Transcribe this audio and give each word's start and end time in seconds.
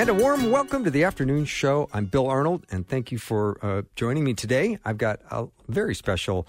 And 0.00 0.08
a 0.08 0.14
warm 0.14 0.50
welcome 0.50 0.84
to 0.84 0.90
the 0.90 1.04
afternoon 1.04 1.44
show. 1.44 1.90
I'm 1.92 2.06
Bill 2.06 2.26
Arnold, 2.26 2.64
and 2.70 2.88
thank 2.88 3.12
you 3.12 3.18
for 3.18 3.58
uh, 3.60 3.82
joining 3.96 4.24
me 4.24 4.32
today. 4.32 4.78
I've 4.82 4.96
got 4.96 5.20
a 5.30 5.48
very 5.68 5.94
special 5.94 6.48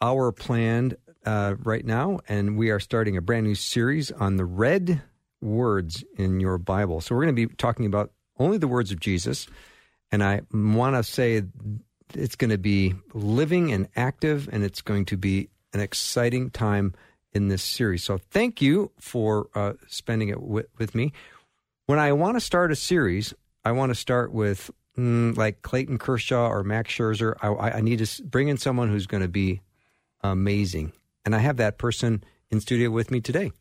hour 0.00 0.30
planned 0.30 0.96
uh, 1.26 1.56
right 1.58 1.84
now, 1.84 2.20
and 2.28 2.56
we 2.56 2.70
are 2.70 2.78
starting 2.78 3.16
a 3.16 3.20
brand 3.20 3.46
new 3.46 3.56
series 3.56 4.12
on 4.12 4.36
the 4.36 4.44
red 4.44 5.02
words 5.40 6.04
in 6.16 6.38
your 6.38 6.56
Bible. 6.56 7.00
So 7.00 7.16
we're 7.16 7.24
going 7.24 7.34
to 7.34 7.48
be 7.48 7.52
talking 7.56 7.84
about 7.84 8.12
only 8.38 8.58
the 8.58 8.68
words 8.68 8.92
of 8.92 9.00
Jesus, 9.00 9.48
and 10.12 10.22
I 10.22 10.42
want 10.52 10.94
to 10.94 11.02
say 11.02 11.42
it's 12.14 12.36
going 12.36 12.50
to 12.50 12.58
be 12.58 12.94
living 13.12 13.72
and 13.72 13.88
active, 13.96 14.48
and 14.52 14.62
it's 14.62 14.82
going 14.82 15.06
to 15.06 15.16
be 15.16 15.48
an 15.72 15.80
exciting 15.80 16.50
time 16.50 16.94
in 17.32 17.48
this 17.48 17.64
series. 17.64 18.04
So 18.04 18.18
thank 18.18 18.62
you 18.62 18.92
for 19.00 19.48
uh, 19.56 19.72
spending 19.88 20.28
it 20.28 20.40
with, 20.40 20.66
with 20.78 20.94
me 20.94 21.12
when 21.88 21.98
I 21.98 22.12
want 22.12 22.36
to 22.36 22.40
start 22.40 22.70
a 22.70 22.76
series, 22.76 23.32
I 23.64 23.72
want 23.72 23.88
to 23.90 23.94
start 23.94 24.30
with 24.30 24.70
mm, 24.96 25.34
like 25.38 25.62
Clayton 25.62 25.96
Kershaw 25.96 26.46
or 26.46 26.62
Max 26.62 26.92
Scherzer. 26.92 27.34
I, 27.40 27.78
I 27.78 27.80
need 27.80 28.04
to 28.04 28.22
bring 28.24 28.48
in 28.48 28.58
someone 28.58 28.90
who's 28.90 29.06
going 29.06 29.22
to 29.22 29.28
be 29.28 29.62
amazing. 30.20 30.92
And 31.24 31.34
I 31.34 31.38
have 31.38 31.56
that 31.56 31.78
person 31.78 32.22
in 32.50 32.60
studio 32.60 32.90
with 32.90 33.10
me 33.10 33.22
today. 33.22 33.52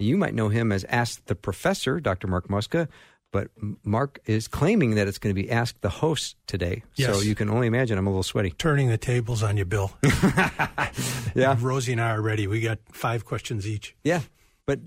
You 0.00 0.16
might 0.16 0.34
know 0.34 0.48
him 0.48 0.72
as 0.72 0.84
Ask 0.88 1.24
the 1.26 1.36
Professor, 1.36 2.00
Dr. 2.00 2.26
Mark 2.26 2.48
Muska, 2.48 2.88
but 3.30 3.50
Mark 3.84 4.18
is 4.26 4.48
claiming 4.48 4.96
that 4.96 5.06
it's 5.06 5.18
going 5.18 5.32
to 5.32 5.40
be 5.40 5.48
Ask 5.48 5.80
the 5.80 5.88
Host 5.88 6.36
today. 6.48 6.82
Yes. 6.96 7.14
So 7.14 7.22
you 7.22 7.36
can 7.36 7.48
only 7.48 7.68
imagine 7.68 7.98
I'm 7.98 8.06
a 8.08 8.10
little 8.10 8.24
sweaty. 8.24 8.50
Turning 8.50 8.88
the 8.88 8.98
tables 8.98 9.44
on 9.44 9.56
you, 9.56 9.64
Bill. 9.64 9.92
yeah. 11.36 11.56
Rosie 11.60 11.92
and 11.92 12.00
I 12.00 12.10
are 12.10 12.20
ready. 12.20 12.48
We 12.48 12.60
got 12.60 12.80
five 12.90 13.24
questions 13.24 13.64
each. 13.64 13.94
Yeah. 14.02 14.22
But 14.66 14.80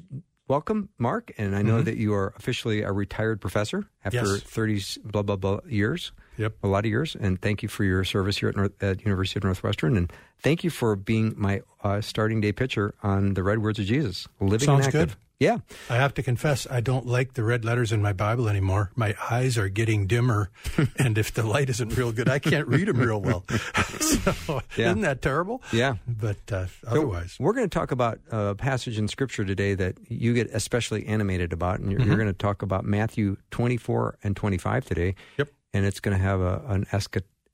welcome, 0.50 0.89
Mark. 0.97 1.31
And 1.38 1.55
I 1.55 1.61
know 1.61 1.75
mm-hmm. 1.75 1.86
that 1.86 1.97
you 1.97 2.14
are 2.14 2.33
officially 2.36 2.81
a 2.81 2.92
retired 2.92 3.39
professor 3.39 3.88
after 4.03 4.25
yes. 4.25 4.42
30 4.42 4.81
blah, 5.05 5.22
blah, 5.22 5.36
blah 5.38 5.59
years. 5.67 6.11
Yep. 6.38 6.55
A 6.64 6.67
lot 6.67 6.86
of 6.86 6.89
years. 6.89 7.16
And 7.19 7.42
thank 7.42 7.64
you 7.64 7.69
for 7.69 7.83
your 7.83 8.03
service 8.03 8.38
here 8.38 8.50
at, 8.50 8.55
North, 8.55 8.83
at 8.83 9.02
University 9.02 9.39
of 9.39 9.44
Northwestern. 9.44 9.95
And 9.95 10.11
thank 10.42 10.64
you 10.64 10.70
for 10.70 10.95
being 10.95 11.33
my 11.38 11.61
uh, 11.83 12.02
starting 12.02 12.42
day 12.42 12.52
pitcher 12.52 12.94
on 13.03 13.36
the 13.36 13.44
Red 13.44 13.59
Words 13.59 13.80
of 13.80 13.86
Jesus. 13.86 14.27
Living 14.39 14.66
Sounds 14.66 14.86
and 14.86 14.95
active. 14.95 15.09
good. 15.09 15.17
Yeah. 15.40 15.59
I 15.90 15.95
have 15.95 16.14
to 16.16 16.23
confess, 16.23 16.68
I 16.70 16.82
don't 16.82 17.06
like 17.06 17.34
the 17.34 17.44
red 17.44 17.64
letters 17.64 17.94
in 17.94 18.02
my 18.02 18.12
Bible 18.12 18.50
anymore. 18.50 18.92
My 18.95 19.16
eyes 19.32 19.58
are 19.58 19.70
getting 19.70 20.06
dimmer, 20.06 20.52
and 21.00 21.18
if 21.18 21.34
the 21.34 21.44
light 21.44 21.70
isn't 21.70 21.95
real 21.95 22.12
good, 22.12 22.28
I 22.28 22.40
can't 22.40 22.68
read 22.68 22.90
them 22.90 22.98
real 22.98 23.22
well. 23.22 23.45
so, 24.02 24.62
yeah. 24.76 24.90
isn't 24.90 25.02
that 25.02 25.22
terrible? 25.22 25.64
Yeah. 25.72 25.95
But 26.06 26.52
uh, 26.52 26.66
otherwise. 26.86 27.34
So 27.34 27.45
we're 27.45 27.54
going 27.54 27.70
to 27.70 27.73
talk 27.73 27.92
about 27.92 28.20
a 28.30 28.56
passage 28.56 28.98
in 28.98 29.08
Scripture 29.08 29.45
today 29.45 29.76
that 29.76 29.98
you 30.10 30.34
get 30.34 30.50
especially 30.52 31.06
animated 31.06 31.54
about, 31.54 31.80
and 31.80 31.90
you're, 31.90 32.02
mm-hmm. 32.02 32.10
you're 32.10 32.17
going 32.17 32.28
to 32.28 32.34
talk 32.34 32.62
about 32.62 32.84
Matthew 32.84 33.38
24 33.52 34.17
and 34.23 34.36
25 34.36 34.86
today. 34.86 35.16
Yep. 35.38 35.50
And 35.73 35.86
it's 35.86 36.02
going 36.02 36.17
to 36.17 36.22
have 36.22 36.42
a, 36.42 36.62
an 36.67 36.86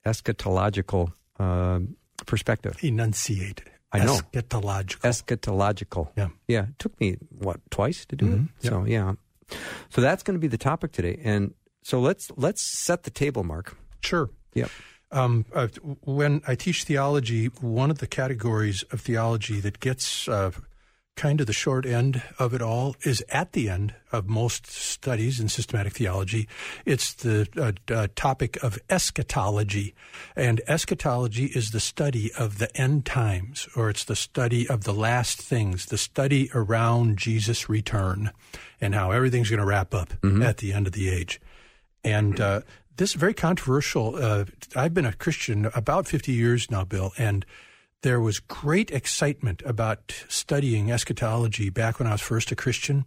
eschatological 0.04 1.12
uh, 1.38 1.80
perspective. 2.24 2.76
Enunciate. 2.82 3.62
I 3.92 4.04
know. 4.04 4.18
Eschatological. 4.32 5.00
Eschatological. 5.00 6.08
Yeah. 6.16 6.28
Yeah. 6.48 6.62
It 6.62 6.78
took 6.78 6.98
me, 7.00 7.16
what, 7.30 7.60
twice 7.70 8.04
to 8.06 8.16
do 8.16 8.26
mm-hmm. 8.26 8.44
it? 8.44 8.64
Yep. 8.64 8.72
So, 8.72 8.84
yeah. 8.84 9.12
So 9.90 10.00
that's 10.00 10.22
going 10.22 10.34
to 10.34 10.40
be 10.40 10.48
the 10.48 10.58
topic 10.58 10.92
today. 10.92 11.20
And 11.22 11.54
so 11.82 12.00
let's 12.00 12.30
let's 12.36 12.62
set 12.62 13.04
the 13.04 13.10
table, 13.10 13.44
Mark. 13.44 13.76
Sure. 14.00 14.28
Yep. 14.54 14.70
Um, 15.12 15.44
uh, 15.54 15.68
when 16.02 16.42
I 16.48 16.56
teach 16.56 16.82
theology, 16.82 17.46
one 17.46 17.92
of 17.92 17.98
the 17.98 18.08
categories 18.08 18.82
of 18.90 19.00
theology 19.00 19.60
that 19.60 19.78
gets 19.78 20.26
uh, 20.28 20.50
kind 21.16 21.40
of 21.40 21.46
the 21.46 21.52
short 21.52 21.86
end 21.86 22.22
of 22.38 22.52
it 22.52 22.60
all 22.62 22.94
is 23.02 23.24
at 23.30 23.52
the 23.52 23.68
end 23.68 23.94
of 24.12 24.28
most 24.28 24.66
studies 24.66 25.40
in 25.40 25.48
systematic 25.48 25.94
theology. 25.94 26.46
It's 26.84 27.14
the 27.14 27.48
uh, 27.56 27.92
uh, 27.92 28.08
topic 28.14 28.62
of 28.62 28.78
eschatology. 28.90 29.94
And 30.36 30.60
eschatology 30.68 31.46
is 31.46 31.70
the 31.70 31.80
study 31.80 32.30
of 32.38 32.58
the 32.58 32.74
end 32.76 33.06
times, 33.06 33.66
or 33.74 33.88
it's 33.88 34.04
the 34.04 34.16
study 34.16 34.68
of 34.68 34.84
the 34.84 34.94
last 34.94 35.40
things, 35.40 35.86
the 35.86 35.98
study 35.98 36.50
around 36.54 37.16
Jesus' 37.18 37.68
return 37.68 38.30
and 38.80 38.94
how 38.94 39.10
everything's 39.10 39.50
going 39.50 39.60
to 39.60 39.66
wrap 39.66 39.94
up 39.94 40.10
mm-hmm. 40.20 40.42
at 40.42 40.58
the 40.58 40.72
end 40.72 40.86
of 40.86 40.92
the 40.92 41.08
age. 41.08 41.40
And 42.04 42.40
uh, 42.40 42.60
this 42.96 43.10
is 43.10 43.16
very 43.16 43.34
controversial. 43.34 44.16
Uh, 44.16 44.44
I've 44.74 44.94
been 44.94 45.06
a 45.06 45.12
Christian 45.12 45.66
about 45.74 46.06
50 46.06 46.32
years 46.32 46.70
now, 46.70 46.84
Bill, 46.84 47.12
and 47.16 47.44
there 48.02 48.20
was 48.20 48.38
great 48.40 48.90
excitement 48.90 49.62
about 49.64 50.14
studying 50.28 50.90
eschatology 50.90 51.70
back 51.70 51.98
when 51.98 52.06
I 52.06 52.12
was 52.12 52.20
first 52.20 52.52
a 52.52 52.56
Christian. 52.56 53.04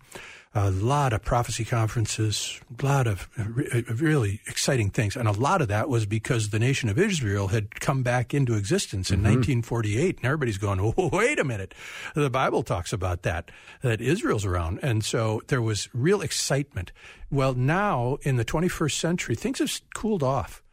A 0.55 0.71
lot 0.71 1.13
of 1.13 1.21
prophecy 1.21 1.63
conferences, 1.63 2.59
a 2.79 2.83
lot 2.83 3.05
of 3.05 3.29
really 4.01 4.41
exciting 4.47 4.89
things. 4.89 5.15
And 5.15 5.27
a 5.27 5.31
lot 5.31 5.61
of 5.61 5.67
that 5.67 5.89
was 5.89 6.07
because 6.07 6.49
the 6.49 6.57
nation 6.57 6.89
of 6.89 6.97
Israel 6.97 7.49
had 7.49 7.79
come 7.79 8.01
back 8.01 8.33
into 8.33 8.55
existence 8.55 9.11
in 9.11 9.17
mm-hmm. 9.17 9.61
1948. 9.61 10.17
And 10.17 10.25
everybody's 10.25 10.57
going, 10.57 10.79
oh, 10.79 11.09
wait 11.13 11.37
a 11.37 11.43
minute. 11.43 11.75
The 12.15 12.31
Bible 12.31 12.63
talks 12.63 12.91
about 12.91 13.21
that, 13.21 13.51
that 13.83 14.01
Israel's 14.01 14.43
around. 14.43 14.79
And 14.81 15.05
so 15.05 15.43
there 15.47 15.61
was 15.61 15.87
real 15.93 16.21
excitement. 16.21 16.91
Well, 17.29 17.53
now 17.53 18.17
in 18.23 18.37
the 18.37 18.45
21st 18.45 18.99
century, 18.99 19.35
things 19.35 19.59
have 19.59 19.71
cooled 19.93 20.23
off 20.23 20.63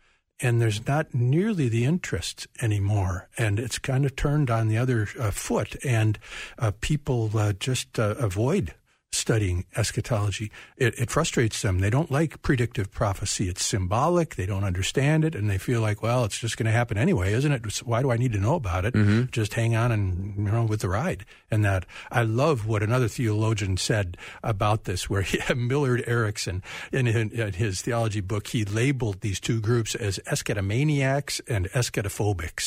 and 0.41 0.61
there's 0.61 0.87
not 0.87 1.15
nearly 1.15 1.69
the 1.69 1.85
interest 1.85 2.47
anymore. 2.61 3.29
And 3.39 3.59
it's 3.59 3.79
kind 3.79 4.05
of 4.05 4.17
turned 4.17 4.51
on 4.51 4.69
the 4.69 4.79
other 4.79 5.09
uh, 5.19 5.31
foot, 5.31 5.77
and 5.85 6.19
uh, 6.59 6.73
people 6.81 7.31
uh, 7.35 7.53
just 7.55 7.99
uh, 7.99 8.15
avoid 8.19 8.75
studying 9.17 9.65
eschatology. 9.77 10.51
It, 10.77 10.99
it, 10.99 11.11
frustrates 11.11 11.63
them. 11.63 11.79
They 11.79 11.91
don't 11.91 12.11
like 12.11 12.43
predictive 12.43 12.91
prophecy. 12.91 13.49
It's 13.49 13.65
symbolic. 13.65 14.37
They 14.37 14.47
don't 14.47 14.65
understand 14.65 15.25
it, 15.25 15.35
and 15.35 15.49
they 15.51 15.59
feel 15.59 15.81
like, 15.81 16.03
well, 16.03 16.25
it's 16.25 16.39
just 16.39 16.57
going 16.57 16.67
to 16.67 16.73
happen 16.73 16.99
anyway, 16.99 17.33
isn't 17.33 17.51
it? 17.51 17.83
Why 17.85 18.03
do 18.03 18.11
I 18.11 18.17
need 18.17 18.33
to 18.33 18.39
know 18.39 18.55
about 18.55 18.85
it? 18.85 18.95
Mm-hmm. 18.95 19.31
Just 19.31 19.55
hang 19.55 19.75
on 19.75 19.93
and 19.93 20.37
you 20.37 20.53
know 20.53 20.65
with 20.65 20.81
the 20.81 20.89
ride. 20.89 21.25
And 21.51 21.65
that 21.65 21.87
I 22.11 22.23
love 22.23 22.67
what 22.67 22.83
another 22.83 23.09
theologian 23.09 23.77
said 23.77 24.17
about 24.43 24.85
this, 24.85 25.09
where 25.09 25.23
he, 25.23 25.39
Millard 25.55 26.05
Erickson 26.07 26.63
in, 26.93 27.07
in, 27.07 27.31
in, 27.31 27.53
his 27.55 27.81
theology 27.81 28.21
book 28.21 28.49
he 28.49 28.65
labeled 28.65 29.21
these 29.21 29.41
two 29.41 29.61
groups 29.61 29.95
as 29.95 30.19
eschatomaniacs 30.27 31.41
and 31.49 31.71
eschatophobics. 31.71 32.67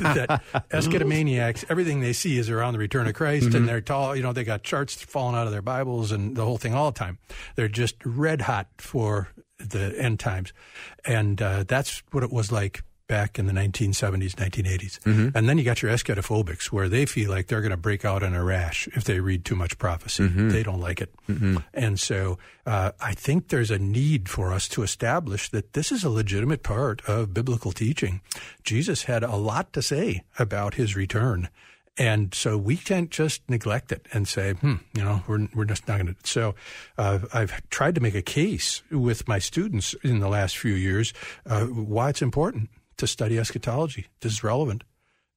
that 0.14 0.42
eschatomaniacs, 0.70 1.64
everything 1.68 2.00
they 2.00 2.12
see 2.12 2.38
is 2.38 2.50
around 2.50 2.72
the 2.72 2.78
return 2.78 3.06
of 3.06 3.14
Christ, 3.14 3.48
mm-hmm. 3.48 3.56
and 3.56 3.68
they're 3.68 3.80
tall. 3.80 4.16
You 4.16 4.22
know, 4.22 4.32
they 4.32 4.44
got 4.44 4.62
charts 4.62 4.94
falling 4.94 5.36
out 5.36 5.46
of 5.46 5.52
their 5.52 5.59
their 5.60 5.76
Bibles 5.76 6.12
and 6.12 6.36
the 6.36 6.44
whole 6.44 6.58
thing 6.58 6.74
all 6.74 6.90
the 6.90 6.98
time. 6.98 7.18
They're 7.56 7.68
just 7.68 7.96
red 8.04 8.42
hot 8.42 8.68
for 8.78 9.28
the 9.58 9.94
end 9.98 10.18
times. 10.18 10.52
And 11.04 11.40
uh, 11.40 11.64
that's 11.66 12.02
what 12.12 12.22
it 12.22 12.32
was 12.32 12.50
like 12.50 12.82
back 13.06 13.40
in 13.40 13.46
the 13.46 13.52
1970s, 13.52 14.36
1980s. 14.36 15.00
Mm-hmm. 15.00 15.36
And 15.36 15.48
then 15.48 15.58
you 15.58 15.64
got 15.64 15.82
your 15.82 15.90
eschatophobics 15.90 16.66
where 16.66 16.88
they 16.88 17.06
feel 17.06 17.28
like 17.28 17.48
they're 17.48 17.60
going 17.60 17.72
to 17.72 17.76
break 17.76 18.04
out 18.04 18.22
in 18.22 18.34
a 18.34 18.44
rash 18.44 18.88
if 18.94 19.02
they 19.02 19.18
read 19.18 19.44
too 19.44 19.56
much 19.56 19.78
prophecy. 19.78 20.22
Mm-hmm. 20.22 20.50
They 20.50 20.62
don't 20.62 20.80
like 20.80 21.00
it. 21.00 21.12
Mm-hmm. 21.28 21.56
And 21.74 21.98
so 21.98 22.38
uh, 22.64 22.92
I 23.00 23.14
think 23.14 23.48
there's 23.48 23.72
a 23.72 23.80
need 23.80 24.28
for 24.28 24.52
us 24.52 24.68
to 24.68 24.84
establish 24.84 25.50
that 25.50 25.72
this 25.72 25.90
is 25.90 26.04
a 26.04 26.08
legitimate 26.08 26.62
part 26.62 27.02
of 27.06 27.34
biblical 27.34 27.72
teaching. 27.72 28.20
Jesus 28.62 29.02
had 29.02 29.24
a 29.24 29.36
lot 29.36 29.72
to 29.72 29.82
say 29.82 30.22
about 30.38 30.74
his 30.74 30.94
return. 30.94 31.48
And 31.96 32.32
so 32.34 32.56
we 32.56 32.76
can't 32.76 33.10
just 33.10 33.42
neglect 33.48 33.92
it 33.92 34.06
and 34.12 34.26
say, 34.26 34.54
hmm, 34.54 34.76
you 34.94 35.04
know, 35.04 35.22
we're, 35.26 35.48
we're 35.54 35.64
just 35.66 35.86
not 35.86 36.00
going 36.00 36.14
to. 36.14 36.16
So 36.24 36.54
uh, 36.96 37.20
I've 37.34 37.68
tried 37.68 37.94
to 37.96 38.00
make 38.00 38.14
a 38.14 38.22
case 38.22 38.82
with 38.90 39.28
my 39.28 39.38
students 39.38 39.94
in 40.02 40.20
the 40.20 40.28
last 40.28 40.56
few 40.56 40.72
years 40.74 41.12
uh, 41.46 41.66
why 41.66 42.08
it's 42.08 42.22
important 42.22 42.70
to 42.96 43.06
study 43.06 43.38
eschatology. 43.38 44.06
This 44.20 44.32
is 44.32 44.44
relevant. 44.44 44.84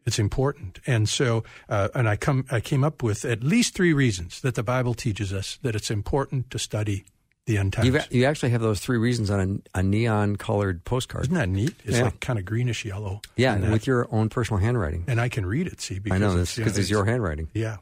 It's 0.06 0.20
important. 0.20 0.80
And 0.86 1.08
so, 1.08 1.44
uh, 1.70 1.90
and 1.96 2.08
I 2.08 2.16
come, 2.16 2.46
I 2.52 2.60
came 2.60 2.84
up 2.84 3.02
with 3.02 3.26
at 3.26 3.44
least 3.44 3.74
three 3.74 3.94
reasons 3.94 4.42
that 4.42 4.56
the 4.56 4.64
Bible 4.64 4.94
teaches 4.94 5.34
us 5.34 5.58
that 5.64 5.76
it's 5.76 5.90
important 5.90 6.52
to 6.52 6.60
study 6.60 7.06
the 7.46 7.56
times. 7.56 7.86
You've, 7.86 8.08
you 8.12 8.26
actually 8.26 8.50
have 8.50 8.62
those 8.62 8.80
three 8.80 8.98
reasons 8.98 9.30
on 9.30 9.62
a, 9.76 9.80
a 9.80 9.84
neon 9.84 10.36
colored 10.36 10.84
postcard. 10.86 11.26
Isn't 11.26 11.36
that 11.36 11.50
neat? 11.50 11.76
It's 11.84 11.98
yeah. 11.98 12.06
like 12.06 12.20
kind 12.20 12.40
of 12.40 12.46
greenish 12.46 12.86
yellow. 12.86 13.22
Yeah, 13.36 13.72
with 13.72 13.86
your 13.88 14.08
own 14.12 14.30
personal 14.30 14.62
handwriting. 14.62 15.06
And 15.08 15.20
I 15.20 15.30
can 15.30 15.46
read 15.46 15.68
it, 15.68 15.82
see? 15.82 16.00
I 16.10 16.18
know 16.18 16.32
because 16.36 16.58
it's, 16.58 16.78
it's, 16.78 16.90
your 16.90 17.06
handwriting. 17.06 17.50
Yeah. 17.54 17.78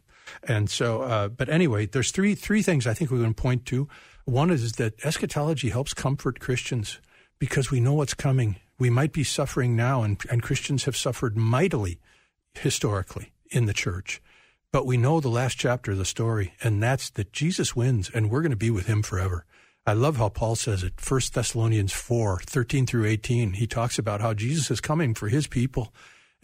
And 0.47 0.69
so, 0.69 1.01
uh, 1.01 1.27
but 1.27 1.49
anyway, 1.49 1.85
there's 1.85 2.11
three 2.11 2.35
three 2.35 2.61
things 2.61 2.87
I 2.87 2.93
think 2.93 3.11
we 3.11 3.21
can 3.21 3.33
point 3.33 3.65
to. 3.67 3.87
One 4.25 4.49
is 4.49 4.73
that 4.73 5.03
eschatology 5.03 5.69
helps 5.69 5.93
comfort 5.93 6.39
Christians 6.39 6.99
because 7.39 7.71
we 7.71 7.79
know 7.79 7.93
what's 7.93 8.13
coming. 8.13 8.57
We 8.77 8.89
might 8.89 9.13
be 9.13 9.23
suffering 9.23 9.75
now, 9.75 10.03
and, 10.03 10.19
and 10.29 10.41
Christians 10.41 10.85
have 10.85 10.95
suffered 10.95 11.37
mightily 11.37 11.99
historically 12.53 13.31
in 13.49 13.65
the 13.65 13.73
church. 13.73 14.21
But 14.71 14.85
we 14.85 14.95
know 14.95 15.19
the 15.19 15.29
last 15.29 15.57
chapter 15.57 15.91
of 15.91 15.97
the 15.97 16.05
story, 16.05 16.53
and 16.63 16.81
that's 16.81 17.09
that 17.11 17.33
Jesus 17.33 17.75
wins, 17.75 18.09
and 18.09 18.29
we're 18.29 18.41
going 18.41 18.51
to 18.51 18.55
be 18.55 18.71
with 18.71 18.87
him 18.87 19.03
forever. 19.03 19.45
I 19.85 19.93
love 19.93 20.17
how 20.17 20.29
Paul 20.29 20.55
says 20.55 20.83
it. 20.83 20.93
1 21.07 21.21
Thessalonians 21.33 21.91
4, 21.91 22.39
13 22.45 22.85
through 22.85 23.05
18. 23.05 23.53
He 23.53 23.65
talks 23.65 23.97
about 23.97 24.21
how 24.21 24.33
Jesus 24.33 24.69
is 24.69 24.79
coming 24.81 25.15
for 25.15 25.27
his 25.27 25.47
people. 25.47 25.93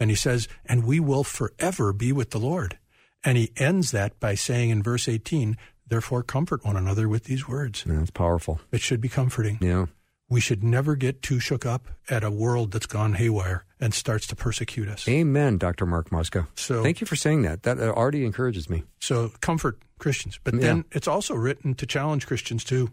And 0.00 0.10
he 0.10 0.16
says, 0.16 0.48
and 0.66 0.84
we 0.84 0.98
will 1.00 1.24
forever 1.24 1.92
be 1.92 2.12
with 2.12 2.30
the 2.30 2.38
Lord. 2.38 2.78
And 3.24 3.38
he 3.38 3.52
ends 3.56 3.90
that 3.92 4.18
by 4.20 4.34
saying 4.34 4.70
in 4.70 4.82
verse 4.82 5.08
18, 5.08 5.56
therefore 5.86 6.22
comfort 6.22 6.64
one 6.64 6.76
another 6.76 7.08
with 7.08 7.24
these 7.24 7.46
words. 7.48 7.84
Yeah, 7.86 7.94
that's 7.98 8.10
powerful. 8.10 8.60
It 8.72 8.80
should 8.80 9.00
be 9.00 9.08
comforting. 9.08 9.58
Yeah. 9.60 9.86
We 10.28 10.40
should 10.40 10.62
never 10.62 10.94
get 10.94 11.22
too 11.22 11.40
shook 11.40 11.64
up 11.64 11.88
at 12.10 12.22
a 12.22 12.30
world 12.30 12.72
that's 12.72 12.86
gone 12.86 13.14
haywire 13.14 13.64
and 13.80 13.94
starts 13.94 14.26
to 14.26 14.36
persecute 14.36 14.88
us. 14.88 15.08
Amen, 15.08 15.58
Dr. 15.58 15.86
Mark 15.86 16.10
Muska. 16.10 16.46
So- 16.54 16.82
thank 16.82 17.00
you 17.00 17.06
for 17.06 17.16
saying 17.16 17.42
that. 17.42 17.62
That 17.62 17.78
already 17.80 18.24
encourages 18.24 18.68
me. 18.68 18.82
So 19.00 19.30
comfort 19.40 19.78
Christians. 19.98 20.38
But 20.44 20.54
Yeah. 20.54 20.60
then 20.60 20.84
it's 20.92 21.08
also 21.08 21.34
written 21.34 21.74
to 21.76 21.86
challenge 21.86 22.26
Christians 22.26 22.62
too 22.64 22.90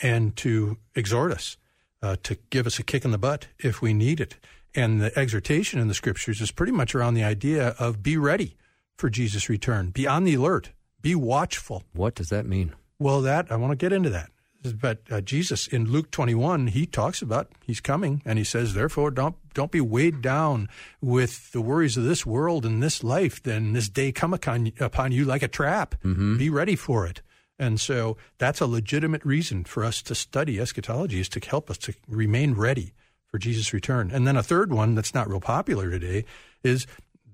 and 0.00 0.36
to 0.36 0.78
exhort 0.94 1.32
us, 1.32 1.56
uh, 2.02 2.16
to 2.22 2.36
give 2.50 2.66
us 2.66 2.78
a 2.78 2.82
kick 2.82 3.04
in 3.04 3.10
the 3.10 3.18
butt 3.18 3.48
if 3.58 3.82
we 3.82 3.92
need 3.92 4.20
it. 4.20 4.36
And 4.74 5.00
the 5.00 5.16
exhortation 5.18 5.80
in 5.80 5.88
the 5.88 5.94
scriptures 5.94 6.40
is 6.40 6.50
pretty 6.50 6.72
much 6.72 6.94
around 6.94 7.14
the 7.14 7.24
idea 7.24 7.74
of 7.78 8.02
be 8.02 8.16
ready 8.16 8.56
for 8.96 9.08
Jesus' 9.08 9.48
return, 9.48 9.90
be 9.90 10.06
on 10.06 10.24
the 10.24 10.34
alert, 10.34 10.70
be 11.00 11.14
watchful. 11.14 11.84
What 11.92 12.14
does 12.14 12.28
that 12.28 12.46
mean? 12.46 12.74
Well, 12.98 13.22
that 13.22 13.50
I 13.50 13.56
want 13.56 13.72
to 13.72 13.76
get 13.76 13.92
into 13.92 14.10
that. 14.10 14.30
But 14.74 15.02
uh, 15.10 15.20
Jesus 15.20 15.68
in 15.68 15.90
Luke 15.90 16.10
21, 16.10 16.68
he 16.68 16.84
talks 16.84 17.22
about 17.22 17.52
he's 17.64 17.80
coming, 17.80 18.22
and 18.24 18.38
he 18.38 18.44
says, 18.44 18.74
therefore, 18.74 19.12
don't 19.12 19.36
don't 19.54 19.70
be 19.70 19.80
weighed 19.80 20.20
down 20.20 20.68
with 21.00 21.52
the 21.52 21.60
worries 21.60 21.96
of 21.96 22.04
this 22.04 22.26
world 22.26 22.66
and 22.66 22.82
this 22.82 23.04
life. 23.04 23.42
Then 23.42 23.72
this 23.72 23.88
day 23.88 24.12
come 24.12 24.34
upon, 24.34 24.72
upon 24.80 25.12
you 25.12 25.24
like 25.24 25.42
a 25.42 25.48
trap. 25.48 25.94
Be 26.38 26.50
ready 26.50 26.76
for 26.76 27.06
it. 27.06 27.22
And 27.58 27.80
so 27.80 28.16
that's 28.38 28.60
a 28.60 28.66
legitimate 28.66 29.24
reason 29.24 29.64
for 29.64 29.84
us 29.84 30.00
to 30.02 30.14
study 30.14 30.60
eschatology 30.60 31.20
is 31.20 31.28
to 31.30 31.40
help 31.40 31.70
us 31.70 31.78
to 31.78 31.94
remain 32.06 32.54
ready 32.54 32.92
for 33.26 33.38
Jesus' 33.38 33.72
return. 33.72 34.10
And 34.12 34.26
then 34.26 34.36
a 34.36 34.42
third 34.42 34.72
one 34.72 34.94
that's 34.94 35.14
not 35.14 35.28
real 35.28 35.40
popular 35.40 35.90
today 35.90 36.24
is 36.62 36.86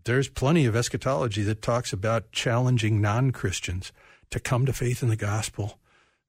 there's 0.05 0.29
plenty 0.29 0.67
of 0.67 0.77
eschatology 0.77 1.43
that 1.43 1.63
talks 1.63 1.93
about 1.93 2.33
challenging 2.33 3.01
non 3.01 3.33
Christians 3.33 3.93
to 4.31 4.41
come 4.41 4.67
to 4.67 4.73
faith 4.73 5.03
in 5.03 5.09
the 5.09 5.17
gospel, 5.17 5.79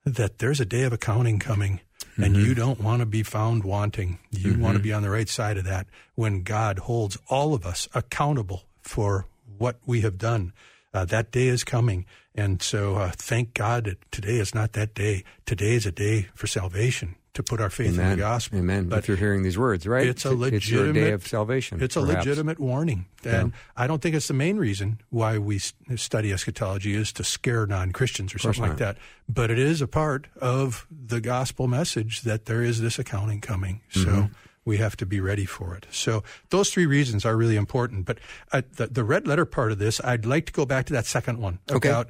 that 0.06 0.38
there's 0.38 0.60
a 0.60 0.66
day 0.66 0.84
of 0.84 0.94
accounting 0.94 1.40
coming. 1.40 1.82
And 2.18 2.38
you 2.38 2.56
don't 2.56 2.80
want 2.80 3.02
to 3.02 3.06
be 3.06 3.24
found 3.24 3.66
wanting. 3.66 4.20
You 4.32 4.58
want 4.58 4.78
to 4.78 4.84
be 4.84 4.94
on 4.94 5.02
the 5.02 5.10
right 5.10 5.28
side 5.28 5.58
of 5.58 5.66
that 5.66 5.88
when 6.14 6.44
God 6.44 6.80
holds 6.80 7.18
all 7.28 7.54
of 7.54 7.66
us 7.66 7.90
accountable 7.94 8.64
for 8.80 9.26
what 9.58 9.80
we 9.86 10.00
have 10.02 10.18
done. 10.18 10.54
Uh, 10.94 11.04
that 11.04 11.32
day 11.32 11.48
is 11.48 11.66
coming. 11.66 12.06
And 12.36 12.62
so 12.62 12.96
uh, 12.98 13.12
thank 13.16 13.54
God 13.54 13.86
that 13.86 14.12
today 14.12 14.36
is 14.38 14.54
not 14.54 14.74
that 14.74 14.94
day. 14.94 15.24
Today 15.46 15.74
is 15.74 15.86
a 15.86 15.92
day 15.92 16.28
for 16.36 16.48
salvation, 16.48 17.16
to 17.34 17.42
put 17.44 17.62
our 17.62 17.70
faith 17.70 17.98
in 17.98 18.10
the 18.10 18.16
gospel. 18.18 18.60
Amen. 18.60 18.90
But 18.90 19.00
if 19.00 19.08
you're 19.08 19.16
hearing 19.18 19.44
these 19.44 19.58
words, 19.58 19.88
right? 19.88 20.06
it's 20.06 20.26
a 20.26 20.32
It's 20.44 20.70
your 20.70 20.84
day 20.84 20.88
legitimate- 20.88 21.14
of 21.14 21.28
salvation. 21.28 21.82
it's 21.82 21.96
a 21.96 22.02
perhaps. 22.02 22.26
legitimate 22.26 22.60
warning. 22.60 23.06
And 23.24 23.54
I 23.78 23.88
don't 23.88 24.02
think 24.02 24.16
it's 24.16 24.28
the 24.28 24.34
main 24.34 24.58
reason 24.58 25.00
why 25.10 25.38
we 25.38 25.60
study 25.60 26.34
eschatology 26.34 26.94
is 26.94 27.14
to 27.14 27.24
scare 27.24 27.66
non 27.66 27.92
Christians 27.94 28.36
or 28.36 28.40
something 28.40 28.64
like 28.64 28.78
that. 28.80 28.98
But 29.30 29.50
it 29.50 29.58
is 29.60 29.82
a 29.82 29.88
part 29.88 30.28
of 30.40 30.86
the 30.92 31.22
gospel 31.22 31.68
message 31.68 32.22
that 32.24 32.46
there 32.46 32.62
is 32.62 32.82
this 32.82 33.00
accounting 33.00 33.40
coming. 33.42 33.82
So 33.90 34.00
Mm-hmm. 34.02 34.34
we 34.66 34.78
have 34.78 34.98
to 34.98 35.06
be 35.06 35.20
ready 35.22 35.46
for 35.46 35.76
it. 35.76 35.86
So 35.92 36.24
those 36.50 36.70
three 36.70 36.86
reasons 36.86 37.24
are 37.26 37.38
really 37.38 37.56
important. 37.56 38.06
But 38.06 38.18
uh, 38.52 38.62
the, 38.76 38.88
the 38.88 39.04
red 39.06 39.26
letter 39.28 39.46
part 39.46 39.72
of 39.72 39.78
this, 39.80 40.02
I'd 40.04 40.26
like 40.26 40.46
to 40.48 40.52
go 40.54 40.66
back 40.66 40.86
to 40.88 40.94
that 40.94 41.06
second 41.06 41.38
one 41.40 41.60
Okay. 41.72 41.90
about 41.90 42.10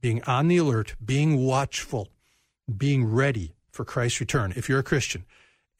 being 0.00 0.22
on 0.24 0.48
the 0.48 0.56
alert, 0.58 0.94
being 1.04 1.44
watchful, 1.44 2.08
being 2.76 3.04
ready 3.04 3.54
for 3.70 3.84
Christ's 3.84 4.20
return. 4.20 4.52
If 4.56 4.68
you're 4.68 4.78
a 4.78 4.82
Christian, 4.84 5.24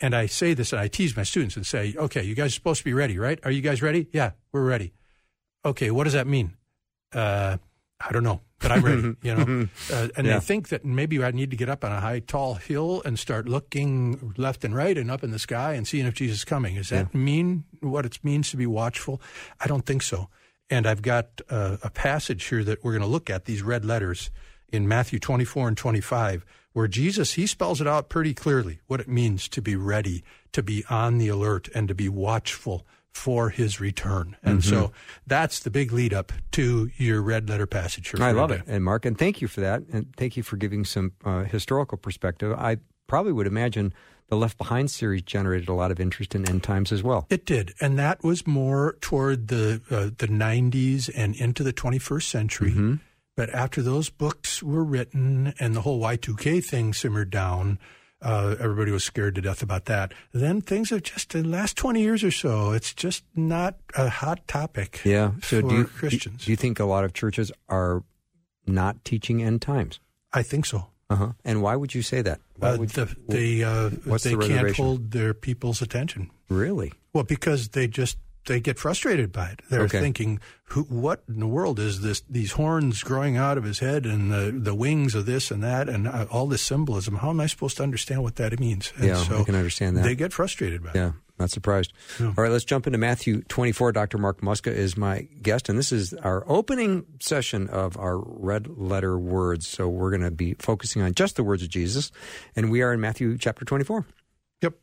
and 0.01 0.15
I 0.15 0.27
say 0.27 0.55
this 0.55 0.73
and 0.73 0.81
I 0.81 0.89
tease 0.89 1.17
my 1.17 1.23
students 1.25 1.57
and 1.57 1.67
say, 1.67 1.95
okay, 1.97 2.23
you 2.23 2.35
guys 2.35 2.47
are 2.53 2.55
supposed 2.55 2.79
to 2.79 2.85
be 2.85 2.95
ready, 2.95 3.19
right? 3.19 3.39
Are 3.45 3.51
you 3.51 3.61
guys 3.61 3.83
ready? 3.83 4.09
Yeah, 4.13 4.33
we're 4.53 4.65
ready. 4.65 4.93
Okay, 5.65 5.91
what 5.91 6.05
does 6.05 6.15
that 6.15 6.27
mean? 6.27 6.57
Uh, 7.13 7.59
I 8.01 8.13
don't 8.13 8.23
know, 8.23 8.41
but 8.61 8.73
I'm 8.73 8.83
ready, 8.83 9.15
you 9.23 9.35
know? 9.35 9.69
Uh, 9.93 10.09
and 10.17 10.27
Yeah. 10.27 10.39
they 10.39 10.41
think 10.41 10.69
that 10.71 10.85
maybe 10.87 11.23
I 11.23 11.33
need 11.33 11.51
to 11.51 11.57
get 11.57 11.69
up 11.69 11.85
on 11.85 11.93
a 11.93 12.01
high, 12.01 12.21
tall 12.21 12.55
hill 12.55 13.03
and 13.05 13.19
start 13.19 13.47
looking 13.47 14.33
left 14.39 14.65
and 14.65 14.75
right 14.75 14.97
and 14.97 15.11
up 15.11 15.23
in 15.23 15.33
the 15.33 15.39
sky 15.39 15.75
and 15.75 15.87
seeing 15.87 16.07
if 16.07 16.15
Jesus 16.15 16.39
is 16.39 16.45
coming. 16.45 16.77
Does 16.77 16.89
that 16.91 17.13
mean 17.15 17.65
what 17.81 18.07
it 18.07 18.19
means 18.23 18.51
to 18.53 18.57
be 18.57 18.67
watchful? 18.67 19.21
I 19.61 19.67
don't 19.67 19.85
think 19.85 20.03
so. 20.03 20.31
And 20.71 20.87
I've 20.87 21.03
got 21.03 21.41
uh, 21.51 21.79
a 21.83 21.91
passage 21.91 22.45
here 22.45 22.65
that 22.65 22.85
we're 22.85 22.93
going 22.93 23.03
to 23.03 23.09
look 23.09 23.29
at, 23.29 23.45
these 23.45 23.63
red 23.63 23.85
letters 23.85 24.31
in 24.73 24.87
Matthew 24.87 25.19
24 25.19 25.69
and 25.69 25.77
25, 25.77 26.45
where 26.73 26.87
Jesus, 26.87 27.33
he 27.33 27.47
spells 27.47 27.81
it 27.81 27.89
out 27.89 28.09
pretty 28.09 28.33
clearly 28.33 28.81
what 28.87 29.01
it 29.01 29.09
means 29.09 29.49
to 29.49 29.61
be 29.61 29.75
ready, 29.75 30.23
to 30.53 30.63
be 30.63 30.85
on 30.89 31.19
the 31.19 31.29
alert, 31.29 31.69
and 31.75 31.89
to 31.89 31.95
be 31.95 32.09
watchful 32.09 32.87
for 33.13 33.51
his 33.51 33.81
return. 33.81 34.37
And 34.43 34.63
so 34.63 34.93
that's 35.27 35.59
the 35.59 35.71
big 35.71 35.93
lead 35.93 36.15
up 36.15 36.33
to 36.53 36.91
your 36.97 37.21
red 37.21 37.49
letter 37.49 37.67
passage 37.67 38.09
here. 38.11 38.23
I 38.23 38.31
love 38.31 38.53
it. 38.53 38.63
And 38.69 38.85
Mark, 38.85 39.05
and 39.05 39.19
thank 39.19 39.41
you 39.41 39.49
for 39.49 39.61
that. 39.61 39.83
And 39.93 40.15
thank 40.17 40.37
you 40.37 40.45
for 40.45 40.57
giving 40.57 40.85
some 40.85 41.13
uh, 41.25 41.43
historical 41.43 41.99
perspective. 41.99 42.53
I 42.53 42.79
probably 43.11 43.33
would 43.33 43.49
imagine 43.49 43.93
the 44.29 44.37
Left 44.37 44.57
Behind 44.57 44.89
series 44.89 45.23
generated 45.23 45.69
a 45.69 45.75
lot 45.75 45.91
of 45.91 45.99
interest 45.99 46.37
in 46.37 46.49
end 46.49 46.63
times 46.63 46.93
as 46.93 47.03
well. 47.03 47.27
It 47.29 47.45
did, 47.45 47.75
and 47.81 47.99
that 47.99 48.23
was 48.23 48.47
more 48.47 48.97
toward 49.01 49.49
the 49.49 49.83
uh, 49.91 50.11
the 50.17 50.29
90s 50.29 51.11
and 51.17 51.35
into 51.35 51.65
the 51.65 51.73
21st 51.73 52.23
century. 52.23 52.71
Mm-hmm. 52.71 52.95
But 53.37 53.51
after 53.51 53.83
those 53.83 54.11
books 54.11 54.63
were 54.63 54.85
written 54.85 55.55
and 55.59 55.75
the 55.75 55.81
whole 55.81 56.01
Y2K 56.01 56.65
thing 56.65 56.95
simmered 56.95 57.31
down, 57.31 57.81
uh, 58.23 58.55
everybody 58.61 58.93
was 58.93 59.03
scared 59.03 59.35
to 59.35 59.41
death 59.41 59.61
about 59.61 59.87
that. 59.87 60.15
Then 60.33 60.61
things 60.61 60.91
have 60.91 61.03
just 61.03 61.35
in 61.35 61.43
the 61.45 61.49
last 61.49 61.77
20 61.77 62.01
years 62.01 62.23
or 62.23 62.31
so, 62.31 62.71
it's 62.71 62.95
just 62.95 63.25
not 63.35 63.75
a 63.97 64.09
hot 64.09 64.47
topic. 64.47 65.01
Yeah. 65.05 65.33
So 65.43 65.63
for 65.63 65.69
do 65.69 65.75
you, 65.75 65.85
Christians. 65.85 66.45
Do 66.45 66.53
you 66.53 66.57
think 66.57 66.79
a 66.79 66.85
lot 66.85 67.03
of 67.03 67.13
churches 67.13 67.51
are 67.69 68.05
not 68.69 69.05
teaching 69.05 69.43
end 69.43 69.63
times? 69.63 69.99
I 70.33 70.45
think 70.45 70.67
so. 70.67 70.87
Uh-huh. 71.11 71.33
And 71.45 71.61
why 71.61 71.75
would 71.77 71.93
you 71.95 72.03
say 72.03 72.23
that? 72.23 72.41
Why 72.57 72.71
Uh, 72.71 72.79
would- 72.79 72.91
the, 72.91 73.15
they 73.29 73.63
uh, 73.65 73.91
what's 74.05 74.25
they 74.25 74.35
the 74.35 74.47
can't 74.49 74.75
hold 74.77 75.11
their 75.11 75.35
people's 75.35 75.83
attention. 75.83 76.31
really? 76.49 76.93
Well, 77.13 77.25
because 77.25 77.69
they 77.71 77.89
just 77.89 78.17
they 78.47 78.59
get 78.61 78.79
frustrated 78.79 79.33
by 79.33 79.49
it. 79.51 79.61
They're 79.69 79.83
Okay. 79.83 80.01
thinking, 80.01 80.41
"Who? 80.73 80.85
What 80.85 81.23
in 81.29 81.41
the 81.41 81.47
world 81.47 81.79
is 81.79 82.01
this? 82.01 82.23
These 82.31 82.53
horns 82.53 83.03
growing 83.03 83.37
out 83.37 83.59
of 83.59 83.65
his 83.65 83.81
head, 83.81 84.07
and 84.07 84.31
the 84.33 84.51
the 84.57 84.75
wings 84.75 85.15
of 85.15 85.27
this 85.27 85.51
and 85.51 85.63
that, 85.63 85.89
and 85.89 86.09
uh, 86.09 86.27
all 86.31 86.47
this 86.47 86.63
symbolism. 86.63 87.17
How 87.17 87.31
am 87.31 87.41
I 87.41 87.47
supposed 87.49 87.77
to 87.79 87.83
understand 87.83 88.23
what 88.23 88.37
that 88.37 88.59
means?" 88.59 88.93
And 88.97 89.07
Yeah, 89.09 89.21
I 89.21 89.43
can 89.45 89.55
understand 89.57 89.97
that. 89.97 90.05
They 90.05 90.15
get 90.15 90.33
frustrated 90.33 90.83
by 90.83 90.91
it. 90.95 91.13
Not 91.41 91.51
surprised. 91.51 91.95
All 92.21 92.35
right, 92.37 92.53
let's 92.53 92.65
jump 92.65 92.87
into 92.87 92.99
Matthew 92.99 93.41
24. 93.45 93.93
Dr. 93.93 94.19
Mark 94.19 94.43
Muska 94.43 94.71
is 94.71 94.99
my 94.99 95.27
guest, 95.41 95.71
and 95.71 95.79
this 95.79 95.91
is 95.91 96.13
our 96.13 96.45
opening 96.47 97.07
session 97.19 97.67
of 97.69 97.97
our 97.97 98.19
red 98.19 98.69
letter 98.79 99.19
words. 99.19 99.67
So 99.67 99.89
we're 99.89 100.11
going 100.11 100.21
to 100.21 100.31
be 100.31 100.53
focusing 100.59 101.01
on 101.01 101.15
just 101.15 101.37
the 101.37 101.43
words 101.43 101.63
of 101.63 101.71
Jesus, 101.71 102.13
and 102.55 102.71
we 102.71 102.83
are 102.83 102.93
in 102.93 103.01
Matthew 103.01 103.39
chapter 103.39 103.65
24. 103.65 104.05
Yep. 104.61 104.75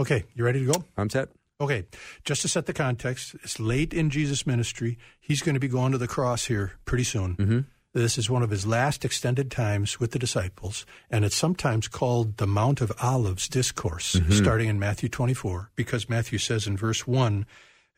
Okay, 0.00 0.24
you 0.34 0.44
ready 0.44 0.66
to 0.66 0.72
go? 0.72 0.84
I'm 0.96 1.08
set. 1.08 1.28
Okay, 1.60 1.86
just 2.24 2.42
to 2.42 2.48
set 2.48 2.66
the 2.66 2.72
context, 2.72 3.36
it's 3.44 3.60
late 3.60 3.94
in 3.94 4.10
Jesus' 4.10 4.46
ministry. 4.46 4.98
He's 5.20 5.40
going 5.40 5.54
to 5.54 5.60
be 5.60 5.68
going 5.68 5.92
to 5.92 5.98
the 5.98 6.08
cross 6.08 6.46
here 6.46 6.72
pretty 6.84 7.04
soon. 7.04 7.36
Mm-hmm. 7.36 7.60
This 7.92 8.18
is 8.18 8.30
one 8.30 8.44
of 8.44 8.50
his 8.50 8.66
last 8.66 9.04
extended 9.04 9.50
times 9.50 9.98
with 9.98 10.12
the 10.12 10.18
disciples, 10.18 10.86
and 11.10 11.24
it's 11.24 11.34
sometimes 11.34 11.88
called 11.88 12.36
the 12.36 12.46
Mount 12.46 12.80
of 12.80 12.92
Olives 13.02 13.48
discourse, 13.48 14.16
starting 14.30 14.68
in 14.68 14.78
Matthew 14.78 15.08
24, 15.08 15.72
because 15.74 16.08
Matthew 16.08 16.38
says 16.38 16.68
in 16.68 16.76
verse 16.76 17.04
1, 17.04 17.46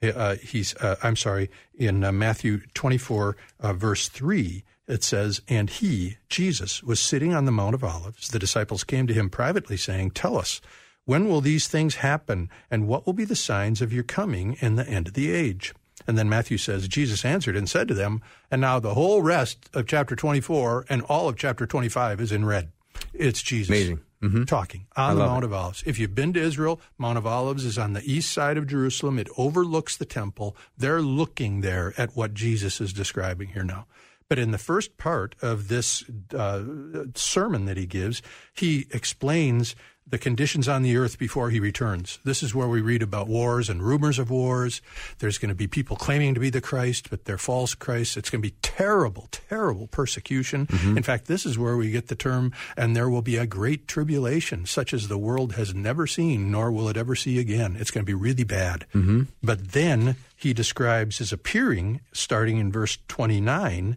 uh, 0.02 0.36
he's, 0.36 0.74
uh, 0.76 0.96
I'm 1.02 1.16
sorry, 1.16 1.50
in 1.74 2.02
uh, 2.04 2.10
Matthew 2.10 2.60
24, 2.72 3.36
uh, 3.60 3.72
verse 3.74 4.08
3, 4.08 4.64
it 4.88 5.04
says, 5.04 5.42
And 5.46 5.68
he, 5.68 6.16
Jesus, 6.28 6.82
was 6.82 6.98
sitting 6.98 7.34
on 7.34 7.44
the 7.44 7.52
Mount 7.52 7.74
of 7.74 7.84
Olives. 7.84 8.28
The 8.28 8.38
disciples 8.38 8.84
came 8.84 9.06
to 9.06 9.14
him 9.14 9.28
privately, 9.30 9.76
saying, 9.76 10.12
Tell 10.12 10.38
us, 10.38 10.60
when 11.04 11.28
will 11.28 11.40
these 11.40 11.68
things 11.68 11.96
happen? 11.96 12.48
And 12.70 12.88
what 12.88 13.06
will 13.06 13.12
be 13.12 13.24
the 13.24 13.36
signs 13.36 13.82
of 13.82 13.92
your 13.92 14.04
coming 14.04 14.56
and 14.60 14.78
the 14.78 14.88
end 14.88 15.08
of 15.08 15.14
the 15.14 15.30
age? 15.30 15.74
And 16.06 16.18
then 16.18 16.28
Matthew 16.28 16.58
says, 16.58 16.88
Jesus 16.88 17.24
answered 17.24 17.56
and 17.56 17.68
said 17.68 17.88
to 17.88 17.94
them, 17.94 18.22
and 18.50 18.60
now 18.60 18.78
the 18.80 18.94
whole 18.94 19.22
rest 19.22 19.68
of 19.74 19.86
chapter 19.86 20.16
24 20.16 20.86
and 20.88 21.02
all 21.02 21.28
of 21.28 21.36
chapter 21.36 21.66
25 21.66 22.20
is 22.20 22.32
in 22.32 22.44
red. 22.44 22.70
It's 23.14 23.42
Jesus 23.42 23.68
Amazing. 23.68 24.46
talking 24.46 24.86
on 24.96 25.16
the 25.16 25.26
Mount 25.26 25.44
of 25.44 25.52
Olives. 25.52 25.82
If 25.86 25.98
you've 25.98 26.14
been 26.14 26.32
to 26.34 26.40
Israel, 26.40 26.80
Mount 26.98 27.18
of 27.18 27.26
Olives 27.26 27.64
is 27.64 27.78
on 27.78 27.92
the 27.92 28.02
east 28.04 28.32
side 28.32 28.56
of 28.56 28.66
Jerusalem. 28.66 29.18
It 29.18 29.28
overlooks 29.36 29.96
the 29.96 30.04
temple. 30.04 30.56
They're 30.76 31.02
looking 31.02 31.60
there 31.60 31.92
at 31.96 32.16
what 32.16 32.34
Jesus 32.34 32.80
is 32.80 32.92
describing 32.92 33.48
here 33.48 33.64
now. 33.64 33.86
But 34.28 34.38
in 34.38 34.50
the 34.50 34.58
first 34.58 34.96
part 34.96 35.34
of 35.42 35.68
this 35.68 36.04
uh, 36.34 36.62
sermon 37.14 37.66
that 37.66 37.76
he 37.76 37.84
gives, 37.84 38.22
he 38.54 38.86
explains 38.90 39.76
the 40.06 40.18
conditions 40.18 40.68
on 40.68 40.82
the 40.82 40.96
earth 40.96 41.18
before 41.18 41.50
he 41.50 41.60
returns. 41.60 42.18
This 42.24 42.42
is 42.42 42.54
where 42.54 42.68
we 42.68 42.80
read 42.80 43.02
about 43.02 43.28
wars 43.28 43.68
and 43.68 43.82
rumors 43.82 44.18
of 44.18 44.30
wars. 44.30 44.82
There's 45.18 45.38
going 45.38 45.48
to 45.48 45.54
be 45.54 45.66
people 45.66 45.96
claiming 45.96 46.34
to 46.34 46.40
be 46.40 46.50
the 46.50 46.60
Christ, 46.60 47.08
but 47.08 47.24
they're 47.24 47.38
false 47.38 47.74
Christ. 47.74 48.16
It's 48.16 48.28
going 48.28 48.42
to 48.42 48.48
be 48.48 48.56
terrible, 48.62 49.28
terrible 49.30 49.86
persecution. 49.86 50.66
Mm-hmm. 50.66 50.96
In 50.96 51.02
fact, 51.02 51.26
this 51.26 51.46
is 51.46 51.58
where 51.58 51.76
we 51.76 51.90
get 51.90 52.08
the 52.08 52.14
term, 52.14 52.52
and 52.76 52.94
there 52.94 53.08
will 53.08 53.22
be 53.22 53.36
a 53.36 53.46
great 53.46 53.88
tribulation, 53.88 54.66
such 54.66 54.92
as 54.92 55.08
the 55.08 55.18
world 55.18 55.54
has 55.54 55.74
never 55.74 56.06
seen, 56.06 56.50
nor 56.50 56.70
will 56.70 56.88
it 56.88 56.96
ever 56.96 57.14
see 57.14 57.38
again. 57.38 57.76
It's 57.78 57.90
going 57.90 58.04
to 58.04 58.10
be 58.10 58.14
really 58.14 58.44
bad. 58.44 58.86
Mm-hmm. 58.94 59.22
But 59.42 59.72
then 59.72 60.16
he 60.36 60.52
describes 60.52 61.18
his 61.18 61.32
appearing, 61.32 62.00
starting 62.12 62.58
in 62.58 62.70
verse 62.70 62.98
29 63.08 63.96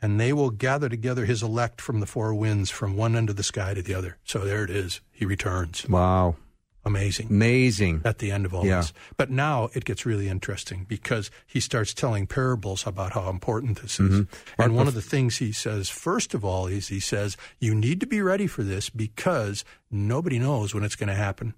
and 0.00 0.20
they 0.20 0.32
will 0.32 0.50
gather 0.50 0.88
together 0.88 1.24
his 1.24 1.42
elect 1.42 1.80
from 1.80 2.00
the 2.00 2.06
four 2.06 2.34
winds, 2.34 2.70
from 2.70 2.96
one 2.96 3.16
end 3.16 3.30
of 3.30 3.36
the 3.36 3.42
sky 3.42 3.74
to 3.74 3.82
the 3.82 3.94
other. 3.94 4.18
So 4.24 4.40
there 4.40 4.64
it 4.64 4.70
is. 4.70 5.00
He 5.10 5.24
returns. 5.24 5.88
Wow. 5.88 6.36
Amazing. 6.84 7.26
Amazing. 7.30 8.02
At 8.04 8.18
the 8.18 8.30
end 8.30 8.46
of 8.46 8.54
all 8.54 8.64
yeah. 8.64 8.76
this. 8.76 8.92
But 9.16 9.28
now 9.28 9.70
it 9.74 9.84
gets 9.84 10.06
really 10.06 10.28
interesting 10.28 10.86
because 10.88 11.32
he 11.44 11.58
starts 11.58 11.92
telling 11.92 12.28
parables 12.28 12.86
about 12.86 13.12
how 13.12 13.28
important 13.28 13.82
this 13.82 13.98
is. 13.98 14.20
Mm-hmm. 14.20 14.62
And 14.62 14.76
one 14.76 14.86
of 14.86 14.94
the 14.94 15.02
things 15.02 15.38
he 15.38 15.50
says, 15.50 15.88
first 15.88 16.32
of 16.32 16.44
all, 16.44 16.68
is 16.68 16.86
he 16.86 17.00
says, 17.00 17.36
you 17.58 17.74
need 17.74 17.98
to 18.00 18.06
be 18.06 18.22
ready 18.22 18.46
for 18.46 18.62
this 18.62 18.88
because 18.88 19.64
nobody 19.90 20.38
knows 20.38 20.74
when 20.74 20.84
it's 20.84 20.94
going 20.94 21.08
to 21.08 21.14
happen. 21.14 21.54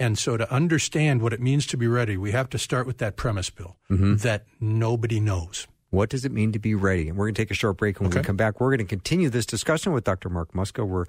And 0.00 0.18
so 0.18 0.36
to 0.36 0.52
understand 0.52 1.22
what 1.22 1.32
it 1.32 1.40
means 1.40 1.64
to 1.68 1.76
be 1.76 1.86
ready, 1.86 2.16
we 2.16 2.32
have 2.32 2.50
to 2.50 2.58
start 2.58 2.88
with 2.88 2.98
that 2.98 3.14
premise, 3.14 3.50
Bill, 3.50 3.76
mm-hmm. 3.88 4.16
that 4.16 4.46
nobody 4.58 5.20
knows. 5.20 5.68
What 5.92 6.08
does 6.08 6.24
it 6.24 6.32
mean 6.32 6.52
to 6.52 6.58
be 6.58 6.74
ready? 6.74 7.10
And 7.10 7.18
we're 7.18 7.26
going 7.26 7.34
to 7.34 7.42
take 7.42 7.50
a 7.50 7.54
short 7.54 7.76
break. 7.76 8.00
When 8.00 8.08
okay. 8.08 8.20
we 8.20 8.24
come 8.24 8.36
back, 8.36 8.60
we're 8.60 8.70
going 8.70 8.78
to 8.78 8.84
continue 8.84 9.28
this 9.28 9.44
discussion 9.44 9.92
with 9.92 10.04
Dr. 10.04 10.30
Mark 10.30 10.54
Muska. 10.54 10.88
We're 10.88 11.04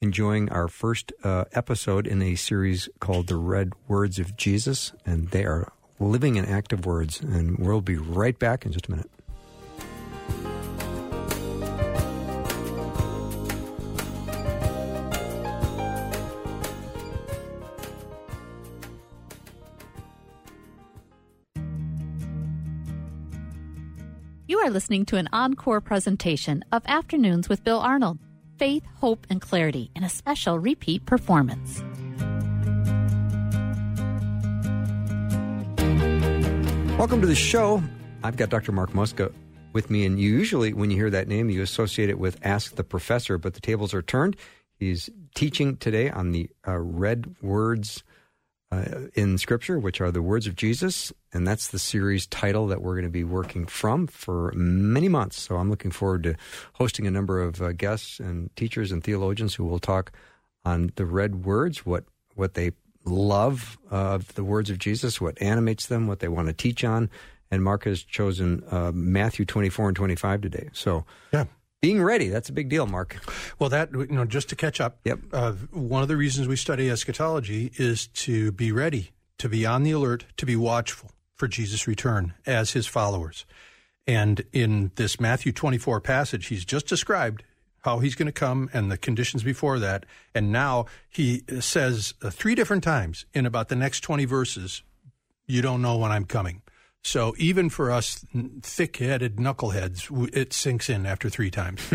enjoying 0.00 0.48
our 0.48 0.66
first 0.66 1.12
uh, 1.22 1.44
episode 1.52 2.06
in 2.06 2.22
a 2.22 2.34
series 2.34 2.88
called 3.00 3.26
The 3.26 3.36
Red 3.36 3.74
Words 3.86 4.18
of 4.18 4.34
Jesus, 4.34 4.94
and 5.04 5.28
they 5.28 5.44
are 5.44 5.70
living 6.00 6.38
and 6.38 6.48
active 6.48 6.86
words. 6.86 7.20
And 7.20 7.58
we'll 7.58 7.82
be 7.82 7.98
right 7.98 8.38
back 8.38 8.64
in 8.64 8.72
just 8.72 8.86
a 8.88 8.92
minute. 8.92 9.10
Are 24.64 24.70
listening 24.70 25.04
to 25.04 25.18
an 25.18 25.28
encore 25.30 25.82
presentation 25.82 26.64
of 26.72 26.82
Afternoons 26.86 27.50
with 27.50 27.62
Bill 27.64 27.80
Arnold 27.80 28.18
Faith, 28.56 28.82
Hope, 28.96 29.26
and 29.28 29.38
Clarity 29.38 29.90
in 29.94 30.02
a 30.02 30.08
special 30.08 30.58
repeat 30.58 31.04
performance. 31.04 31.82
Welcome 36.96 37.20
to 37.20 37.26
the 37.26 37.34
show. 37.34 37.82
I've 38.22 38.38
got 38.38 38.48
Dr. 38.48 38.72
Mark 38.72 38.92
Muska 38.92 39.34
with 39.74 39.90
me, 39.90 40.06
and 40.06 40.18
usually, 40.18 40.72
when 40.72 40.90
you 40.90 40.96
hear 40.96 41.10
that 41.10 41.28
name, 41.28 41.50
you 41.50 41.60
associate 41.60 42.08
it 42.08 42.18
with 42.18 42.38
Ask 42.42 42.76
the 42.76 42.84
Professor, 42.84 43.36
but 43.36 43.52
the 43.52 43.60
tables 43.60 43.92
are 43.92 44.00
turned. 44.00 44.34
He's 44.78 45.10
teaching 45.34 45.76
today 45.76 46.08
on 46.08 46.32
the 46.32 46.48
uh, 46.66 46.78
red 46.78 47.34
words 47.42 48.02
uh, 48.74 49.08
in 49.14 49.38
Scripture, 49.38 49.78
which 49.78 50.00
are 50.00 50.10
the 50.10 50.22
words 50.22 50.46
of 50.46 50.56
Jesus. 50.56 51.12
And 51.32 51.46
that's 51.46 51.68
the 51.68 51.78
series 51.78 52.26
title 52.26 52.66
that 52.68 52.82
we're 52.82 52.94
going 52.94 53.04
to 53.04 53.10
be 53.10 53.24
working 53.24 53.66
from 53.66 54.06
for 54.06 54.52
many 54.54 55.08
months. 55.08 55.40
So 55.40 55.56
I'm 55.56 55.70
looking 55.70 55.90
forward 55.90 56.22
to 56.24 56.36
hosting 56.74 57.06
a 57.06 57.10
number 57.10 57.42
of 57.42 57.60
uh, 57.60 57.72
guests 57.72 58.20
and 58.20 58.54
teachers 58.56 58.92
and 58.92 59.02
theologians 59.02 59.54
who 59.54 59.64
will 59.64 59.78
talk 59.78 60.12
on 60.64 60.92
the 60.96 61.06
red 61.06 61.44
words, 61.44 61.84
what, 61.84 62.04
what 62.34 62.54
they 62.54 62.72
love 63.04 63.78
of 63.90 64.34
the 64.34 64.44
words 64.44 64.70
of 64.70 64.78
Jesus, 64.78 65.20
what 65.20 65.40
animates 65.40 65.86
them, 65.86 66.06
what 66.06 66.20
they 66.20 66.28
want 66.28 66.48
to 66.48 66.54
teach 66.54 66.84
on. 66.84 67.10
And 67.50 67.62
Mark 67.62 67.84
has 67.84 68.02
chosen 68.02 68.64
uh, 68.70 68.90
Matthew 68.94 69.44
24 69.44 69.88
and 69.88 69.96
25 69.96 70.40
today. 70.40 70.70
So, 70.72 71.04
yeah 71.32 71.44
being 71.84 72.02
ready 72.02 72.28
that's 72.28 72.48
a 72.48 72.52
big 72.52 72.68
deal 72.68 72.86
mark. 72.86 73.18
Well 73.58 73.70
that 73.70 73.92
you 73.92 74.06
know 74.06 74.24
just 74.24 74.48
to 74.48 74.56
catch 74.56 74.80
up 74.80 74.98
yep. 75.04 75.18
uh, 75.32 75.52
one 75.70 76.02
of 76.02 76.08
the 76.08 76.16
reasons 76.16 76.48
we 76.48 76.56
study 76.56 76.88
eschatology 76.90 77.72
is 77.76 78.06
to 78.24 78.52
be 78.52 78.72
ready 78.72 79.12
to 79.38 79.48
be 79.48 79.66
on 79.66 79.82
the 79.82 79.90
alert 79.90 80.24
to 80.38 80.46
be 80.46 80.56
watchful 80.56 81.10
for 81.34 81.46
jesus 81.48 81.86
return 81.86 82.34
as 82.46 82.72
his 82.72 82.86
followers. 82.86 83.44
And 84.06 84.44
in 84.52 84.92
this 84.96 85.20
matthew 85.20 85.52
24 85.52 86.00
passage 86.00 86.46
he's 86.46 86.64
just 86.64 86.86
described 86.86 87.42
how 87.80 87.98
he's 87.98 88.14
going 88.14 88.26
to 88.26 88.32
come 88.32 88.70
and 88.72 88.90
the 88.90 88.96
conditions 88.96 89.42
before 89.42 89.78
that. 89.78 90.06
And 90.34 90.50
now 90.50 90.86
he 91.10 91.42
says 91.60 92.14
uh, 92.22 92.30
three 92.30 92.54
different 92.54 92.82
times 92.82 93.26
in 93.34 93.44
about 93.44 93.68
the 93.68 93.76
next 93.76 94.00
20 94.00 94.24
verses 94.24 94.82
you 95.46 95.60
don't 95.60 95.82
know 95.82 95.98
when 95.98 96.10
i'm 96.10 96.24
coming 96.24 96.62
so 97.04 97.34
even 97.36 97.68
for 97.68 97.90
us 97.90 98.24
thick-headed 98.62 99.36
knuckleheads, 99.36 100.34
it 100.34 100.54
sinks 100.54 100.88
in 100.88 101.04
after 101.04 101.28
three 101.28 101.50
times. 101.50 101.82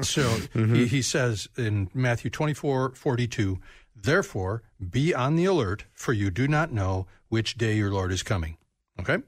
so 0.00 0.22
mm-hmm. 0.22 0.74
he, 0.74 0.86
he, 0.86 1.02
says 1.02 1.46
in 1.58 1.90
Matthew 1.92 2.30
24, 2.30 2.94
42, 2.94 3.58
Therefore, 3.94 4.62
be 4.90 5.14
on 5.14 5.36
the 5.36 5.44
alert, 5.44 5.84
for 5.92 6.14
you 6.14 6.30
do 6.30 6.48
not 6.48 6.72
know 6.72 7.06
which 7.28 7.58
day 7.58 7.76
your 7.76 7.90
Lord 7.90 8.10
is 8.10 8.22
coming. 8.22 8.56
Okay? 8.98 9.18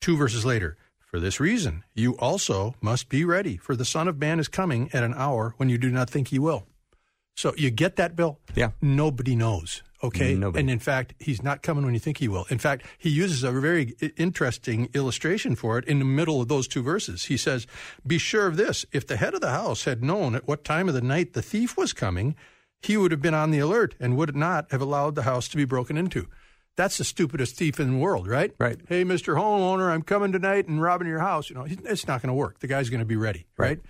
Two 0.00 0.16
verses 0.16 0.44
later, 0.44 0.78
For 0.98 1.20
this 1.20 1.38
reason, 1.38 1.84
you 1.94 2.16
also 2.18 2.74
must 2.80 3.10
be 3.10 3.24
ready, 3.24 3.58
for 3.58 3.76
the 3.76 3.84
Son 3.84 4.08
of 4.08 4.18
Man 4.18 4.40
is 4.40 4.48
coming 4.48 4.90
at 4.92 5.04
an 5.04 5.14
hour 5.14 5.54
when 5.58 5.68
you 5.68 5.76
do 5.76 5.90
not 5.90 6.08
think 6.08 6.28
he 6.28 6.38
will. 6.38 6.66
So 7.36 7.54
you 7.56 7.70
get 7.70 7.96
that, 7.96 8.16
Bill? 8.16 8.38
Yeah. 8.54 8.70
Nobody 8.80 9.36
knows. 9.36 9.82
Okay. 10.02 10.34
Mm, 10.34 10.38
nobody. 10.38 10.60
And 10.60 10.70
in 10.70 10.78
fact, 10.78 11.14
he's 11.18 11.42
not 11.42 11.62
coming 11.62 11.84
when 11.84 11.94
you 11.94 12.00
think 12.00 12.18
he 12.18 12.28
will. 12.28 12.46
In 12.50 12.58
fact, 12.58 12.86
he 12.98 13.10
uses 13.10 13.42
a 13.42 13.50
very 13.52 13.96
interesting 14.16 14.88
illustration 14.94 15.56
for 15.56 15.78
it 15.78 15.84
in 15.86 15.98
the 15.98 16.04
middle 16.04 16.40
of 16.40 16.48
those 16.48 16.68
two 16.68 16.82
verses. 16.82 17.24
He 17.24 17.36
says, 17.36 17.66
Be 18.06 18.18
sure 18.18 18.46
of 18.46 18.56
this. 18.56 18.86
If 18.92 19.06
the 19.06 19.16
head 19.16 19.34
of 19.34 19.40
the 19.40 19.50
house 19.50 19.84
had 19.84 20.02
known 20.02 20.34
at 20.34 20.46
what 20.46 20.64
time 20.64 20.88
of 20.88 20.94
the 20.94 21.00
night 21.00 21.32
the 21.32 21.42
thief 21.42 21.76
was 21.76 21.92
coming, 21.92 22.36
he 22.80 22.96
would 22.96 23.10
have 23.10 23.22
been 23.22 23.34
on 23.34 23.50
the 23.50 23.58
alert 23.58 23.94
and 23.98 24.16
would 24.16 24.36
not 24.36 24.70
have 24.70 24.80
allowed 24.80 25.14
the 25.14 25.22
house 25.22 25.48
to 25.48 25.56
be 25.56 25.64
broken 25.64 25.96
into. 25.96 26.28
That's 26.76 26.98
the 26.98 27.04
stupidest 27.04 27.56
thief 27.56 27.80
in 27.80 27.94
the 27.94 27.98
world, 27.98 28.28
right? 28.28 28.52
Right. 28.56 28.78
Hey, 28.88 29.04
Mr. 29.04 29.34
Homeowner, 29.34 29.90
I'm 29.90 30.02
coming 30.02 30.30
tonight 30.30 30.68
and 30.68 30.80
robbing 30.80 31.08
your 31.08 31.18
house. 31.18 31.50
You 31.50 31.56
know, 31.56 31.66
it's 31.66 32.06
not 32.06 32.22
going 32.22 32.28
to 32.28 32.34
work. 32.34 32.60
The 32.60 32.68
guy's 32.68 32.88
going 32.88 33.00
to 33.00 33.06
be 33.06 33.16
ready, 33.16 33.46
right? 33.56 33.66
right? 33.66 33.80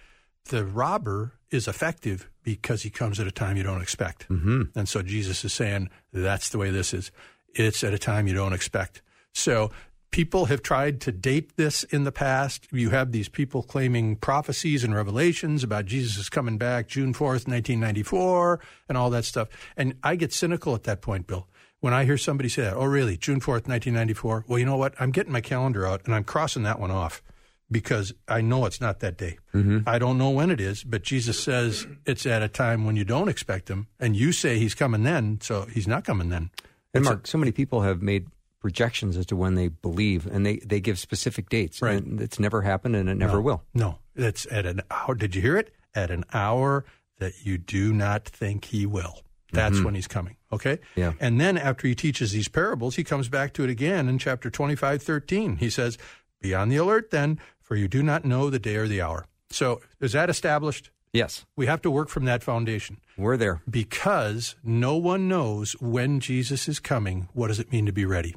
The 0.46 0.64
robber 0.64 1.34
is 1.50 1.68
effective 1.68 2.28
because 2.42 2.82
he 2.82 2.90
comes 2.90 3.20
at 3.20 3.26
a 3.26 3.30
time 3.30 3.56
you 3.56 3.62
don't 3.62 3.82
expect. 3.82 4.28
Mm-hmm. 4.28 4.62
And 4.74 4.88
so 4.88 5.02
Jesus 5.02 5.44
is 5.44 5.52
saying, 5.52 5.90
that's 6.12 6.48
the 6.48 6.58
way 6.58 6.70
this 6.70 6.94
is. 6.94 7.10
It's 7.54 7.82
at 7.84 7.94
a 7.94 7.98
time 7.98 8.26
you 8.26 8.34
don't 8.34 8.52
expect. 8.52 9.02
So 9.32 9.70
people 10.10 10.46
have 10.46 10.62
tried 10.62 11.00
to 11.02 11.12
date 11.12 11.56
this 11.56 11.84
in 11.84 12.04
the 12.04 12.12
past. 12.12 12.66
You 12.72 12.90
have 12.90 13.12
these 13.12 13.28
people 13.28 13.62
claiming 13.62 14.16
prophecies 14.16 14.84
and 14.84 14.94
revelations 14.94 15.62
about 15.62 15.86
Jesus 15.86 16.28
coming 16.28 16.58
back 16.58 16.88
June 16.88 17.12
4th, 17.12 17.46
1994, 17.46 18.60
and 18.88 18.98
all 18.98 19.10
that 19.10 19.24
stuff. 19.24 19.48
And 19.76 19.94
I 20.02 20.16
get 20.16 20.32
cynical 20.32 20.74
at 20.74 20.84
that 20.84 21.02
point, 21.02 21.26
Bill. 21.26 21.46
When 21.80 21.94
I 21.94 22.04
hear 22.04 22.18
somebody 22.18 22.48
say 22.48 22.62
that, 22.62 22.74
oh, 22.74 22.86
really, 22.86 23.16
June 23.16 23.40
4th, 23.40 23.68
1994? 23.68 24.46
Well, 24.48 24.58
you 24.58 24.64
know 24.64 24.76
what? 24.76 24.94
I'm 24.98 25.12
getting 25.12 25.32
my 25.32 25.40
calendar 25.40 25.86
out 25.86 26.04
and 26.06 26.14
I'm 26.14 26.24
crossing 26.24 26.64
that 26.64 26.80
one 26.80 26.90
off 26.90 27.22
because 27.70 28.12
I 28.26 28.40
know 28.40 28.64
it's 28.66 28.80
not 28.80 29.00
that 29.00 29.16
day. 29.16 29.38
Mm-hmm. 29.54 29.80
I 29.86 29.98
don't 29.98 30.18
know 30.18 30.30
when 30.30 30.50
it 30.50 30.60
is, 30.60 30.84
but 30.84 31.02
Jesus 31.02 31.38
says 31.38 31.86
it's 32.06 32.26
at 32.26 32.42
a 32.42 32.48
time 32.48 32.84
when 32.84 32.96
you 32.96 33.04
don't 33.04 33.28
expect 33.28 33.68
him, 33.68 33.88
and 34.00 34.16
you 34.16 34.32
say 34.32 34.58
he's 34.58 34.74
coming 34.74 35.02
then, 35.02 35.40
so 35.42 35.66
he's 35.66 35.86
not 35.86 36.04
coming 36.04 36.28
then. 36.28 36.50
And 36.94 37.04
Mark, 37.04 37.26
so 37.26 37.38
many 37.38 37.52
people 37.52 37.82
have 37.82 38.00
made 38.00 38.26
projections 38.60 39.16
as 39.16 39.26
to 39.26 39.36
when 39.36 39.54
they 39.54 39.68
believe, 39.68 40.26
and 40.26 40.44
they, 40.44 40.56
they 40.56 40.80
give 40.80 40.98
specific 40.98 41.48
dates. 41.48 41.80
Right. 41.80 42.02
And 42.02 42.20
it's 42.20 42.38
never 42.38 42.62
happened, 42.62 42.96
and 42.96 43.08
it 43.08 43.14
never 43.16 43.34
no, 43.34 43.40
will. 43.40 43.62
No, 43.74 43.98
it's 44.16 44.46
at 44.50 44.66
an 44.66 44.80
hour. 44.90 45.14
Did 45.14 45.34
you 45.34 45.42
hear 45.42 45.56
it? 45.56 45.72
At 45.94 46.10
an 46.10 46.24
hour 46.32 46.84
that 47.18 47.44
you 47.44 47.58
do 47.58 47.92
not 47.92 48.24
think 48.24 48.66
he 48.66 48.86
will. 48.86 49.20
That's 49.52 49.76
mm-hmm. 49.76 49.84
when 49.84 49.94
he's 49.94 50.06
coming. 50.06 50.36
Okay? 50.52 50.78
Yeah. 50.94 51.12
And 51.20 51.40
then 51.40 51.56
after 51.56 51.88
he 51.88 51.94
teaches 51.94 52.32
these 52.32 52.48
parables, 52.48 52.96
he 52.96 53.04
comes 53.04 53.28
back 53.28 53.54
to 53.54 53.64
it 53.64 53.70
again 53.70 54.08
in 54.08 54.18
chapter 54.18 54.50
25, 54.50 55.02
13. 55.02 55.56
He 55.56 55.70
says, 55.70 55.96
Be 56.40 56.54
on 56.54 56.68
the 56.68 56.76
alert 56.76 57.10
then, 57.10 57.38
for 57.68 57.76
you 57.76 57.86
do 57.86 58.02
not 58.02 58.24
know 58.24 58.48
the 58.48 58.58
day 58.58 58.76
or 58.76 58.88
the 58.88 59.02
hour. 59.02 59.26
So 59.50 59.82
is 60.00 60.12
that 60.12 60.30
established? 60.30 60.90
Yes, 61.12 61.44
We 61.56 61.66
have 61.66 61.80
to 61.82 61.90
work 61.90 62.08
from 62.08 62.24
that 62.26 62.42
foundation 62.42 62.98
we're 63.16 63.36
there. 63.36 63.60
because 63.68 64.56
no 64.64 64.96
one 64.96 65.26
knows 65.28 65.72
when 65.80 66.20
Jesus 66.20 66.68
is 66.68 66.80
coming. 66.80 67.28
What 67.34 67.48
does 67.48 67.58
it 67.60 67.72
mean 67.72 67.86
to 67.86 67.92
be 67.92 68.04
ready? 68.04 68.36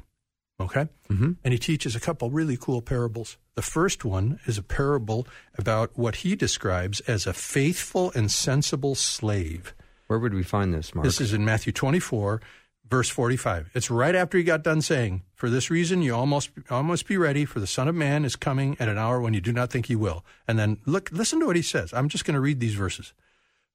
Okay? 0.60 0.88
Mhm. 1.10 1.36
And 1.44 1.52
he 1.52 1.58
teaches 1.58 1.94
a 1.96 2.00
couple 2.00 2.30
really 2.30 2.56
cool 2.56 2.80
parables. 2.82 3.36
The 3.56 3.62
first 3.62 4.04
one 4.04 4.38
is 4.46 4.56
a 4.58 4.62
parable 4.62 5.26
about 5.58 5.98
what 5.98 6.16
he 6.16 6.34
describes 6.36 7.00
as 7.00 7.26
a 7.26 7.32
faithful 7.34 8.10
and 8.14 8.30
sensible 8.30 8.94
slave. 8.94 9.74
Where 10.08 10.18
would 10.18 10.34
we 10.34 10.42
find 10.42 10.72
this, 10.74 10.94
Mark? 10.94 11.04
This 11.06 11.20
is 11.20 11.32
in 11.32 11.44
Matthew 11.44 11.72
24, 11.72 12.40
verse 12.88 13.08
45. 13.08 13.70
It's 13.74 13.90
right 13.90 14.14
after 14.14 14.38
he 14.38 14.44
got 14.44 14.62
done 14.62 14.82
saying, 14.82 15.22
For 15.34 15.48
this 15.48 15.70
reason 15.70 16.02
you 16.02 16.14
almost 16.14 16.50
almost 16.70 17.06
be 17.06 17.16
ready, 17.16 17.44
for 17.44 17.60
the 17.60 17.66
Son 17.66 17.88
of 17.88 17.94
Man 17.94 18.24
is 18.24 18.36
coming 18.36 18.76
at 18.78 18.88
an 18.88 18.98
hour 18.98 19.20
when 19.20 19.34
you 19.34 19.40
do 19.40 19.52
not 19.52 19.70
think 19.70 19.86
he 19.86 19.96
will. 19.96 20.24
And 20.46 20.58
then 20.58 20.78
look, 20.86 21.10
listen 21.12 21.40
to 21.40 21.46
what 21.46 21.56
he 21.56 21.62
says. 21.62 21.92
I'm 21.92 22.08
just 22.08 22.24
going 22.24 22.34
to 22.34 22.40
read 22.40 22.60
these 22.60 22.74
verses. 22.74 23.12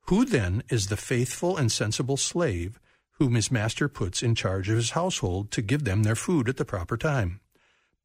Who 0.07 0.23
then 0.23 0.63
is 0.69 0.87
the 0.87 0.97
faithful 0.97 1.57
and 1.57 1.71
sensible 1.71 2.17
slave 2.17 2.79
whom 3.19 3.33
his 3.33 3.51
master 3.51 3.89
puts 3.89 4.21
in 4.21 4.35
charge 4.35 4.69
of 4.69 4.75
his 4.75 4.91
household 4.91 5.49
to 5.51 5.61
give 5.61 5.83
them 5.83 6.03
their 6.03 6.15
food 6.15 6.47
at 6.47 6.57
the 6.57 6.65
proper 6.65 6.95
time? 6.95 7.41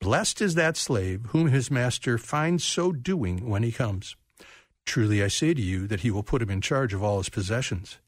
Blessed 0.00 0.40
is 0.42 0.56
that 0.56 0.76
slave 0.76 1.26
whom 1.28 1.48
his 1.48 1.70
master 1.70 2.18
finds 2.18 2.64
so 2.64 2.90
doing 2.90 3.48
when 3.48 3.62
he 3.62 3.70
comes. 3.70 4.16
Truly 4.84 5.22
I 5.22 5.28
say 5.28 5.54
to 5.54 5.62
you 5.62 5.86
that 5.86 6.00
he 6.00 6.10
will 6.10 6.24
put 6.24 6.42
him 6.42 6.50
in 6.50 6.60
charge 6.60 6.92
of 6.92 7.04
all 7.04 7.18
his 7.18 7.28
possessions. 7.28 7.98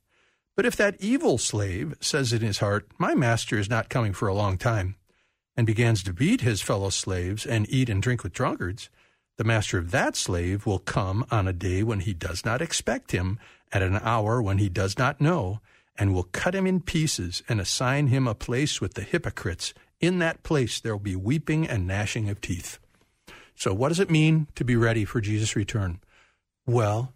But 0.57 0.67
if 0.67 0.77
that 0.77 0.97
evil 1.01 1.39
slave 1.39 1.95
says 2.01 2.33
in 2.33 2.43
his 2.43 2.59
heart, 2.59 2.89
My 2.99 3.15
master 3.15 3.59
is 3.59 3.69
not 3.69 3.89
coming 3.89 4.13
for 4.13 4.29
a 4.29 4.35
long 4.35 4.57
time, 4.57 4.97
and 5.57 5.67
begins 5.67 6.03
to 6.05 6.13
beat 6.13 6.43
his 6.43 6.63
fellow 6.63 6.91
slaves 6.91 7.45
and 7.45 7.69
eat 7.69 7.89
and 7.89 8.03
drink 8.03 8.23
with 8.23 8.33
drunkards, 8.33 8.89
the 9.37 9.45
master 9.45 9.79
of 9.79 9.91
that 9.91 10.15
slave 10.15 10.65
will 10.65 10.79
come 10.79 11.27
on 11.29 11.49
a 11.49 11.53
day 11.53 11.83
when 11.83 12.01
he 12.01 12.15
does 12.15 12.45
not 12.45 12.63
expect 12.63 13.11
him, 13.11 13.39
at 13.73 13.83
an 13.83 13.99
hour 14.03 14.41
when 14.41 14.59
he 14.59 14.69
does 14.69 14.97
not 14.97 15.21
know, 15.21 15.61
and 15.99 16.15
will 16.15 16.25
cut 16.25 16.55
him 16.55 16.67
in 16.67 16.81
pieces 16.81 17.43
and 17.49 17.61
assign 17.61 18.07
him 18.07 18.29
a 18.29 18.35
place 18.35 18.81
with 18.81 18.95
the 18.95 19.03
hypocrites. 19.03 19.75
In 19.99 20.21
that 20.21 20.45
place 20.45 20.79
there 20.79 20.93
will 20.93 21.01
be 21.01 21.17
weeping 21.17 21.67
and 21.67 21.87
gnashing 21.87 22.29
of 22.29 22.41
teeth. 22.41 22.79
So, 23.57 23.75
what 23.75 23.89
does 23.89 24.01
it 24.01 24.11
mean 24.11 24.47
to 24.55 24.65
be 24.65 24.77
ready 24.77 25.05
for 25.05 25.21
Jesus' 25.21 25.57
return? 25.57 26.01
Well, 26.67 27.13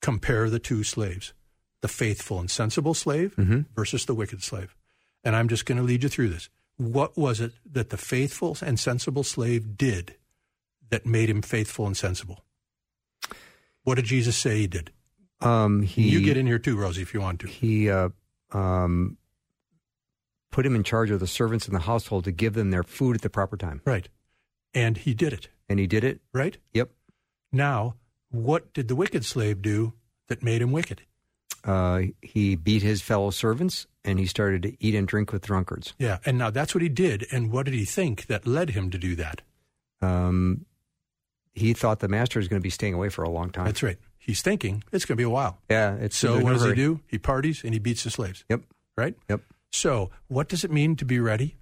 compare 0.00 0.48
the 0.48 0.58
two 0.58 0.82
slaves 0.82 1.34
the 1.80 1.88
faithful 1.88 2.38
and 2.38 2.50
sensible 2.50 2.94
slave 2.94 3.34
versus 3.74 4.04
the 4.04 4.14
wicked 4.14 4.42
slave. 4.42 4.74
And 5.24 5.34
I'm 5.36 5.48
just 5.48 5.66
going 5.66 5.78
to 5.78 5.84
lead 5.84 6.02
you 6.02 6.08
through 6.08 6.28
this. 6.30 6.48
What 6.76 7.16
was 7.16 7.40
it 7.40 7.52
that 7.70 7.90
the 7.90 7.96
faithful 7.96 8.56
and 8.62 8.78
sensible 8.80 9.22
slave 9.22 9.76
did 9.76 10.14
that 10.90 11.04
made 11.06 11.28
him 11.30 11.42
faithful 11.42 11.86
and 11.86 11.96
sensible? 11.96 12.44
What 13.84 13.94
did 13.96 14.04
Jesus 14.06 14.36
say 14.36 14.58
he 14.58 14.66
did? 14.66 14.92
um, 15.42 15.82
he 15.82 16.08
you 16.08 16.20
get 16.22 16.36
in 16.36 16.46
here 16.46 16.58
too, 16.58 16.76
Rosie, 16.76 17.00
if 17.02 17.14
you 17.14 17.20
want 17.20 17.40
to. 17.40 17.46
he 17.46 17.88
uh, 17.88 18.10
um, 18.52 19.16
put 20.50 20.66
him 20.66 20.74
in 20.74 20.82
charge 20.84 21.10
of 21.10 21.18
the 21.20 21.26
servants 21.26 21.66
in 21.66 21.72
the 21.72 21.80
household 21.80 22.24
to 22.24 22.32
give 22.32 22.52
them 22.54 22.70
their 22.70 22.82
food 22.82 23.16
at 23.16 23.22
the 23.22 23.30
proper 23.30 23.56
time, 23.56 23.80
Right. 23.86 24.08
And 24.74 24.98
he 24.98 25.14
did 25.14 25.32
it, 25.32 25.48
and 25.68 25.80
he 25.80 25.86
did 25.86 26.04
it. 26.04 26.20
right? 26.32 26.56
Yep. 26.74 26.90
Now, 27.52 27.94
what 28.30 28.72
did 28.74 28.88
the 28.88 28.94
wicked 28.94 29.24
slave 29.24 29.62
do 29.62 29.94
that 30.28 30.42
made 30.42 30.60
him 30.62 30.72
wicked? 30.72 31.02
Uh, 31.64 32.02
he 32.22 32.56
beat 32.56 32.82
his 32.82 33.02
fellow 33.02 33.30
servants, 33.30 33.86
and 34.04 34.18
he 34.18 34.26
started 34.26 34.62
to 34.62 34.76
eat 34.84 34.94
and 34.94 35.06
drink 35.06 35.32
with 35.32 35.42
drunkards. 35.46 35.92
Yeah. 35.98 36.18
And 36.24 36.38
now 36.38 36.50
that's 36.50 36.74
what 36.74 36.82
he 36.82 36.88
did. 36.88 37.26
And 37.30 37.50
what 37.52 37.66
did 37.66 37.74
he 37.74 37.84
think 37.84 38.26
that 38.26 38.46
led 38.46 38.70
him 38.70 38.90
to 38.90 38.98
do 38.98 39.14
that? 39.16 39.42
Um, 40.00 40.64
he 41.52 41.72
thought 41.74 41.98
the 42.00 42.08
master 42.08 42.38
was 42.38 42.48
going 42.48 42.60
to 42.60 42.62
be 42.64 42.70
staying 42.70 42.94
away 42.94 43.08
for 43.10 43.22
a 43.22 43.28
long 43.28 43.50
time. 43.50 43.66
That's 43.66 43.82
right. 43.82 43.98
He's 44.18 44.40
thinking 44.42 44.84
it's 44.92 45.04
going 45.04 45.16
to 45.16 45.20
be 45.20 45.24
a 45.24 45.30
while. 45.30 45.58
yeah. 45.70 45.94
It's 45.96 46.16
So 46.16 46.40
what 46.40 46.52
does 46.52 46.64
he 46.64 46.74
do? 46.74 47.00
He 47.06 47.18
parties 47.18 47.62
and 47.64 47.72
he 47.72 47.78
beats 47.78 48.04
the 48.04 48.10
slaves, 48.10 48.44
Yep. 48.48 48.62
right? 48.96 49.14
Yep. 49.28 49.42
So 49.72 50.10
what 50.28 50.48
does 50.48 50.64
it 50.64 50.70
mean 50.70 50.96
to 50.96 51.04
be 51.04 51.18
ready 51.20 51.56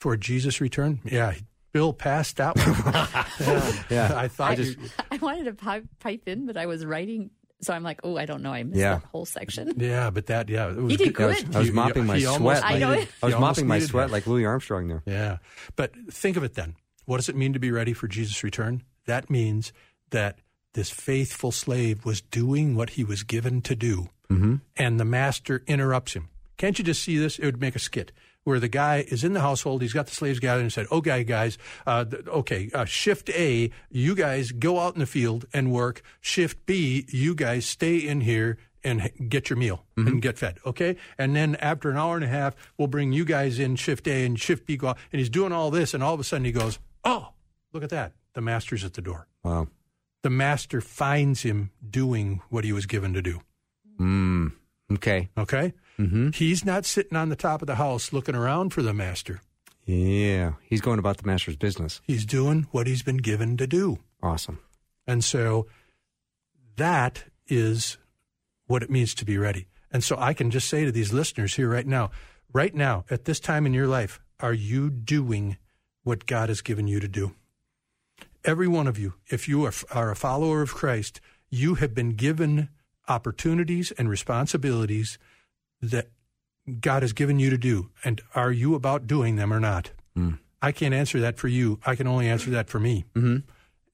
for 0.00 0.16
Jesus' 0.16 0.60
return? 0.60 1.00
Yeah, 1.04 1.34
Bill 1.72 1.92
passed 1.92 2.36
that 2.36 2.56
one. 2.56 2.66
yeah, 3.40 3.82
Yeah. 3.90 4.12
I 4.16 4.28
thought 4.28 4.52
I 4.52 4.54
just- 4.56 4.78
you- 4.78 4.88
I 5.10 5.16
wanted 5.16 5.44
to 5.44 5.54
pipe, 5.54 5.84
pipe 6.00 6.22
in, 6.28 6.46
but 6.46 6.56
I 6.56 6.66
was 6.66 6.84
writing, 6.84 7.30
so 7.64 7.72
I'm 7.74 7.82
like, 7.82 8.00
oh, 8.04 8.16
I 8.16 8.26
don't 8.26 8.42
know. 8.42 8.52
I 8.52 8.62
missed 8.62 8.78
Yeah. 8.80 8.94
that 8.96 9.04
whole 9.06 9.24
section. 9.26 9.72
yeah, 9.76 10.10
but 10.10 10.26
that 10.26 10.48
yeah, 10.48 10.70
it 10.70 10.76
was 10.76 10.90
He 10.92 10.96
did 10.96 11.14
good. 11.14 11.24
I 11.24 11.46
was. 11.46 11.56
I 11.56 11.58
was 11.60 11.68
He- 11.68 11.74
mopping 11.74 12.06
my 12.06 12.18
sweat. 12.20 12.64
I 12.64 12.78
know 12.78 12.88
like- 12.90 13.02
it. 13.02 13.08
I 13.22 13.26
was 13.26 13.34
mopping 13.38 13.66
my 13.66 13.78
sweat 13.80 14.08
that. 14.08 14.12
like 14.12 14.26
Louis 14.26 14.44
Armstrong 14.44 14.88
there. 14.88 15.02
Yeah. 15.06 15.38
But 15.76 15.92
think 16.10 16.36
of 16.36 16.44
it 16.44 16.54
then. 16.54 16.76
What 17.06 17.18
does 17.18 17.28
it 17.28 17.36
mean 17.36 17.52
to 17.52 17.58
be 17.58 17.70
ready 17.70 17.92
for 17.92 18.08
Jesus' 18.08 18.42
return? 18.42 18.82
That 19.06 19.28
means 19.28 19.72
that 20.10 20.38
this 20.72 20.90
faithful 20.90 21.52
slave 21.52 22.04
was 22.04 22.20
doing 22.20 22.74
what 22.74 22.90
he 22.90 23.04
was 23.04 23.22
given 23.22 23.60
to 23.62 23.76
do, 23.76 24.08
Mm-hmm. 24.30 24.56
and 24.76 24.98
the 24.98 25.04
master 25.04 25.62
interrupts 25.66 26.14
him. 26.14 26.30
Can't 26.56 26.78
you 26.78 26.84
just 26.84 27.02
see 27.02 27.18
this? 27.18 27.38
It 27.38 27.44
would 27.44 27.60
make 27.60 27.76
a 27.76 27.78
skit 27.78 28.10
where 28.44 28.60
the 28.60 28.68
guy 28.68 29.04
is 29.08 29.24
in 29.24 29.32
the 29.32 29.40
household. 29.40 29.82
He's 29.82 29.92
got 29.92 30.06
the 30.06 30.14
slaves 30.14 30.38
gathered 30.38 30.62
and 30.62 30.72
said, 30.72 30.86
"Okay, 30.92 31.24
guys, 31.24 31.58
uh, 31.86 32.04
okay, 32.28 32.70
uh, 32.72 32.84
shift 32.84 33.28
A, 33.30 33.70
you 33.90 34.14
guys 34.14 34.52
go 34.52 34.78
out 34.78 34.94
in 34.94 35.00
the 35.00 35.06
field 35.06 35.46
and 35.52 35.72
work. 35.72 36.02
Shift 36.20 36.64
B, 36.66 37.06
you 37.08 37.34
guys 37.34 37.66
stay 37.66 37.96
in 37.96 38.20
here." 38.20 38.58
And 38.86 39.10
get 39.30 39.48
your 39.48 39.56
meal 39.56 39.86
and 39.96 40.20
get 40.20 40.36
fed, 40.36 40.58
okay? 40.66 40.96
And 41.16 41.34
then 41.34 41.56
after 41.56 41.90
an 41.90 41.96
hour 41.96 42.16
and 42.16 42.24
a 42.24 42.28
half, 42.28 42.54
we'll 42.76 42.86
bring 42.86 43.14
you 43.14 43.24
guys 43.24 43.58
in 43.58 43.76
shift 43.76 44.06
A 44.06 44.26
and 44.26 44.38
shift 44.38 44.66
B 44.66 44.76
go 44.76 44.88
out. 44.88 44.98
And 45.10 45.20
he's 45.20 45.30
doing 45.30 45.52
all 45.52 45.70
this, 45.70 45.94
and 45.94 46.02
all 46.02 46.12
of 46.12 46.20
a 46.20 46.24
sudden 46.24 46.44
he 46.44 46.52
goes, 46.52 46.78
"Oh, 47.02 47.30
look 47.72 47.82
at 47.82 47.88
that! 47.88 48.12
The 48.34 48.42
master's 48.42 48.84
at 48.84 48.92
the 48.92 49.00
door." 49.00 49.26
Wow. 49.42 49.68
The 50.22 50.28
master 50.28 50.82
finds 50.82 51.44
him 51.44 51.70
doing 51.88 52.42
what 52.50 52.64
he 52.64 52.72
was 52.72 52.84
given 52.84 53.14
to 53.14 53.22
do. 53.22 53.40
Mm. 53.98 54.52
Okay. 54.92 55.30
Okay, 55.38 55.72
Mm-hmm. 55.98 56.30
he's 56.30 56.64
not 56.64 56.84
sitting 56.84 57.16
on 57.16 57.28
the 57.28 57.36
top 57.36 57.62
of 57.62 57.66
the 57.66 57.76
house 57.76 58.12
looking 58.12 58.34
around 58.34 58.70
for 58.70 58.82
the 58.82 58.92
master. 58.92 59.40
Yeah. 59.84 60.54
He's 60.62 60.80
going 60.80 60.98
about 60.98 61.18
the 61.18 61.26
master's 61.26 61.56
business. 61.56 62.00
He's 62.04 62.24
doing 62.24 62.66
what 62.70 62.86
he's 62.86 63.02
been 63.02 63.18
given 63.18 63.56
to 63.58 63.66
do. 63.66 63.98
Awesome. 64.22 64.58
And 65.06 65.22
so 65.22 65.66
that 66.76 67.24
is 67.46 67.98
what 68.66 68.82
it 68.82 68.90
means 68.90 69.14
to 69.14 69.24
be 69.24 69.38
ready. 69.38 69.66
And 69.92 70.02
so 70.02 70.16
I 70.18 70.34
can 70.34 70.50
just 70.50 70.68
say 70.68 70.84
to 70.84 70.92
these 70.92 71.12
listeners 71.12 71.54
here 71.54 71.68
right 71.68 71.86
now, 71.86 72.10
right 72.52 72.74
now, 72.74 73.04
at 73.10 73.26
this 73.26 73.38
time 73.38 73.66
in 73.66 73.74
your 73.74 73.86
life, 73.86 74.20
are 74.40 74.54
you 74.54 74.90
doing 74.90 75.58
what 76.02 76.26
God 76.26 76.48
has 76.48 76.62
given 76.62 76.86
you 76.88 76.98
to 77.00 77.08
do? 77.08 77.34
Every 78.44 78.68
one 78.68 78.86
of 78.86 78.98
you, 78.98 79.14
if 79.28 79.48
you 79.48 79.64
are, 79.64 79.72
are 79.92 80.10
a 80.10 80.16
follower 80.16 80.62
of 80.62 80.74
Christ, 80.74 81.20
you 81.50 81.76
have 81.76 81.94
been 81.94 82.10
given 82.10 82.68
opportunities 83.08 83.92
and 83.92 84.08
responsibilities 84.08 85.18
that 85.90 86.10
God 86.80 87.02
has 87.02 87.12
given 87.12 87.38
you 87.38 87.50
to 87.50 87.58
do. 87.58 87.90
And 88.04 88.20
are 88.34 88.52
you 88.52 88.74
about 88.74 89.06
doing 89.06 89.36
them 89.36 89.52
or 89.52 89.60
not? 89.60 89.90
I 90.62 90.72
can't 90.72 90.94
answer 90.94 91.20
that 91.20 91.36
for 91.38 91.48
you. 91.48 91.78
I 91.84 91.94
can 91.94 92.06
only 92.06 92.28
answer 92.28 92.50
that 92.50 92.68
for 92.70 92.78
me. 92.80 93.04
Mm-hmm. 93.14 93.38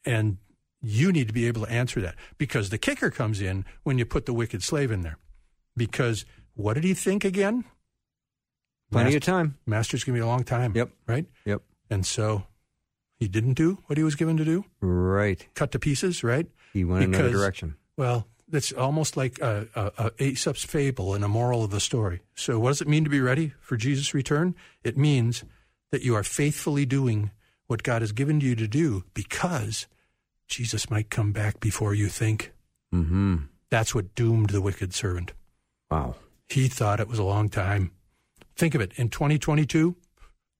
And 0.04 0.36
you 0.82 1.10
need 1.12 1.26
to 1.28 1.34
be 1.34 1.46
able 1.46 1.64
to 1.66 1.70
answer 1.72 2.00
that 2.00 2.14
because 2.38 2.70
the 2.70 2.78
kicker 2.78 3.10
comes 3.10 3.40
in 3.40 3.64
when 3.82 3.98
you 3.98 4.04
put 4.06 4.24
the 4.26 4.32
wicked 4.32 4.62
slave 4.62 4.90
in 4.92 5.02
there. 5.02 5.18
Because 5.76 6.24
what 6.54 6.74
did 6.74 6.84
he 6.84 6.94
think 6.94 7.24
again? 7.24 7.64
Plenty 8.90 9.14
Master- 9.14 9.16
of 9.18 9.22
time. 9.22 9.58
Master's 9.66 10.04
going 10.04 10.14
to 10.14 10.18
be 10.20 10.22
a 10.22 10.26
long 10.26 10.44
time. 10.44 10.72
Yep. 10.74 10.90
Right? 11.06 11.26
Yep. 11.44 11.62
And 11.90 12.04
so 12.06 12.44
he 13.18 13.28
didn't 13.28 13.54
do 13.54 13.78
what 13.86 13.96
he 13.98 14.04
was 14.04 14.14
given 14.14 14.36
to 14.36 14.44
do, 14.44 14.64
Right. 14.80 15.46
cut 15.54 15.72
to 15.72 15.78
pieces, 15.78 16.22
right? 16.24 16.46
He 16.72 16.84
went 16.84 17.04
in 17.04 17.10
another 17.14 17.28
Because- 17.28 17.40
direction. 17.40 17.76
Well, 17.96 18.26
that's 18.50 18.72
almost 18.72 19.16
like 19.16 19.38
a, 19.40 19.66
a, 19.74 19.92
a 19.98 20.22
Aesop's 20.22 20.64
fable 20.64 21.14
and 21.14 21.24
a 21.24 21.28
moral 21.28 21.64
of 21.64 21.70
the 21.70 21.80
story. 21.80 22.20
So, 22.34 22.58
what 22.58 22.70
does 22.70 22.80
it 22.80 22.88
mean 22.88 23.04
to 23.04 23.10
be 23.10 23.20
ready 23.20 23.52
for 23.60 23.76
Jesus' 23.76 24.14
return? 24.14 24.54
It 24.84 24.98
means 24.98 25.44
that 25.90 26.02
you 26.02 26.14
are 26.14 26.22
faithfully 26.22 26.84
doing 26.84 27.30
what 27.66 27.82
God 27.82 28.02
has 28.02 28.12
given 28.12 28.40
you 28.40 28.54
to 28.56 28.66
do 28.66 29.04
because 29.14 29.86
Jesus 30.48 30.90
might 30.90 31.10
come 31.10 31.32
back 31.32 31.60
before 31.60 31.94
you 31.94 32.08
think. 32.08 32.52
Mm-hmm. 32.92 33.36
That's 33.70 33.94
what 33.94 34.14
doomed 34.14 34.50
the 34.50 34.60
wicked 34.60 34.92
servant. 34.92 35.32
Wow. 35.90 36.16
He 36.48 36.68
thought 36.68 37.00
it 37.00 37.08
was 37.08 37.20
a 37.20 37.24
long 37.24 37.48
time. 37.48 37.92
Think 38.56 38.74
of 38.74 38.80
it 38.80 38.92
in 38.96 39.08
2022. 39.08 39.94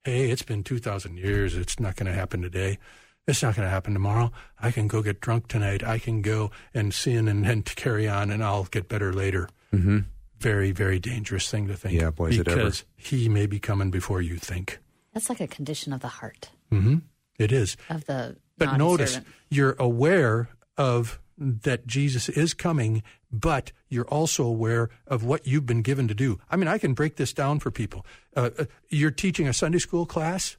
Hey, 0.05 0.31
it's 0.31 0.43
been 0.43 0.63
2,000 0.63 1.19
years. 1.19 1.57
It's 1.57 1.81
not 1.81 1.97
going 1.97 2.07
to 2.07 2.17
happen 2.17 2.41
today. 2.41 2.79
It's 3.27 3.43
not 3.43 3.55
going 3.55 3.67
to 3.67 3.71
happen 3.71 3.93
tomorrow. 3.93 4.33
I 4.61 4.71
can 4.71 4.89
go 4.89 5.03
get 5.03 5.21
drunk 5.21 5.49
tonight. 5.49 5.85
I 5.85 5.99
can 5.99 6.23
go 6.23 6.51
and 6.75 6.93
sin 6.93 7.29
and, 7.29 7.47
and 7.47 7.65
carry 7.77 8.09
on, 8.09 8.31
and 8.31 8.43
I'll 8.43 8.65
get 8.65 8.89
better 8.89 9.13
later. 9.13 9.49
Mm-hmm. 9.73 9.99
Very, 10.39 10.73
very 10.73 10.99
dangerous 10.99 11.51
thing 11.51 11.69
to 11.69 11.77
think. 11.77 12.01
Yeah, 12.01 12.11
boy, 12.11 12.29
is 12.29 12.39
it 12.39 12.49
ever. 12.49 12.57
Because 12.57 12.85
he 12.97 13.29
may 13.29 13.47
be 13.47 13.61
coming 13.61 13.91
before 13.91 14.23
you 14.23 14.37
think. 14.37 14.79
That's 15.13 15.29
like 15.29 15.41
a 15.41 15.47
condition 15.47 15.93
of 15.93 16.01
the 16.01 16.09
heart 16.09 16.51
hmm 16.71 16.99
It 17.39 17.53
is. 17.53 17.77
of 17.89 18.07
the 18.07 18.37
But 18.57 18.77
notice 18.77 19.21
you're 19.51 19.75
aware 19.79 20.49
of 20.77 21.21
that 21.37 21.87
Jesus 21.87 22.29
is 22.29 22.55
coming, 22.55 23.03
but 23.33 23.73
you're 23.89 24.07
also 24.09 24.45
aware 24.45 24.91
of 25.07 25.25
what 25.25 25.47
you've 25.47 25.67
been 25.67 25.83
given 25.83 26.07
to 26.09 26.15
do. 26.15 26.39
I 26.51 26.57
mean, 26.57 26.69
I 26.69 26.79
can 26.79 26.95
break 26.95 27.17
this 27.17 27.33
down 27.33 27.59
for 27.59 27.71
people. 27.71 28.05
Uh, 28.37 28.51
uh, 28.59 28.65
you're 28.89 29.11
teaching 29.11 29.49
a 29.49 29.53
Sunday 29.53 29.79
school 29.79 30.07
class, 30.07 30.57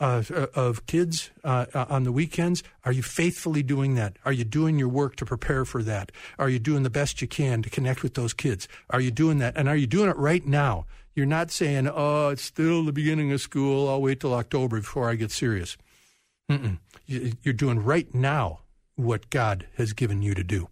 uh, 0.00 0.22
of 0.54 0.86
kids 0.86 1.30
uh, 1.44 1.66
uh, 1.74 1.86
on 1.88 2.04
the 2.04 2.12
weekends? 2.12 2.62
Are 2.84 2.92
you 2.92 3.02
faithfully 3.02 3.62
doing 3.62 3.94
that? 3.94 4.16
Are 4.24 4.32
you 4.32 4.44
doing 4.44 4.78
your 4.78 4.88
work 4.88 5.16
to 5.16 5.26
prepare 5.26 5.64
for 5.64 5.82
that? 5.82 6.12
Are 6.38 6.48
you 6.48 6.58
doing 6.58 6.82
the 6.82 6.90
best 6.90 7.22
you 7.22 7.28
can 7.28 7.62
to 7.62 7.70
connect 7.70 8.02
with 8.02 8.14
those 8.14 8.32
kids? 8.32 8.68
Are 8.90 9.00
you 9.00 9.10
doing 9.10 9.38
that? 9.38 9.56
And 9.56 9.68
are 9.68 9.76
you 9.76 9.86
doing 9.86 10.10
it 10.10 10.16
right 10.16 10.44
now? 10.46 10.86
You're 11.14 11.26
not 11.26 11.50
saying, 11.50 11.88
oh, 11.92 12.30
it's 12.30 12.42
still 12.42 12.84
the 12.84 12.92
beginning 12.92 13.32
of 13.32 13.40
school. 13.40 13.88
I'll 13.88 14.00
wait 14.00 14.20
till 14.20 14.34
October 14.34 14.80
before 14.80 15.10
I 15.10 15.14
get 15.14 15.30
serious. 15.30 15.76
Mm-mm. 16.50 16.78
You're 17.06 17.54
doing 17.54 17.84
right 17.84 18.12
now 18.14 18.60
what 18.96 19.30
God 19.30 19.66
has 19.76 19.92
given 19.92 20.22
you 20.22 20.34
to 20.34 20.44
do, 20.44 20.68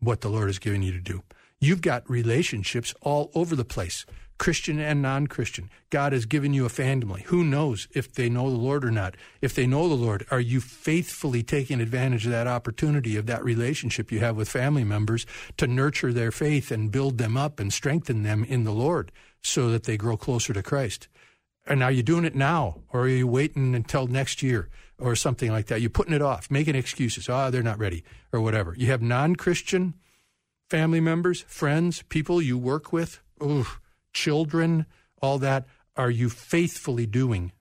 what 0.00 0.20
the 0.20 0.28
Lord 0.28 0.48
has 0.48 0.58
given 0.58 0.82
you 0.82 0.92
to 0.92 1.00
do. 1.00 1.22
You've 1.60 1.82
got 1.82 2.08
relationships 2.08 2.94
all 3.00 3.30
over 3.34 3.54
the 3.54 3.64
place. 3.64 4.06
Christian 4.40 4.80
and 4.80 5.02
non 5.02 5.26
Christian. 5.26 5.68
God 5.90 6.14
has 6.14 6.24
given 6.24 6.54
you 6.54 6.64
a 6.64 6.70
family. 6.70 7.24
Who 7.26 7.44
knows 7.44 7.86
if 7.92 8.10
they 8.10 8.30
know 8.30 8.48
the 8.48 8.56
Lord 8.56 8.86
or 8.86 8.90
not? 8.90 9.14
If 9.42 9.54
they 9.54 9.66
know 9.66 9.86
the 9.86 9.94
Lord, 9.94 10.26
are 10.30 10.40
you 10.40 10.62
faithfully 10.62 11.42
taking 11.42 11.78
advantage 11.78 12.24
of 12.24 12.32
that 12.32 12.46
opportunity, 12.46 13.18
of 13.18 13.26
that 13.26 13.44
relationship 13.44 14.10
you 14.10 14.20
have 14.20 14.36
with 14.36 14.48
family 14.48 14.82
members 14.82 15.26
to 15.58 15.66
nurture 15.66 16.10
their 16.10 16.32
faith 16.32 16.70
and 16.70 16.90
build 16.90 17.18
them 17.18 17.36
up 17.36 17.60
and 17.60 17.70
strengthen 17.70 18.22
them 18.22 18.42
in 18.42 18.64
the 18.64 18.72
Lord 18.72 19.12
so 19.42 19.70
that 19.70 19.82
they 19.82 19.98
grow 19.98 20.16
closer 20.16 20.54
to 20.54 20.62
Christ? 20.62 21.06
And 21.66 21.82
are 21.82 21.92
you 21.92 22.02
doing 22.02 22.24
it 22.24 22.34
now 22.34 22.80
or 22.94 23.02
are 23.02 23.08
you 23.08 23.26
waiting 23.26 23.74
until 23.74 24.06
next 24.06 24.42
year 24.42 24.70
or 24.98 25.14
something 25.16 25.52
like 25.52 25.66
that? 25.66 25.82
You're 25.82 25.90
putting 25.90 26.14
it 26.14 26.22
off, 26.22 26.50
making 26.50 26.76
excuses. 26.76 27.28
Oh, 27.28 27.50
they're 27.50 27.62
not 27.62 27.78
ready 27.78 28.04
or 28.32 28.40
whatever. 28.40 28.74
You 28.74 28.86
have 28.86 29.02
non 29.02 29.36
Christian 29.36 29.92
family 30.70 31.00
members, 31.00 31.42
friends, 31.42 32.02
people 32.08 32.40
you 32.40 32.56
work 32.56 32.90
with. 32.90 33.20
Ooh 33.42 33.66
children, 34.12 34.86
all 35.20 35.38
that, 35.38 35.66
are 35.96 36.10
you 36.10 36.28
faithfully 36.28 37.06
doing 37.06 37.52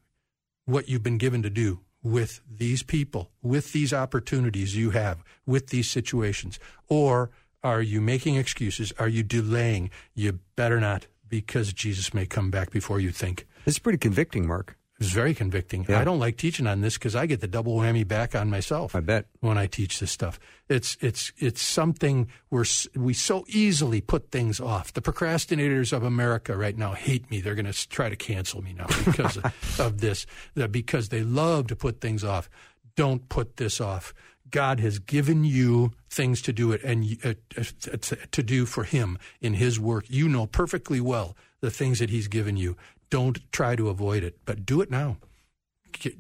what 0.65 0.88
you've 0.88 1.03
been 1.03 1.17
given 1.17 1.41
to 1.43 1.49
do 1.49 1.79
with 2.01 2.41
these 2.49 2.83
people, 2.83 3.29
with 3.41 3.73
these 3.73 3.93
opportunities 3.93 4.75
you 4.75 4.91
have, 4.91 5.23
with 5.45 5.67
these 5.67 5.89
situations? 5.89 6.59
Or 6.88 7.31
are 7.63 7.81
you 7.81 7.99
making 7.99 8.35
excuses? 8.35 8.93
Are 8.97 9.09
you 9.09 9.23
delaying? 9.23 9.89
You 10.13 10.39
better 10.55 10.79
not, 10.79 11.07
because 11.27 11.73
Jesus 11.73 12.13
may 12.13 12.25
come 12.25 12.49
back 12.49 12.71
before 12.71 12.99
you 12.99 13.12
think. 13.12 13.45
It's 13.65 13.79
pretty 13.79 13.97
convicting, 13.97 14.47
Mark. 14.47 14.77
It's 14.99 15.13
very 15.13 15.33
convicting. 15.33 15.85
Yeah. 15.88 16.01
I 16.01 16.03
don't 16.03 16.19
like 16.19 16.35
teaching 16.35 16.67
on 16.67 16.81
this 16.81 16.97
because 16.97 17.15
I 17.15 17.25
get 17.25 17.39
the 17.39 17.47
double 17.47 17.77
whammy 17.77 18.05
back 18.05 18.35
on 18.35 18.49
myself. 18.49 18.95
I 18.95 18.99
bet 18.99 19.27
when 19.39 19.57
I 19.57 19.65
teach 19.65 19.99
this 19.99 20.12
stuff, 20.12 20.39
it's 20.67 20.97
it's 20.99 21.31
it's 21.38 21.62
something 21.62 22.27
where 22.49 22.65
we 22.95 23.13
so 23.13 23.45
easily 23.47 24.01
put 24.01 24.29
things 24.29 24.59
off. 24.59 24.91
The 24.91 25.01
procrastinators 25.01 25.93
of 25.93 26.03
America 26.03 26.55
right 26.55 26.77
now 26.77 26.93
hate 26.93 27.31
me. 27.31 27.39
They're 27.39 27.55
going 27.55 27.71
to 27.71 27.89
try 27.89 28.09
to 28.09 28.17
cancel 28.17 28.62
me 28.62 28.73
now 28.73 28.88
because 29.05 29.38
of, 29.38 29.79
of 29.79 30.01
this. 30.01 30.25
Because 30.69 31.09
they 31.09 31.21
love 31.21 31.67
to 31.67 31.77
put 31.77 32.01
things 32.01 32.23
off. 32.23 32.49
Don't 32.95 33.29
put 33.29 33.55
this 33.55 33.79
off. 33.79 34.13
God 34.51 34.79
has 34.79 34.99
given 34.99 35.43
you 35.43 35.91
things 36.09 36.41
to 36.41 36.51
do 36.51 36.71
it 36.71 36.83
and 36.83 37.17
uh, 37.23 37.33
uh, 37.57 37.97
to 38.31 38.43
do 38.43 38.65
for 38.65 38.83
Him 38.83 39.17
in 39.39 39.53
His 39.53 39.79
work. 39.79 40.05
You 40.09 40.27
know 40.27 40.45
perfectly 40.45 40.99
well 40.99 41.38
the 41.62 41.71
things 41.71 41.99
that 41.99 42.09
He's 42.09 42.27
given 42.27 42.57
you. 42.57 42.75
Don't 43.09 43.39
try 43.51 43.75
to 43.75 43.89
avoid 43.89 44.23
it, 44.23 44.39
but 44.45 44.65
do 44.65 44.81
it 44.81 44.91
now. 44.91 45.17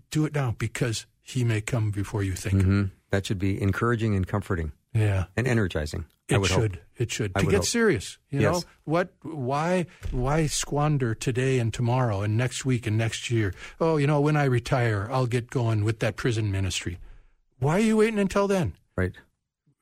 Do 0.09 0.25
it 0.25 0.33
now 0.33 0.55
because 0.57 1.05
he 1.21 1.43
may 1.43 1.61
come 1.61 1.91
before 1.91 2.23
you 2.23 2.33
think. 2.33 2.61
Mm-hmm. 2.61 2.83
That 3.11 3.25
should 3.25 3.39
be 3.39 3.61
encouraging 3.61 4.15
and 4.15 4.27
comforting. 4.27 4.71
Yeah, 4.93 5.25
and 5.37 5.47
energizing. 5.47 6.05
It 6.27 6.43
should. 6.45 6.75
Hope. 6.75 6.83
It 6.97 7.11
should. 7.11 7.31
I 7.35 7.41
to 7.41 7.45
get 7.45 7.55
hope. 7.57 7.65
serious, 7.65 8.17
you 8.29 8.41
yes. 8.41 8.53
know 8.53 8.61
what? 8.85 9.13
Why? 9.21 9.85
Why 10.11 10.47
squander 10.47 11.13
today 11.13 11.59
and 11.59 11.73
tomorrow 11.73 12.21
and 12.21 12.37
next 12.37 12.65
week 12.65 12.87
and 12.87 12.97
next 12.97 13.29
year? 13.29 13.53
Oh, 13.79 13.97
you 13.97 14.07
know, 14.07 14.19
when 14.19 14.35
I 14.35 14.45
retire, 14.45 15.07
I'll 15.11 15.27
get 15.27 15.49
going 15.49 15.83
with 15.83 15.99
that 15.99 16.15
prison 16.15 16.51
ministry. 16.51 16.97
Why 17.59 17.77
are 17.77 17.83
you 17.83 17.97
waiting 17.97 18.19
until 18.19 18.47
then? 18.47 18.73
Right. 18.95 19.13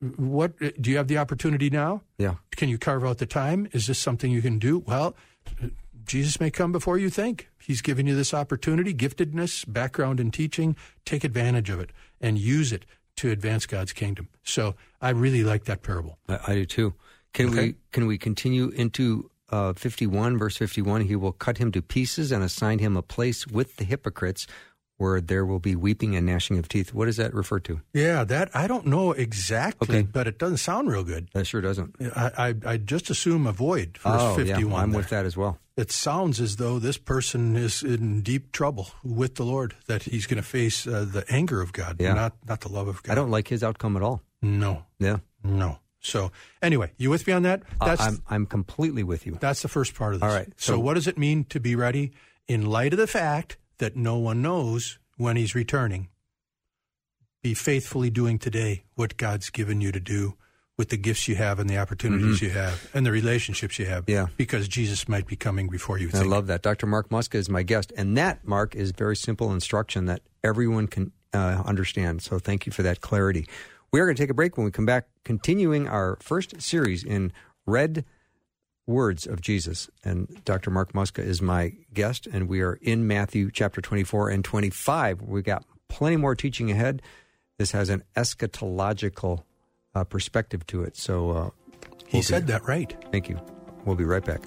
What 0.00 0.58
do 0.58 0.90
you 0.90 0.96
have 0.96 1.08
the 1.08 1.18
opportunity 1.18 1.70
now? 1.70 2.02
Yeah. 2.18 2.34
Can 2.52 2.68
you 2.68 2.78
carve 2.78 3.04
out 3.04 3.18
the 3.18 3.26
time? 3.26 3.68
Is 3.72 3.86
this 3.86 3.98
something 3.98 4.30
you 4.30 4.42
can 4.42 4.58
do? 4.58 4.78
Well, 4.78 5.16
Jesus 6.08 6.40
may 6.40 6.50
come 6.50 6.72
before 6.72 6.98
you 6.98 7.10
think. 7.10 7.48
He's 7.60 7.82
given 7.82 8.06
you 8.06 8.16
this 8.16 8.34
opportunity, 8.34 8.94
giftedness, 8.94 9.70
background 9.70 10.18
in 10.18 10.30
teaching. 10.30 10.74
Take 11.04 11.22
advantage 11.22 11.70
of 11.70 11.80
it 11.80 11.90
and 12.20 12.38
use 12.38 12.72
it 12.72 12.86
to 13.16 13.30
advance 13.30 13.66
God's 13.66 13.92
kingdom. 13.92 14.28
So 14.42 14.74
I 15.00 15.10
really 15.10 15.44
like 15.44 15.64
that 15.64 15.82
parable. 15.82 16.18
I, 16.28 16.38
I 16.48 16.54
do 16.54 16.64
too. 16.64 16.94
Can 17.34 17.50
okay. 17.50 17.60
we 17.60 17.74
can 17.92 18.06
we 18.06 18.16
continue 18.16 18.70
into 18.70 19.30
uh, 19.50 19.72
51 19.74 20.38
verse 20.38 20.56
51 20.56 21.02
he 21.02 21.16
will 21.16 21.32
cut 21.32 21.58
him 21.58 21.72
to 21.72 21.80
pieces 21.80 22.32
and 22.32 22.42
assign 22.42 22.78
him 22.78 22.96
a 22.96 23.02
place 23.02 23.46
with 23.46 23.76
the 23.76 23.84
hypocrites 23.84 24.46
where 24.98 25.20
there 25.20 25.46
will 25.46 25.60
be 25.60 25.76
weeping 25.76 26.16
and 26.16 26.26
gnashing 26.26 26.58
of 26.58 26.68
teeth. 26.68 26.92
What 26.92 27.06
does 27.06 27.16
that 27.16 27.32
refer 27.32 27.60
to? 27.60 27.80
Yeah, 27.92 28.24
that 28.24 28.54
I 28.54 28.66
don't 28.66 28.86
know 28.86 29.12
exactly, 29.12 29.98
okay. 29.98 30.08
but 30.10 30.26
it 30.26 30.38
doesn't 30.38 30.56
sound 30.58 30.90
real 30.90 31.04
good. 31.04 31.28
That 31.32 31.46
sure 31.46 31.60
doesn't. 31.60 31.94
I, 32.16 32.30
I, 32.36 32.54
I 32.72 32.76
just 32.76 33.08
assume 33.08 33.46
avoid 33.46 33.98
verse 33.98 34.20
oh, 34.20 34.34
51. 34.34 34.70
Yeah, 34.70 34.76
I'm 34.76 34.90
there. 34.90 34.98
with 34.98 35.10
that 35.10 35.24
as 35.24 35.36
well. 35.36 35.58
It 35.78 35.92
sounds 35.92 36.40
as 36.40 36.56
though 36.56 36.78
this 36.78 36.98
person 36.98 37.56
is 37.56 37.82
in 37.82 38.22
deep 38.22 38.52
trouble 38.52 38.90
with 39.04 39.36
the 39.36 39.44
Lord, 39.44 39.74
that 39.86 40.02
he's 40.02 40.26
going 40.26 40.42
to 40.42 40.48
face 40.48 40.86
uh, 40.86 41.06
the 41.10 41.24
anger 41.30 41.62
of 41.62 41.72
God, 41.72 41.96
yeah. 42.00 42.14
not, 42.14 42.34
not 42.46 42.60
the 42.60 42.68
love 42.68 42.88
of 42.88 43.02
God. 43.02 43.12
I 43.12 43.14
don't 43.14 43.30
like 43.30 43.48
his 43.48 43.62
outcome 43.62 43.96
at 43.96 44.02
all. 44.02 44.22
No. 44.42 44.84
Yeah. 44.98 45.18
No. 45.42 45.78
So 46.00 46.32
anyway, 46.62 46.92
you 46.96 47.10
with 47.10 47.26
me 47.26 47.32
on 47.32 47.42
that? 47.44 47.62
That's, 47.80 48.02
I'm, 48.02 48.22
I'm 48.28 48.46
completely 48.46 49.02
with 49.02 49.24
you. 49.24 49.38
That's 49.40 49.62
the 49.62 49.68
first 49.68 49.94
part 49.94 50.14
of 50.14 50.20
this. 50.20 50.28
All 50.28 50.34
right. 50.34 50.48
So, 50.56 50.74
so 50.74 50.80
what 50.80 50.94
does 50.94 51.06
it 51.06 51.16
mean 51.16 51.44
to 51.44 51.60
be 51.60 51.74
ready 51.76 52.12
in 52.48 52.66
light 52.66 52.92
of 52.92 52.98
the 52.98 53.06
fact 53.06 53.56
that 53.78 53.96
no 53.96 54.18
one 54.18 54.42
knows 54.42 54.98
when 55.16 55.36
he's 55.36 55.54
returning. 55.54 56.08
Be 57.42 57.54
faithfully 57.54 58.10
doing 58.10 58.38
today 58.38 58.84
what 58.94 59.16
God's 59.16 59.50
given 59.50 59.80
you 59.80 59.92
to 59.92 60.00
do 60.00 60.34
with 60.78 60.90
the 60.90 60.96
gifts 60.96 61.26
you 61.26 61.34
have 61.34 61.58
and 61.58 61.68
the 61.68 61.76
opportunities 61.76 62.36
mm-hmm. 62.36 62.46
you 62.46 62.50
have 62.52 62.88
and 62.94 63.04
the 63.04 63.10
relationships 63.10 63.78
you 63.78 63.86
have. 63.86 64.04
Yeah. 64.06 64.28
Because 64.36 64.68
Jesus 64.68 65.08
might 65.08 65.26
be 65.26 65.36
coming 65.36 65.68
before 65.68 65.98
you. 65.98 66.08
I 66.14 66.22
love 66.22 66.46
that. 66.46 66.62
Dr. 66.62 66.86
Mark 66.86 67.10
Muska 67.10 67.34
is 67.34 67.50
my 67.50 67.64
guest. 67.64 67.92
And 67.96 68.16
that, 68.16 68.46
Mark, 68.46 68.76
is 68.76 68.92
very 68.92 69.16
simple 69.16 69.52
instruction 69.52 70.06
that 70.06 70.22
everyone 70.44 70.86
can 70.86 71.12
uh, 71.34 71.62
understand. 71.66 72.22
So 72.22 72.38
thank 72.38 72.64
you 72.64 72.72
for 72.72 72.84
that 72.84 73.00
clarity. 73.00 73.46
We 73.90 74.00
are 74.00 74.06
going 74.06 74.16
to 74.16 74.22
take 74.22 74.30
a 74.30 74.34
break 74.34 74.56
when 74.56 74.64
we 74.64 74.70
come 74.70 74.86
back, 74.86 75.08
continuing 75.24 75.88
our 75.88 76.16
first 76.20 76.62
series 76.62 77.02
in 77.02 77.32
Red 77.66 78.04
words 78.86 79.26
of 79.26 79.40
Jesus. 79.40 79.90
And 80.04 80.42
Dr. 80.44 80.70
Mark 80.70 80.92
Muska 80.92 81.24
is 81.24 81.42
my 81.42 81.74
guest, 81.92 82.26
and 82.26 82.48
we 82.48 82.60
are 82.60 82.78
in 82.80 83.06
Matthew 83.06 83.50
chapter 83.50 83.80
24 83.80 84.30
and 84.30 84.44
25. 84.44 85.22
We've 85.22 85.44
got 85.44 85.64
plenty 85.88 86.16
more 86.16 86.34
teaching 86.34 86.70
ahead. 86.70 87.02
This 87.58 87.72
has 87.72 87.88
an 87.88 88.04
eschatological 88.16 89.42
uh, 89.98 90.04
perspective 90.04 90.66
to 90.68 90.82
it. 90.82 90.96
So 90.96 91.30
uh, 91.30 91.34
we'll 91.34 91.52
he 92.06 92.22
said 92.22 92.46
be, 92.46 92.52
that 92.52 92.66
right. 92.66 92.94
Thank 93.10 93.28
you. 93.28 93.40
We'll 93.84 93.96
be 93.96 94.04
right 94.04 94.24
back. 94.24 94.40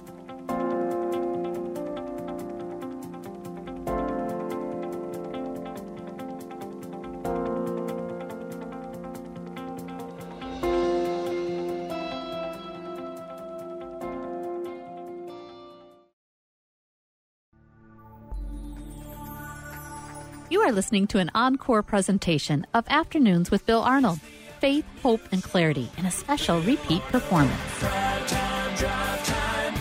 You 20.50 20.60
are 20.60 20.72
listening 20.72 21.06
to 21.08 21.18
an 21.18 21.30
encore 21.34 21.82
presentation 21.82 22.66
of 22.74 22.84
Afternoons 22.88 23.50
with 23.50 23.64
Bill 23.64 23.80
Arnold 23.80 24.20
Faith, 24.62 24.86
Hope, 25.02 25.20
and 25.32 25.42
Clarity 25.42 25.90
in 25.98 26.06
a 26.06 26.10
special 26.12 26.60
repeat 26.60 27.02
performance. 27.10 27.60
Time, 27.80 28.26
time. 28.26 29.74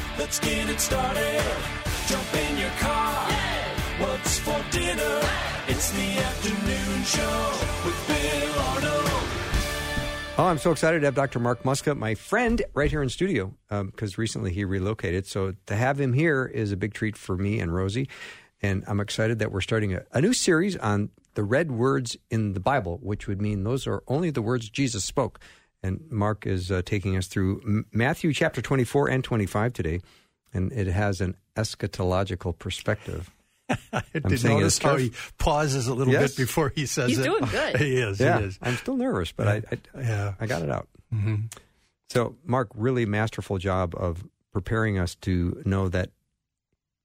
Yeah. 3.30 3.62
What's 4.00 4.40
for 4.40 4.60
dinner? 4.72 5.22
It's 5.68 5.92
the 5.92 6.18
afternoon 6.18 7.04
show 7.04 7.52
with 7.86 8.08
Bill 8.08 8.60
Arnold. 8.60 9.28
Oh, 10.40 10.46
I'm 10.46 10.58
so 10.58 10.72
excited 10.72 11.02
to 11.02 11.06
have 11.06 11.14
Dr. 11.14 11.38
Mark 11.38 11.62
Muska, 11.62 11.96
my 11.96 12.16
friend, 12.16 12.64
right 12.74 12.90
here 12.90 13.04
in 13.04 13.10
studio, 13.10 13.54
because 13.70 14.14
um, 14.16 14.18
recently 14.18 14.52
he 14.52 14.66
relocated. 14.66 15.28
So 15.28 15.54
to 15.68 15.76
have 15.76 16.02
him 16.02 16.12
here 16.12 16.48
is 16.48 16.72
a 16.72 16.76
big 16.76 16.96
treat 16.96 17.16
for 17.16 17.38
me 17.38 17.60
and 17.60 17.72
Rosie. 17.72 18.10
And 18.64 18.84
I'm 18.88 19.00
excited 19.00 19.38
that 19.40 19.52
we're 19.52 19.62
starting 19.62 19.94
a, 19.94 20.02
a 20.12 20.22
new 20.22 20.34
series 20.34 20.76
on 20.76 21.12
the 21.34 21.44
red 21.44 21.72
words 21.72 22.18
in 22.30 22.54
the 22.54 22.60
Bible, 22.60 23.00
which 23.02 23.28
would 23.28 23.42
mean 23.42 23.64
those 23.64 23.88
are 23.88 24.04
only 24.08 24.30
the 24.30 24.42
words 24.42 24.70
Jesus 24.70 25.04
spoke. 25.04 25.40
And 25.84 26.02
Mark 26.12 26.46
is 26.46 26.72
uh, 26.72 26.82
taking 26.86 27.18
us 27.18 27.28
through 27.28 27.86
Matthew 27.92 28.34
chapter 28.34 28.62
24 28.62 29.10
and 29.10 29.24
25 29.24 29.74
today, 29.74 30.02
and 30.54 30.72
it 30.72 30.88
has 30.88 31.22
an 31.22 31.36
eschatological 31.56 32.58
perspective. 32.58 33.32
I 33.94 34.04
did 34.14 34.44
notice 34.44 34.78
how 34.78 34.98
he 34.98 35.12
pauses 35.38 35.88
a 35.88 35.94
little 35.94 36.14
yes. 36.14 36.36
bit 36.36 36.44
before 36.44 36.72
he 36.76 36.86
says 36.86 37.10
He's 37.10 37.20
it. 37.20 37.22
He's 37.22 37.32
doing 37.32 37.46
good. 37.52 37.78
he 37.78 37.98
is. 37.98 38.20
Yeah, 38.20 38.40
he 38.40 38.46
is. 38.46 38.60
I'm 38.62 38.76
still 38.76 38.98
nervous, 38.98 39.32
but 39.32 39.48
yeah. 39.48 39.78
I, 39.96 39.98
I, 39.98 40.02
yeah. 40.02 40.34
I 40.40 40.46
got 40.46 40.62
it 40.62 40.70
out. 40.70 40.88
Mm-hmm. 41.14 41.36
So, 42.10 42.36
Mark, 42.46 42.70
really 42.76 43.06
masterful 43.06 43.58
job 43.58 43.96
of 43.96 44.24
preparing 44.52 45.00
us 45.00 45.16
to 45.16 45.62
know 45.66 45.88
that 45.90 46.10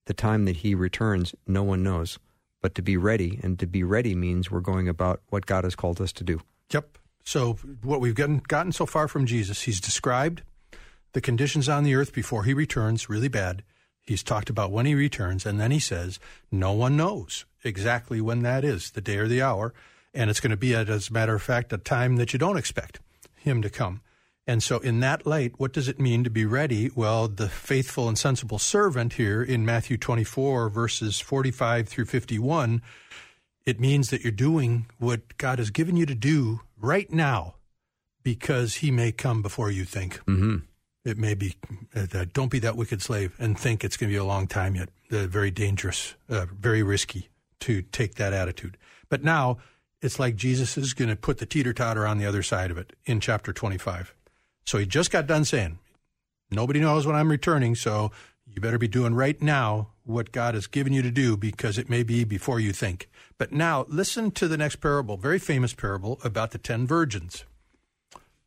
the 0.06 0.14
time 0.14 0.44
that 0.46 0.56
he 0.56 0.74
returns, 0.74 1.34
no 1.46 1.62
one 1.62 1.82
knows, 1.82 2.18
but 2.66 2.74
to 2.74 2.82
be 2.82 2.96
ready. 2.96 3.38
And 3.44 3.60
to 3.60 3.66
be 3.68 3.84
ready 3.84 4.16
means 4.16 4.50
we're 4.50 4.58
going 4.58 4.88
about 4.88 5.20
what 5.28 5.46
God 5.46 5.62
has 5.62 5.76
called 5.76 6.00
us 6.00 6.12
to 6.14 6.24
do. 6.24 6.40
Yep. 6.72 6.98
So 7.22 7.52
what 7.84 8.00
we've 8.00 8.16
gotten, 8.16 8.38
gotten 8.38 8.72
so 8.72 8.86
far 8.86 9.06
from 9.06 9.24
Jesus, 9.24 9.62
he's 9.62 9.80
described 9.80 10.42
the 11.12 11.20
conditions 11.20 11.68
on 11.68 11.84
the 11.84 11.94
earth 11.94 12.12
before 12.12 12.42
he 12.42 12.52
returns, 12.52 13.08
really 13.08 13.28
bad. 13.28 13.62
He's 14.02 14.24
talked 14.24 14.50
about 14.50 14.72
when 14.72 14.84
he 14.84 14.96
returns, 14.96 15.46
and 15.46 15.60
then 15.60 15.70
he 15.70 15.78
says, 15.78 16.18
no 16.50 16.72
one 16.72 16.96
knows 16.96 17.44
exactly 17.62 18.20
when 18.20 18.42
that 18.42 18.64
is, 18.64 18.90
the 18.90 19.00
day 19.00 19.18
or 19.18 19.28
the 19.28 19.42
hour. 19.42 19.72
And 20.12 20.28
it's 20.28 20.40
going 20.40 20.50
to 20.50 20.56
be, 20.56 20.74
as 20.74 21.08
a 21.08 21.12
matter 21.12 21.36
of 21.36 21.42
fact, 21.42 21.72
a 21.72 21.78
time 21.78 22.16
that 22.16 22.32
you 22.32 22.38
don't 22.40 22.56
expect 22.56 22.98
him 23.36 23.62
to 23.62 23.70
come. 23.70 24.00
And 24.46 24.62
so, 24.62 24.78
in 24.78 25.00
that 25.00 25.26
light, 25.26 25.54
what 25.56 25.72
does 25.72 25.88
it 25.88 25.98
mean 25.98 26.22
to 26.22 26.30
be 26.30 26.44
ready? 26.44 26.90
Well, 26.94 27.26
the 27.26 27.48
faithful 27.48 28.08
and 28.08 28.16
sensible 28.16 28.60
servant 28.60 29.14
here 29.14 29.42
in 29.42 29.66
Matthew 29.66 29.96
24, 29.96 30.68
verses 30.68 31.18
45 31.18 31.88
through 31.88 32.04
51, 32.04 32.80
it 33.64 33.80
means 33.80 34.10
that 34.10 34.22
you're 34.22 34.30
doing 34.30 34.86
what 34.98 35.36
God 35.36 35.58
has 35.58 35.70
given 35.70 35.96
you 35.96 36.06
to 36.06 36.14
do 36.14 36.60
right 36.80 37.10
now 37.12 37.56
because 38.22 38.76
he 38.76 38.90
may 38.92 39.10
come 39.10 39.42
before 39.42 39.70
you 39.70 39.84
think. 39.84 40.18
Mm-hmm. 40.26 40.58
It 41.04 41.18
may 41.18 41.34
be, 41.34 41.54
uh, 41.94 42.24
don't 42.32 42.50
be 42.50 42.58
that 42.60 42.76
wicked 42.76 43.02
slave 43.02 43.34
and 43.38 43.58
think 43.58 43.84
it's 43.84 43.96
going 43.96 44.10
to 44.10 44.14
be 44.14 44.18
a 44.18 44.24
long 44.24 44.46
time 44.48 44.74
yet. 44.74 44.88
Uh, 45.10 45.26
very 45.26 45.52
dangerous, 45.52 46.14
uh, 46.28 46.46
very 46.52 46.82
risky 46.82 47.28
to 47.60 47.82
take 47.82 48.16
that 48.16 48.32
attitude. 48.32 48.76
But 49.08 49.22
now, 49.22 49.58
it's 50.02 50.18
like 50.18 50.34
Jesus 50.34 50.76
is 50.76 50.94
going 50.94 51.08
to 51.08 51.16
put 51.16 51.38
the 51.38 51.46
teeter 51.46 51.72
totter 51.72 52.06
on 52.06 52.18
the 52.18 52.26
other 52.26 52.42
side 52.42 52.70
of 52.70 52.78
it 52.78 52.94
in 53.04 53.20
chapter 53.20 53.52
25. 53.52 54.15
So 54.66 54.78
he 54.78 54.86
just 54.86 55.10
got 55.10 55.26
done 55.26 55.44
saying, 55.44 55.78
Nobody 56.50 56.80
knows 56.80 57.06
when 57.06 57.16
I'm 57.16 57.30
returning, 57.30 57.74
so 57.74 58.12
you 58.46 58.60
better 58.60 58.78
be 58.78 58.88
doing 58.88 59.14
right 59.14 59.40
now 59.42 59.88
what 60.04 60.30
God 60.30 60.54
has 60.54 60.66
given 60.66 60.92
you 60.92 61.02
to 61.02 61.10
do 61.10 61.36
because 61.36 61.78
it 61.78 61.90
may 61.90 62.02
be 62.02 62.22
before 62.24 62.60
you 62.60 62.72
think. 62.72 63.08
But 63.38 63.52
now 63.52 63.84
listen 63.88 64.30
to 64.32 64.46
the 64.46 64.56
next 64.56 64.76
parable, 64.76 65.16
very 65.16 65.40
famous 65.40 65.74
parable 65.74 66.20
about 66.22 66.52
the 66.52 66.58
ten 66.58 66.86
virgins. 66.86 67.44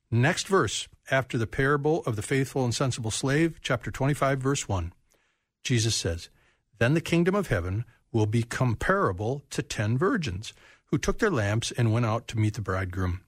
Next 0.10 0.48
verse, 0.48 0.88
after 1.12 1.38
the 1.38 1.46
parable 1.46 2.04
of 2.06 2.16
the 2.16 2.22
faithful 2.22 2.64
and 2.64 2.74
sensible 2.74 3.12
slave, 3.12 3.60
chapter 3.62 3.92
25, 3.92 4.40
verse 4.40 4.68
1, 4.68 4.94
Jesus 5.64 5.96
says, 5.96 6.30
Then 6.80 6.94
the 6.94 7.02
kingdom 7.02 7.36
of 7.36 7.48
heaven 7.48 7.86
will 8.12 8.26
be 8.26 8.44
comparable 8.44 9.44
to 9.52 9.62
ten 9.62 9.98
virgins 9.98 10.54
who 10.86 10.98
took 10.98 11.20
their 11.20 11.30
lamps 11.30 11.72
and 11.72 11.94
went 11.94 12.06
out 12.06 12.28
to 12.30 12.40
meet 12.40 12.56
the 12.56 12.62
bridegroom. 12.62 13.22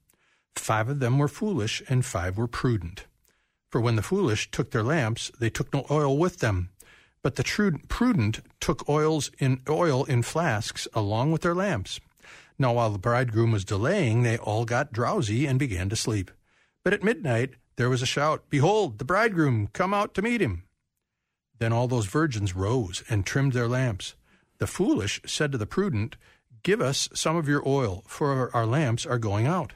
Five 0.55 0.89
of 0.89 0.99
them 0.99 1.17
were 1.17 1.27
foolish, 1.27 1.81
and 1.87 2.05
five 2.05 2.37
were 2.37 2.47
prudent. 2.47 3.05
For 3.69 3.79
when 3.79 3.95
the 3.95 4.01
foolish 4.01 4.51
took 4.51 4.71
their 4.71 4.83
lamps, 4.83 5.31
they 5.39 5.49
took 5.49 5.73
no 5.73 5.85
oil 5.89 6.17
with 6.17 6.39
them. 6.39 6.69
But 7.23 7.35
the 7.35 7.79
prudent 7.87 8.39
took 8.59 8.89
oils 8.89 9.31
in 9.39 9.61
oil 9.69 10.03
in 10.05 10.23
flasks 10.23 10.87
along 10.93 11.31
with 11.31 11.41
their 11.41 11.55
lamps. 11.55 11.99
Now 12.57 12.73
while 12.73 12.89
the 12.89 12.99
bridegroom 12.99 13.51
was 13.51 13.65
delaying, 13.65 14.23
they 14.23 14.37
all 14.37 14.65
got 14.65 14.91
drowsy 14.91 15.45
and 15.45 15.57
began 15.57 15.89
to 15.89 15.95
sleep. 15.95 16.31
But 16.83 16.93
at 16.93 17.03
midnight 17.03 17.55
there 17.75 17.89
was 17.89 18.01
a 18.01 18.07
shout, 18.07 18.43
Behold, 18.49 18.97
the 18.97 19.05
bridegroom, 19.05 19.67
come 19.67 19.93
out 19.93 20.13
to 20.15 20.21
meet 20.21 20.41
him. 20.41 20.63
Then 21.59 21.71
all 21.71 21.87
those 21.87 22.07
virgins 22.07 22.55
rose 22.55 23.03
and 23.09 23.25
trimmed 23.25 23.53
their 23.53 23.67
lamps. 23.67 24.15
The 24.57 24.67
foolish 24.67 25.21
said 25.25 25.51
to 25.51 25.57
the 25.57 25.65
prudent, 25.65 26.17
Give 26.63 26.81
us 26.81 27.07
some 27.13 27.35
of 27.35 27.47
your 27.47 27.67
oil, 27.67 28.03
for 28.07 28.55
our 28.55 28.65
lamps 28.65 29.05
are 29.05 29.17
going 29.17 29.47
out. 29.47 29.73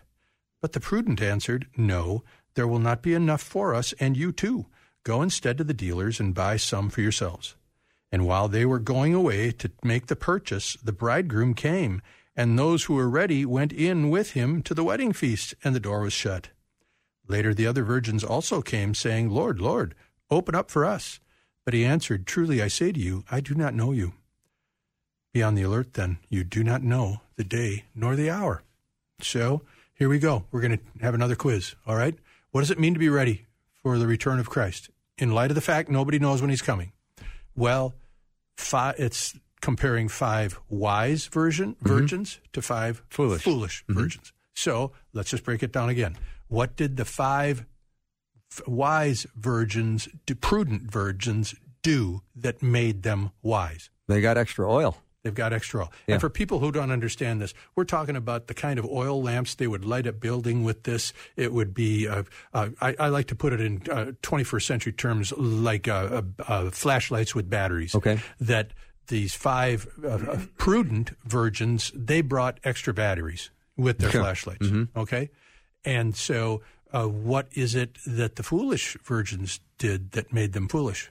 But 0.65 0.71
the 0.71 0.79
prudent 0.79 1.21
answered, 1.21 1.67
No, 1.77 2.23
there 2.55 2.67
will 2.67 2.79
not 2.79 3.03
be 3.03 3.13
enough 3.13 3.43
for 3.43 3.75
us 3.75 3.93
and 3.99 4.17
you 4.17 4.31
too. 4.31 4.65
Go 5.03 5.21
instead 5.21 5.59
to 5.59 5.63
the 5.63 5.75
dealers 5.75 6.19
and 6.19 6.33
buy 6.33 6.57
some 6.57 6.89
for 6.89 7.01
yourselves. 7.01 7.55
And 8.11 8.25
while 8.25 8.47
they 8.47 8.65
were 8.65 8.79
going 8.79 9.13
away 9.13 9.51
to 9.51 9.71
make 9.83 10.07
the 10.07 10.15
purchase, 10.15 10.75
the 10.83 10.91
bridegroom 10.91 11.53
came, 11.53 12.01
and 12.35 12.57
those 12.57 12.85
who 12.85 12.95
were 12.95 13.07
ready 13.07 13.45
went 13.45 13.73
in 13.73 14.09
with 14.09 14.31
him 14.31 14.63
to 14.63 14.73
the 14.73 14.83
wedding 14.83 15.13
feast, 15.13 15.53
and 15.63 15.75
the 15.75 15.79
door 15.79 16.01
was 16.01 16.13
shut. 16.13 16.49
Later 17.27 17.53
the 17.53 17.67
other 17.67 17.83
virgins 17.83 18.23
also 18.23 18.63
came, 18.63 18.95
saying, 18.95 19.29
Lord, 19.29 19.61
Lord, 19.61 19.93
open 20.31 20.55
up 20.55 20.71
for 20.71 20.83
us. 20.83 21.19
But 21.63 21.75
he 21.75 21.85
answered, 21.85 22.25
Truly 22.25 22.59
I 22.63 22.69
say 22.69 22.91
to 22.91 22.99
you, 22.99 23.23
I 23.29 23.39
do 23.39 23.53
not 23.53 23.75
know 23.75 23.91
you. 23.91 24.13
Be 25.31 25.43
on 25.43 25.53
the 25.53 25.61
alert 25.61 25.93
then. 25.93 26.17
You 26.27 26.43
do 26.43 26.63
not 26.63 26.81
know 26.81 27.21
the 27.35 27.43
day 27.43 27.85
nor 27.93 28.15
the 28.15 28.31
hour. 28.31 28.63
So 29.21 29.61
here 29.95 30.09
we 30.09 30.19
go. 30.19 30.45
We're 30.51 30.61
going 30.61 30.77
to 30.77 31.03
have 31.03 31.13
another 31.13 31.35
quiz. 31.35 31.75
All 31.87 31.95
right. 31.95 32.15
What 32.51 32.61
does 32.61 32.71
it 32.71 32.79
mean 32.79 32.93
to 32.93 32.99
be 32.99 33.09
ready 33.09 33.47
for 33.81 33.97
the 33.97 34.07
return 34.07 34.39
of 34.39 34.49
Christ? 34.49 34.89
In 35.17 35.31
light 35.31 35.51
of 35.51 35.55
the 35.55 35.61
fact 35.61 35.89
nobody 35.89 36.19
knows 36.19 36.41
when 36.41 36.49
he's 36.49 36.61
coming. 36.61 36.91
Well, 37.55 37.95
five, 38.57 38.95
it's 38.97 39.35
comparing 39.61 40.09
five 40.09 40.59
wise 40.69 41.27
version 41.27 41.75
mm-hmm. 41.75 41.87
virgins 41.87 42.39
to 42.53 42.61
five 42.61 43.01
foolish, 43.09 43.41
foolish 43.41 43.83
mm-hmm. 43.83 43.99
virgins. 43.99 44.33
So 44.53 44.91
let's 45.13 45.29
just 45.29 45.43
break 45.43 45.63
it 45.63 45.71
down 45.71 45.89
again. 45.89 46.17
What 46.47 46.75
did 46.75 46.97
the 46.97 47.05
five 47.05 47.65
wise 48.67 49.25
virgins, 49.35 50.07
prudent 50.41 50.91
virgins, 50.91 51.55
do 51.81 52.21
that 52.35 52.61
made 52.61 53.03
them 53.03 53.31
wise? 53.41 53.89
They 54.07 54.21
got 54.21 54.37
extra 54.37 54.69
oil. 54.69 54.97
They've 55.25 55.33
got 55.33 55.53
extra 55.53 55.81
oil. 55.81 55.91
Yeah. 56.05 56.13
And 56.13 56.21
for 56.21 56.29
people 56.29 56.59
who 56.59 56.71
don't 56.71 56.91
understand 56.91 57.41
this, 57.41 57.55
we're 57.75 57.83
talking 57.83 58.15
about 58.15 58.45
the 58.45 58.53
kind 58.53 58.77
of 58.77 58.85
oil 58.85 59.23
lamps 59.23 59.55
they 59.55 59.65
would 59.65 59.83
light 59.83 60.05
a 60.05 60.13
building 60.13 60.63
with 60.63 60.83
this. 60.83 61.13
It 61.35 61.51
would 61.51 61.73
be, 61.73 62.07
uh, 62.07 62.25
uh, 62.53 62.69
I, 62.79 62.95
I, 62.99 63.07
like 63.09 63.25
to 63.29 63.35
put 63.35 63.51
it 63.51 63.59
in 63.59 63.77
uh, 63.89 64.11
21st 64.21 64.61
century 64.61 64.93
terms, 64.93 65.33
like 65.35 65.87
uh, 65.87 66.21
uh, 66.37 66.43
uh, 66.47 66.69
flashlights 66.69 67.33
with 67.33 67.49
batteries. 67.49 67.95
Okay. 67.95 68.19
That 68.39 68.73
these 69.07 69.33
five 69.33 69.87
prudent 70.59 71.17
virgins, 71.23 71.91
they 71.95 72.21
brought 72.21 72.59
extra 72.63 72.93
batteries 72.93 73.49
with 73.75 73.97
their 73.97 74.11
sure. 74.11 74.21
flashlights. 74.21 74.67
Mm-hmm. 74.67 74.99
Okay. 74.99 75.31
And 75.83 76.15
so, 76.15 76.61
what 76.91 77.47
is 77.53 77.73
it 77.73 77.97
that 78.05 78.35
the 78.35 78.43
foolish 78.43 78.95
virgins 79.03 79.59
did 79.79 80.11
that 80.11 80.31
made 80.31 80.53
them 80.53 80.67
foolish? 80.67 81.09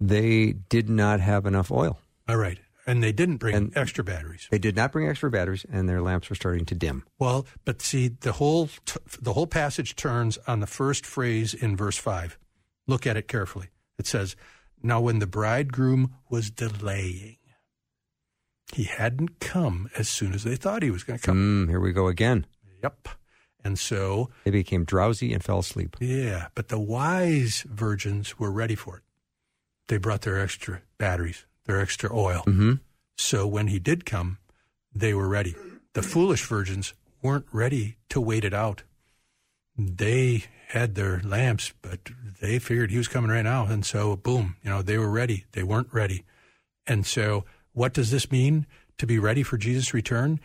They 0.00 0.52
did 0.70 0.88
not 0.88 1.20
have 1.20 1.44
enough 1.44 1.70
oil. 1.70 1.98
All 2.26 2.38
right. 2.38 2.58
And 2.88 3.02
they 3.02 3.12
didn't 3.12 3.36
bring 3.36 3.54
and 3.54 3.76
extra 3.76 4.02
batteries. 4.02 4.48
They 4.50 4.58
did 4.58 4.74
not 4.74 4.92
bring 4.92 5.06
extra 5.06 5.30
batteries, 5.30 5.66
and 5.70 5.86
their 5.86 6.00
lamps 6.00 6.30
were 6.30 6.36
starting 6.36 6.64
to 6.64 6.74
dim. 6.74 7.04
Well, 7.18 7.46
but 7.66 7.82
see, 7.82 8.08
the 8.08 8.32
whole 8.32 8.70
t- 8.86 8.98
the 9.20 9.34
whole 9.34 9.46
passage 9.46 9.94
turns 9.94 10.38
on 10.46 10.60
the 10.60 10.66
first 10.66 11.04
phrase 11.04 11.52
in 11.52 11.76
verse 11.76 11.98
five. 11.98 12.38
Look 12.86 13.06
at 13.06 13.18
it 13.18 13.28
carefully. 13.28 13.68
It 13.98 14.06
says, 14.06 14.36
"Now 14.82 15.02
when 15.02 15.18
the 15.18 15.26
bridegroom 15.26 16.14
was 16.30 16.50
delaying, 16.50 17.36
he 18.72 18.84
hadn't 18.84 19.38
come 19.38 19.90
as 19.98 20.08
soon 20.08 20.32
as 20.32 20.44
they 20.44 20.56
thought 20.56 20.82
he 20.82 20.90
was 20.90 21.04
going 21.04 21.18
to 21.18 21.26
come." 21.26 21.66
Mm, 21.66 21.68
here 21.68 21.80
we 21.80 21.92
go 21.92 22.08
again. 22.08 22.46
Yep. 22.82 23.08
And 23.62 23.78
so 23.78 24.30
they 24.44 24.50
became 24.50 24.84
drowsy 24.84 25.34
and 25.34 25.44
fell 25.44 25.58
asleep. 25.58 25.98
Yeah, 26.00 26.48
but 26.54 26.68
the 26.68 26.80
wise 26.80 27.66
virgins 27.68 28.38
were 28.38 28.50
ready 28.50 28.76
for 28.76 28.96
it. 28.96 29.02
They 29.88 29.98
brought 29.98 30.22
their 30.22 30.40
extra 30.40 30.80
batteries 30.96 31.44
their 31.68 31.80
extra 31.80 32.12
oil. 32.12 32.42
Mm-hmm. 32.46 32.72
So 33.16 33.46
when 33.46 33.68
he 33.68 33.78
did 33.78 34.04
come, 34.04 34.38
they 34.92 35.14
were 35.14 35.28
ready. 35.28 35.54
The 35.92 36.02
foolish 36.02 36.44
virgins 36.44 36.94
weren't 37.22 37.46
ready 37.52 37.98
to 38.08 38.20
wait 38.20 38.44
it 38.44 38.54
out. 38.54 38.82
They 39.76 40.44
had 40.68 40.94
their 40.94 41.20
lamps, 41.20 41.72
but 41.82 42.00
they 42.40 42.58
figured 42.58 42.90
he 42.90 42.96
was 42.96 43.06
coming 43.06 43.30
right 43.30 43.42
now. 43.42 43.66
And 43.66 43.84
so, 43.84 44.16
boom, 44.16 44.56
you 44.62 44.70
know, 44.70 44.82
they 44.82 44.98
were 44.98 45.10
ready. 45.10 45.44
They 45.52 45.62
weren't 45.62 45.92
ready. 45.92 46.24
And 46.86 47.06
so, 47.06 47.44
what 47.72 47.92
does 47.92 48.10
this 48.10 48.32
mean 48.32 48.66
to 48.96 49.06
be 49.06 49.18
ready 49.18 49.42
for 49.42 49.58
Jesus' 49.58 49.94
return? 49.94 50.40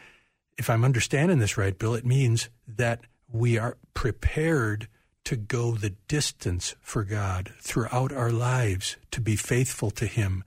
If 0.57 0.69
I'm 0.69 0.83
understanding 0.83 1.39
this 1.39 1.57
right, 1.57 1.77
Bill, 1.77 1.95
it 1.95 2.05
means 2.05 2.49
that 2.67 3.01
we 3.31 3.57
are 3.57 3.77
prepared 3.93 4.87
to 5.23 5.37
go 5.37 5.73
the 5.73 5.91
distance 6.07 6.75
for 6.81 7.03
God 7.03 7.53
throughout 7.61 8.11
our 8.11 8.31
lives, 8.31 8.97
to 9.11 9.21
be 9.21 9.37
faithful 9.37 9.89
to 9.91 10.05
Him, 10.05 10.43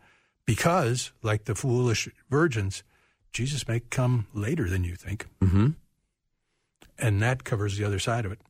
because, 0.46 1.12
like 1.22 1.44
the 1.44 1.54
foolish 1.54 2.08
virgins, 2.30 2.82
Jesus 3.32 3.68
may 3.68 3.80
come 3.80 4.26
later 4.32 4.68
than 4.68 4.84
you 4.84 4.94
think. 4.94 5.26
Mm-hmm. 5.42 5.70
And 6.98 7.22
that 7.22 7.44
covers 7.44 7.76
the 7.76 7.84
other 7.84 7.98
side 7.98 8.24
of 8.24 8.32
it. 8.32 8.40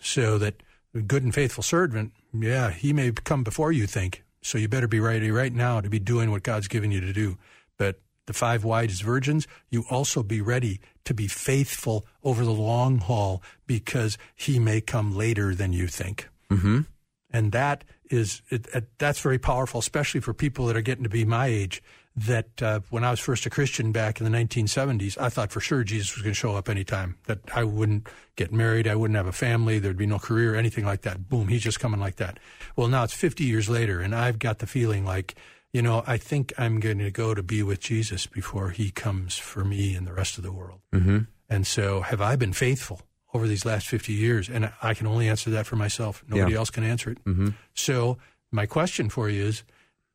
So 0.00 0.36
that 0.38 0.62
the 0.92 1.00
good 1.00 1.22
and 1.22 1.34
faithful 1.34 1.62
servant, 1.62 2.12
yeah, 2.32 2.70
he 2.70 2.92
may 2.92 3.10
come 3.12 3.42
before 3.42 3.72
you 3.72 3.86
think. 3.86 4.22
So 4.42 4.58
you 4.58 4.68
better 4.68 4.88
be 4.88 5.00
ready 5.00 5.30
right 5.30 5.52
now 5.52 5.80
to 5.80 5.88
be 5.88 5.98
doing 5.98 6.30
what 6.30 6.42
God's 6.42 6.68
given 6.68 6.90
you 6.90 7.00
to 7.00 7.12
do. 7.14 7.38
But 7.78 8.00
the 8.26 8.34
five 8.34 8.64
wise 8.64 9.00
virgins, 9.00 9.46
you 9.70 9.84
also 9.90 10.22
be 10.22 10.40
ready 10.40 10.80
to 11.04 11.14
be 11.14 11.26
faithful 11.26 12.06
over 12.22 12.44
the 12.44 12.50
long 12.50 12.98
haul 12.98 13.42
because 13.66 14.18
he 14.34 14.58
may 14.58 14.80
come 14.80 15.16
later 15.16 15.54
than 15.54 15.72
you 15.72 15.86
think. 15.86 16.28
Mm-hmm. 16.50 16.80
And 17.34 17.50
that 17.50 17.82
is 18.10 18.42
it, 18.48 18.68
it, 18.72 18.96
that's 18.96 19.18
very 19.18 19.40
powerful, 19.40 19.80
especially 19.80 20.20
for 20.20 20.32
people 20.32 20.66
that 20.66 20.76
are 20.76 20.82
getting 20.82 21.02
to 21.02 21.10
be 21.10 21.24
my 21.24 21.48
age. 21.48 21.82
That 22.16 22.62
uh, 22.62 22.78
when 22.90 23.02
I 23.02 23.10
was 23.10 23.18
first 23.18 23.44
a 23.44 23.50
Christian 23.50 23.90
back 23.90 24.20
in 24.20 24.30
the 24.30 24.38
1970s, 24.38 25.18
I 25.20 25.30
thought 25.30 25.50
for 25.50 25.58
sure 25.58 25.82
Jesus 25.82 26.14
was 26.14 26.22
going 26.22 26.30
to 26.30 26.38
show 26.38 26.54
up 26.54 26.68
anytime. 26.68 27.16
That 27.24 27.40
I 27.52 27.64
wouldn't 27.64 28.06
get 28.36 28.52
married, 28.52 28.86
I 28.86 28.94
wouldn't 28.94 29.16
have 29.16 29.26
a 29.26 29.32
family, 29.32 29.80
there'd 29.80 29.96
be 29.96 30.06
no 30.06 30.20
career, 30.20 30.54
anything 30.54 30.84
like 30.84 31.02
that. 31.02 31.28
Boom, 31.28 31.48
he's 31.48 31.64
just 31.64 31.80
coming 31.80 31.98
like 31.98 32.16
that. 32.16 32.38
Well, 32.76 32.86
now 32.86 33.02
it's 33.02 33.12
50 33.12 33.42
years 33.42 33.68
later, 33.68 33.98
and 33.98 34.14
I've 34.14 34.38
got 34.38 34.60
the 34.60 34.68
feeling 34.68 35.04
like 35.04 35.34
you 35.72 35.82
know, 35.82 36.04
I 36.06 36.18
think 36.18 36.52
I'm 36.56 36.78
going 36.78 37.00
to 37.00 37.10
go 37.10 37.34
to 37.34 37.42
be 37.42 37.64
with 37.64 37.80
Jesus 37.80 38.28
before 38.28 38.70
he 38.70 38.92
comes 38.92 39.36
for 39.36 39.64
me 39.64 39.96
and 39.96 40.06
the 40.06 40.12
rest 40.12 40.38
of 40.38 40.44
the 40.44 40.52
world. 40.52 40.78
Mm-hmm. 40.92 41.18
And 41.50 41.66
so, 41.66 42.02
have 42.02 42.20
I 42.20 42.36
been 42.36 42.52
faithful 42.52 43.02
over 43.34 43.46
these 43.48 43.64
last 43.66 43.86
50 43.88 44.12
years? 44.12 44.48
And 44.48 44.72
I 44.82 44.94
can 44.94 45.06
only 45.06 45.28
answer 45.28 45.50
that 45.50 45.66
for 45.66 45.76
myself. 45.76 46.22
Nobody 46.28 46.52
Yeah. 46.52 46.58
else 46.58 46.70
can 46.70 46.84
answer 46.84 47.10
it. 47.10 47.24
Mm-hmm. 47.24 47.48
So, 47.74 48.16
my 48.52 48.64
question 48.66 49.10
for 49.10 49.28
you 49.28 49.44
is 49.44 49.64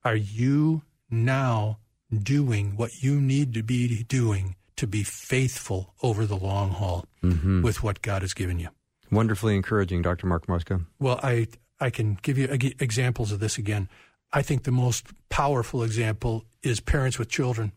Are 0.06 0.16
you 0.16 0.82
now 1.10 1.78
doing 2.12 2.76
what 2.78 3.04
you 3.04 3.20
need 3.22 3.54
to 3.54 3.62
be 3.64 4.04
doing 4.04 4.56
to 4.78 4.88
be 4.88 5.04
faithful 5.04 5.94
over 6.02 6.26
the 6.26 6.38
long 6.38 6.70
haul 6.72 7.06
Mm-hmm. 7.22 7.62
with 7.64 7.84
what 7.84 8.02
God 8.02 8.22
has 8.22 8.34
given 8.34 8.60
you? 8.60 8.70
Wonderfully 9.12 9.54
encouraging, 9.56 10.02
Dr. 10.02 10.26
Mark 10.26 10.48
Muska. 10.48 10.86
Well, 11.00 11.20
I 11.22 11.48
I 11.82 11.90
can 11.90 12.18
give 12.22 12.38
you 12.38 12.46
examples 12.80 13.32
of 13.34 13.40
this 13.42 13.58
again. 13.58 13.90
I 14.32 14.42
think 14.42 14.64
the 14.64 14.72
most 14.72 15.08
powerful 15.30 15.84
example 15.84 16.46
is 16.64 16.80
parents 16.80 17.18
with 17.20 17.28
children. 17.30 17.72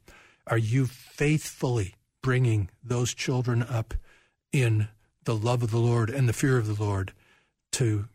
Are 0.46 0.58
you 0.58 0.86
faithfully 0.86 1.94
bringing 2.22 2.68
those 2.84 3.14
children 3.14 3.62
up 3.62 3.94
in 4.52 4.88
the 5.24 5.34
love 5.34 5.62
of 5.62 5.70
the 5.70 5.78
Lord 5.78 6.10
and 6.10 6.28
the 6.28 6.32
fear 6.32 6.58
of 6.58 6.66
the 6.66 6.82
Lord 6.82 7.12
to 7.72 8.06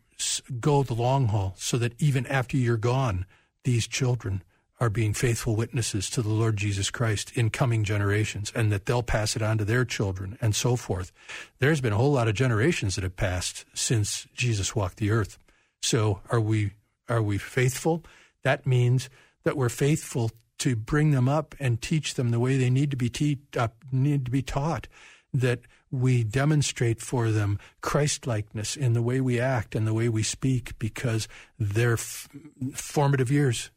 go 0.60 0.82
the 0.82 0.94
long 0.94 1.26
haul 1.26 1.54
so 1.56 1.78
that 1.78 2.00
even 2.00 2.26
after 2.26 2.56
you're 2.56 2.76
gone, 2.76 3.24
these 3.64 3.86
children 3.86 4.42
are 4.80 4.90
being 4.90 5.12
faithful 5.12 5.56
witnesses 5.56 6.08
to 6.10 6.22
the 6.22 6.28
Lord 6.28 6.56
Jesus 6.56 6.90
Christ 6.90 7.36
in 7.36 7.50
coming 7.50 7.82
generations 7.82 8.52
and 8.54 8.70
that 8.70 8.86
they'll 8.86 9.02
pass 9.02 9.34
it 9.34 9.42
on 9.42 9.58
to 9.58 9.64
their 9.64 9.84
children 9.84 10.38
and 10.40 10.54
so 10.54 10.76
forth. 10.76 11.12
There's 11.58 11.80
been 11.80 11.92
a 11.92 11.96
whole 11.96 12.12
lot 12.12 12.28
of 12.28 12.34
generations 12.34 12.94
that 12.94 13.04
have 13.04 13.16
passed 13.16 13.64
since 13.74 14.26
Jesus 14.34 14.76
walked 14.76 14.98
the 14.98 15.10
earth. 15.10 15.38
So 15.82 16.20
are 16.30 16.40
we 16.40 16.72
are 17.08 17.22
we 17.22 17.38
faithful? 17.38 18.04
That 18.42 18.66
means 18.66 19.08
that 19.44 19.56
we're 19.56 19.70
faithful 19.70 20.30
to 20.58 20.76
bring 20.76 21.12
them 21.12 21.28
up 21.28 21.54
and 21.58 21.80
teach 21.80 22.14
them 22.14 22.30
the 22.30 22.40
way 22.40 22.56
they 22.56 22.70
need 22.70 22.90
to 22.90 22.96
be 22.96 23.08
te- 23.08 23.38
uh, 23.56 23.68
need 23.90 24.24
to 24.26 24.30
be 24.30 24.42
taught. 24.42 24.88
That 25.32 25.60
we 25.90 26.24
demonstrate 26.24 27.00
for 27.00 27.30
them 27.30 27.58
Christlikeness 27.80 28.76
in 28.76 28.92
the 28.92 29.02
way 29.02 29.20
we 29.20 29.40
act 29.40 29.74
and 29.74 29.86
the 29.86 29.94
way 29.94 30.08
we 30.08 30.22
speak, 30.22 30.78
because 30.78 31.28
they're 31.58 31.94
f- 31.94 32.28
formative 32.74 33.30
years 33.30 33.70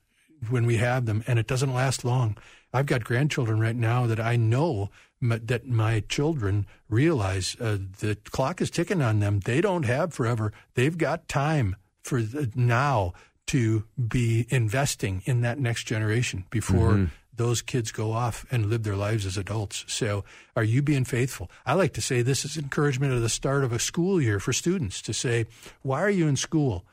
when 0.50 0.65
we 0.65 0.78
have 0.78 1.06
them, 1.06 1.24
and 1.28 1.39
it 1.39 1.47
doesn't 1.47 1.74
last 1.74 2.04
long. 2.04 2.38
I've 2.74 2.86
got 2.86 3.04
grandchildren 3.04 3.60
right 3.60 3.76
now 3.76 4.08
that 4.08 4.19
I 4.19 4.36
know 4.36 4.89
that 5.21 5.67
my 5.67 6.00
children 6.10 6.65
realize 6.89 7.56
uh, 7.60 7.78
the 8.00 8.17
clock 8.32 8.60
is 8.60 8.71
ticking 8.71 9.02
on 9.02 9.19
them. 9.19 9.41
They 9.41 9.62
don't 9.62 9.84
have 9.84 10.13
forever. 10.13 10.52
They've 10.74 10.97
got 10.97 11.28
time 11.28 11.76
for 12.02 12.24
the, 12.24 12.50
now 12.56 13.13
to 13.47 13.84
be 14.08 14.47
investing 14.50 15.21
in 15.26 15.41
that 15.41 15.60
next 15.60 15.84
generation 15.84 16.45
before 16.50 17.12
those 17.36 17.62
kids 17.62 17.91
go 17.91 18.12
off 18.12 18.46
and 18.52 18.67
live 18.67 18.84
their 18.84 18.96
lives 18.96 19.26
as 19.26 19.38
adults. 19.38 19.86
So, 19.88 20.24
are 20.56 20.63
you 20.63 20.82
being 20.82 21.06
faithful? 21.06 21.50
I 21.65 21.74
like 21.74 21.94
to 21.94 22.02
say 22.02 22.22
this 22.22 22.46
is 22.46 22.58
encouragement 22.58 23.13
at 23.13 23.22
the 23.22 23.30
start 23.30 23.63
of 23.63 23.72
a 23.72 23.80
school 23.80 24.22
year 24.22 24.39
for 24.39 24.54
students 24.54 25.02
to 25.04 25.13
say, 25.13 25.46
"Why 25.82 26.02
are 26.02 26.10
you 26.10 26.28
in 26.28 26.36
school?" 26.36 26.86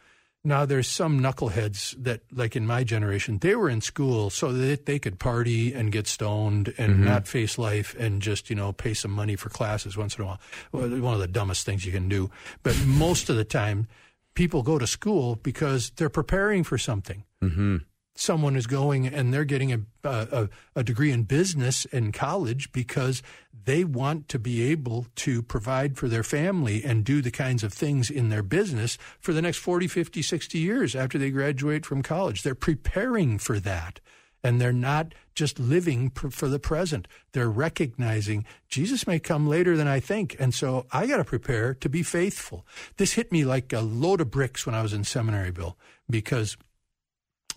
Now, 0.45 0.65
there's 0.65 0.87
some 0.87 1.21
knuckleheads 1.21 2.03
that, 2.03 2.21
like 2.33 2.55
in 2.55 2.65
my 2.65 2.85
generation, 2.85 3.39
they 3.39 3.57
were 3.57 3.69
in 3.69 3.81
school 3.81 4.31
so 4.31 4.53
that 4.53 4.87
they 4.87 4.99
could 4.99 5.19
party 5.19 5.75
and 5.75 5.91
get 5.91 6.07
stoned 6.07 6.73
and 6.79 6.95
mm-hmm. 6.95 7.05
not 7.05 7.27
face 7.27 7.59
life 7.59 7.95
and 7.99 8.23
just, 8.23 8.49
you 8.49 8.57
know, 8.57 8.73
pay 8.73 8.95
some 8.95 9.11
money 9.11 9.35
for 9.35 9.49
classes 9.49 9.97
once 9.97 10.17
in 10.17 10.23
a 10.23 10.27
while. 10.27 10.41
Well, 10.71 10.89
one 11.01 11.15
of 11.15 11.21
the 11.21 11.27
dumbest 11.27 11.67
things 11.67 11.85
you 11.85 11.93
can 11.93 12.09
do. 12.09 12.31
But 12.63 12.77
most 12.87 13.29
of 13.29 13.37
the 13.37 13.45
time, 13.45 13.89
people 14.35 14.63
go 14.63 14.79
to 14.79 14.87
school 14.87 15.35
because 15.35 15.91
they're 15.97 16.09
preparing 16.09 16.63
for 16.63 16.79
something 16.79 17.25
mm-hmm. 17.43 17.79
Someone 18.19 18.57
is 18.57 18.67
going 18.67 19.07
and 19.07 19.33
they're 19.33 19.45
getting 19.45 19.73
a, 19.73 19.81
a, 20.05 20.49
a 20.75 20.83
degree 20.83 21.13
in 21.13 21.23
business 21.23 21.85
in 21.87 22.11
college 22.11 22.73
because 22.73 23.23
they 23.65 23.85
want 23.85 24.29
to 24.29 24.39
be 24.39 24.63
able 24.71 25.07
to 25.15 25.43
provide 25.43 25.97
for 25.97 26.09
their 26.09 26.23
family 26.23 26.83
and 26.83 27.05
do 27.05 27.23
the 27.23 27.31
kinds 27.31 27.63
of 27.63 27.73
things 27.73 28.11
in 28.11 28.29
their 28.29 28.43
business 28.43 28.99
for 29.21 29.33
the 29.33 29.43
next 29.43 29.59
40, 29.59 29.87
50, 29.87 30.23
60 30.23 30.59
years 30.59 30.97
after 30.97 31.19
they 31.19 31.31
graduate 31.31 31.87
from 31.87 32.03
college. 32.03 32.43
They're 32.43 32.55
preparing 32.55 33.39
for 33.39 33.61
that. 33.61 34.01
And 34.43 34.61
they're 34.61 34.73
not 34.73 35.15
just 35.35 35.59
living 35.59 36.11
pr- 36.11 36.29
for 36.29 36.49
the 36.49 36.61
present. 36.61 37.09
They're 37.33 37.51
recognizing 37.51 38.45
Jesus 38.69 39.07
may 39.07 39.19
come 39.19 39.49
later 39.49 39.77
than 39.77 39.89
I 39.89 40.01
think. 40.01 40.37
And 40.39 40.55
so 40.55 40.87
I 40.93 41.07
got 41.07 41.19
to 41.19 41.25
prepare 41.25 41.75
to 41.75 41.89
be 41.89 42.03
faithful. 42.03 42.65
This 42.97 43.13
hit 43.13 43.33
me 43.33 43.45
like 43.45 43.73
a 43.73 43.81
load 43.81 44.21
of 44.21 44.31
bricks 44.31 44.65
when 44.65 44.75
I 44.75 44.83
was 44.83 44.93
in 44.93 45.05
seminary, 45.05 45.51
Bill, 45.51 45.77
because 46.09 46.57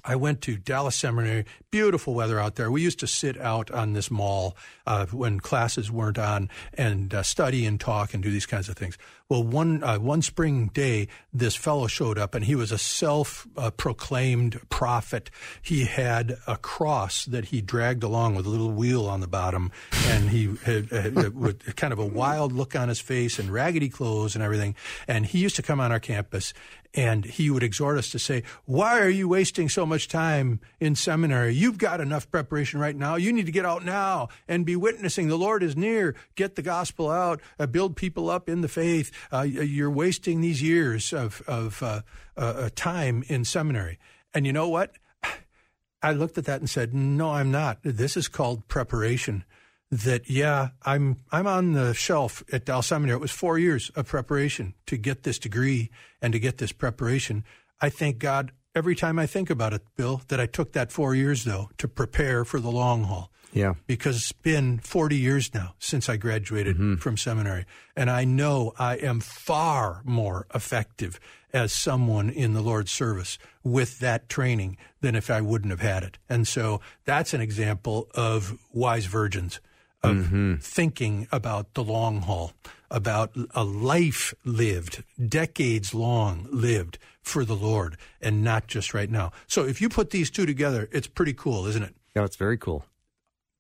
I 0.04 0.16
went 0.16 0.42
to 0.42 0.58
Dallas 0.58 0.96
Seminary. 0.96 1.46
Beautiful 1.70 2.14
weather 2.14 2.40
out 2.40 2.56
there. 2.56 2.72
We 2.72 2.82
used 2.82 3.00
to 3.00 3.08
sit 3.08 3.40
out 3.40 3.72
on 3.72 3.94
this 3.94 4.10
mall 4.10 4.56
uh, 4.86 5.06
when 5.08 5.40
classes 5.40 5.92
weren't 5.92 6.18
on 6.18 6.50
and 6.74 7.14
uh, 7.14 7.24
study 7.24 7.66
and 7.66 7.80
talk 7.80 8.14
and 8.14 8.22
do 8.22 8.32
these 8.32 8.46
kinds 8.46 8.70
of 8.70 8.76
things. 8.76 8.98
Well, 9.32 9.44
one 9.44 9.82
uh, 9.82 9.98
one 9.98 10.22
spring 10.24 10.72
day, 10.74 11.08
this 11.32 11.56
fellow 11.56 11.88
showed 11.88 12.17
up, 12.17 12.36
and 12.36 12.44
he 12.44 12.54
was 12.54 12.74
a 12.74 12.78
self-proclaimed 12.78 14.60
prophet. 14.70 15.32
He 15.62 15.86
had 15.86 16.36
a 16.48 16.58
cross 16.58 17.24
that 17.24 17.46
he 17.46 17.62
dragged 17.62 18.04
along 18.04 18.36
with 18.36 18.46
a 18.46 18.50
little 18.50 18.72
wheel 18.72 19.06
on 19.06 19.22
the 19.22 19.30
bottom, 19.30 19.72
and 20.08 20.32
he 20.32 20.58
had, 20.65 20.89
had 20.89 21.34
with 21.34 21.78
kind 21.78 21.94
of 21.94 22.00
a 22.00 22.06
wild 22.06 22.52
look 22.52 22.76
on 22.76 22.89
his 22.89 23.00
face 23.00 23.39
and 23.39 23.52
raggedy 23.52 23.88
clothes 23.88 24.36
and 24.36 24.44
everything. 24.44 24.76
And 25.08 25.26
he 25.26 25.39
used 25.39 25.56
to 25.56 25.62
come 25.62 25.80
on 25.80 25.94
our 25.94 26.00
campus, 26.02 26.54
and 26.94 27.24
he 27.24 27.50
would 27.50 27.63
exhort 27.63 27.98
us 27.98 28.10
to 28.10 28.20
say, 28.20 28.44
Why 28.65 29.00
are 29.00 29.10
you 29.10 29.30
wasting 29.30 29.70
so 29.70 29.86
much 29.86 30.10
time 30.10 30.60
in 30.80 30.96
seminary? 30.96 31.54
You've 31.54 31.78
got 31.78 32.02
enough 32.02 32.30
preparation 32.30 32.82
right 32.82 32.96
now. 32.96 33.15
You 33.15 33.32
need 33.32 33.46
to 33.46 33.52
get 33.52 33.65
out 33.65 33.86
now 33.86 34.28
and 34.48 34.65
be 34.65 34.76
witnessing. 34.76 35.30
The 35.30 35.38
Lord 35.38 35.63
is 35.63 35.78
near. 35.78 36.15
Get 36.36 36.56
the 36.56 36.62
gospel 36.62 37.10
out, 37.10 37.39
uh, 37.58 37.65
build 37.67 37.96
people 37.96 38.30
up 38.30 38.50
in 38.50 38.60
the 38.60 38.67
faith. 38.67 39.12
Uh, 39.31 39.41
you're 39.41 39.91
wasting 39.91 40.41
these 40.41 40.62
years 40.62 41.13
of, 41.13 41.41
of 41.47 41.81
uh, 41.84 42.01
uh, 42.38 42.69
time 42.75 43.23
in 43.27 43.45
seminary. 43.45 43.99
And 44.34 44.45
you 44.45 44.53
know 44.53 44.69
what? 44.69 44.97
I 46.03 46.13
looked 46.13 46.38
at 46.38 46.45
that 46.45 46.60
and 46.60 46.69
said, 46.69 46.93
"No, 46.93 47.31
I'm 47.31 47.51
not. 47.51 47.79
This 47.84 48.17
is 48.17 48.27
called 48.27 48.67
preparation." 48.67 49.43
That 49.91 50.29
yeah, 50.29 50.69
I'm 50.84 51.17
I'm 51.31 51.47
on 51.47 51.73
the 51.73 51.93
shelf 51.93 52.43
at 52.51 52.65
Dallas 52.65 52.88
Seminary. 52.88 53.17
It 53.17 53.21
was 53.21 53.31
four 53.31 53.60
years 53.60 53.91
of 53.95 54.07
preparation 54.07 54.73
to 54.86 54.97
get 54.97 55.23
this 55.23 55.38
degree 55.38 55.91
and 56.21 56.31
to 56.34 56.39
get 56.39 56.57
this 56.60 56.71
preparation. 56.71 57.43
I 57.81 57.89
thank 57.89 58.17
God 58.17 58.53
every 58.73 58.95
time 58.95 59.19
I 59.19 59.25
think 59.25 59.49
about 59.49 59.73
it, 59.73 59.81
Bill, 59.97 60.21
that 60.29 60.39
I 60.39 60.45
took 60.45 60.71
that 60.71 60.91
four 60.91 61.13
years 61.13 61.43
though 61.43 61.69
to 61.77 61.88
prepare 61.89 62.45
for 62.45 62.60
the 62.60 62.71
long 62.71 63.03
haul 63.03 63.31
Yeah. 63.54 63.74
because 63.88 64.18
it's 64.18 64.32
been 64.32 64.80
40 64.80 65.18
years 65.18 65.54
now 65.54 65.76
since 65.80 66.08
I 66.10 66.18
graduated 66.18 66.76
mm-hmm. 66.76 66.96
from 66.96 67.18
seminary. 67.18 67.66
And 67.96 68.10
I 68.10 68.24
know 68.24 68.74
I 68.80 68.96
am 68.96 69.20
far 69.20 70.02
more 70.06 70.48
effective 70.54 71.20
as 71.54 71.74
someone 71.74 72.30
in 72.30 72.54
the 72.54 72.62
Lord's 72.62 72.92
service 72.92 73.38
with 73.64 74.00
that 74.00 74.30
training 74.30 74.78
than 75.02 75.16
if 75.16 75.30
I 75.30 75.42
wouldn't 75.42 75.72
have 75.72 75.82
had 75.82 76.04
it. 76.04 76.18
And 76.30 76.48
so 76.48 76.82
that's 77.06 77.34
an 77.34 77.42
example 77.42 78.08
of 78.16 78.58
wise 78.74 79.06
virgins, 79.06 79.60
of 80.04 80.16
mm-hmm. 80.16 80.56
thinking 80.56 81.28
about 81.32 81.74
the 81.74 81.84
long 81.84 82.22
haul, 82.22 82.54
about 82.90 83.36
a 83.54 83.64
life 83.64 84.34
lived, 84.46 85.04
decades 85.28 85.94
long 85.94 86.48
lived 86.52 86.98
for 87.22 87.46
the 87.46 87.56
Lord, 87.56 87.98
and 88.22 88.44
not 88.44 88.68
just 88.68 88.94
right 88.94 89.10
now. 89.10 89.32
So 89.48 89.64
if 89.66 89.82
you 89.82 89.90
put 89.90 90.10
these 90.10 90.30
two 90.30 90.46
together, 90.46 90.90
it's 90.92 91.08
pretty 91.08 91.34
cool, 91.34 91.68
isn't 91.68 91.84
it? 91.84 91.96
Yeah, 92.16 92.26
it's 92.26 92.36
very 92.36 92.58
cool. 92.58 92.86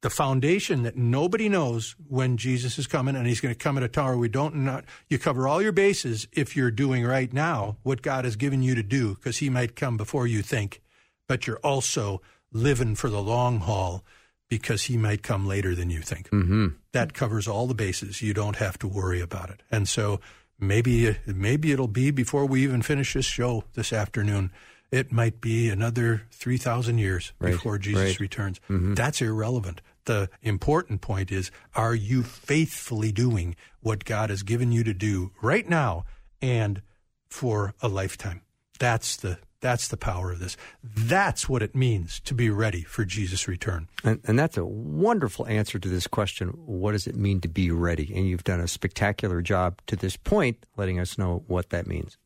The 0.01 0.09
foundation 0.09 0.81
that 0.83 0.95
nobody 0.97 1.47
knows 1.47 1.95
when 2.07 2.37
Jesus 2.37 2.79
is 2.79 2.87
coming, 2.87 3.15
and 3.15 3.27
he's 3.27 3.39
going 3.39 3.53
to 3.53 3.57
come 3.57 3.77
at 3.77 3.83
a 3.83 3.87
time 3.87 4.05
where 4.05 4.17
we 4.17 4.29
don't 4.29 4.55
not. 4.55 4.83
You 5.07 5.19
cover 5.19 5.47
all 5.47 5.61
your 5.61 5.71
bases 5.71 6.27
if 6.31 6.55
you're 6.55 6.71
doing 6.71 7.05
right 7.05 7.31
now 7.31 7.77
what 7.83 8.01
God 8.01 8.25
has 8.25 8.35
given 8.35 8.63
you 8.63 8.75
to 8.75 8.83
do, 8.83 9.15
because 9.15 9.37
He 9.37 9.49
might 9.49 9.75
come 9.75 9.97
before 9.97 10.25
you 10.25 10.41
think, 10.41 10.81
but 11.27 11.45
you're 11.45 11.59
also 11.59 12.21
living 12.51 12.95
for 12.95 13.09
the 13.09 13.21
long 13.21 13.59
haul 13.59 14.03
because 14.49 14.83
He 14.83 14.97
might 14.97 15.21
come 15.21 15.47
later 15.47 15.75
than 15.75 15.89
you 15.91 16.01
think. 16.01 16.29
Mm-hmm. 16.31 16.67
That 16.93 17.13
covers 17.13 17.47
all 17.47 17.67
the 17.67 17.75
bases. 17.75 18.21
You 18.21 18.33
don't 18.33 18.57
have 18.57 18.79
to 18.79 18.87
worry 18.87 19.21
about 19.21 19.51
it, 19.51 19.61
and 19.69 19.87
so 19.87 20.19
maybe 20.59 21.15
maybe 21.27 21.71
it'll 21.71 21.87
be 21.87 22.09
before 22.09 22.45
we 22.45 22.63
even 22.63 22.81
finish 22.81 23.13
this 23.13 23.25
show 23.25 23.65
this 23.73 23.93
afternoon. 23.93 24.51
It 24.91 25.11
might 25.11 25.39
be 25.39 25.69
another 25.69 26.23
three 26.31 26.57
thousand 26.57 26.97
years 26.97 27.31
Right, 27.39 27.53
before 27.53 27.77
Jesus 27.77 28.03
right. 28.03 28.19
returns. 28.19 28.59
Mm-hmm. 28.69 28.93
That's 28.95 29.21
irrelevant. 29.21 29.81
The 30.05 30.29
important 30.41 31.01
point 31.01 31.31
is 31.31 31.51
are 31.75 31.95
you 31.95 32.23
faithfully 32.23 33.11
doing 33.11 33.55
what 33.79 34.05
God 34.05 34.29
has 34.29 34.43
given 34.43 34.71
you 34.71 34.83
to 34.83 34.93
do 34.93 35.31
right 35.41 35.67
now 35.67 36.05
and 36.41 36.81
for 37.29 37.73
a 37.81 37.87
lifetime? 37.87 38.41
That's 38.79 39.15
the 39.15 39.39
that's 39.61 39.87
the 39.87 39.97
power 39.97 40.31
of 40.31 40.39
this. 40.39 40.57
That's 40.83 41.47
what 41.47 41.61
it 41.61 41.75
means 41.75 42.19
to 42.21 42.33
be 42.33 42.49
ready 42.49 42.81
for 42.81 43.05
Jesus' 43.05 43.47
return. 43.47 43.87
And, 44.03 44.19
and 44.25 44.37
that's 44.37 44.57
a 44.57 44.65
wonderful 44.65 45.47
answer 45.47 45.77
to 45.77 45.87
this 45.87 46.07
question. 46.07 46.49
What 46.65 46.93
does 46.93 47.05
it 47.05 47.15
mean 47.15 47.41
to 47.41 47.47
be 47.47 47.69
ready? 47.69 48.11
And 48.13 48.27
you've 48.27 48.43
done 48.43 48.59
a 48.59 48.67
spectacular 48.67 49.41
job 49.43 49.79
to 49.85 49.95
this 49.95 50.17
point, 50.17 50.65
letting 50.77 50.99
us 50.99 51.17
know 51.17 51.43
what 51.47 51.69
that 51.69 51.85
means. 51.85 52.17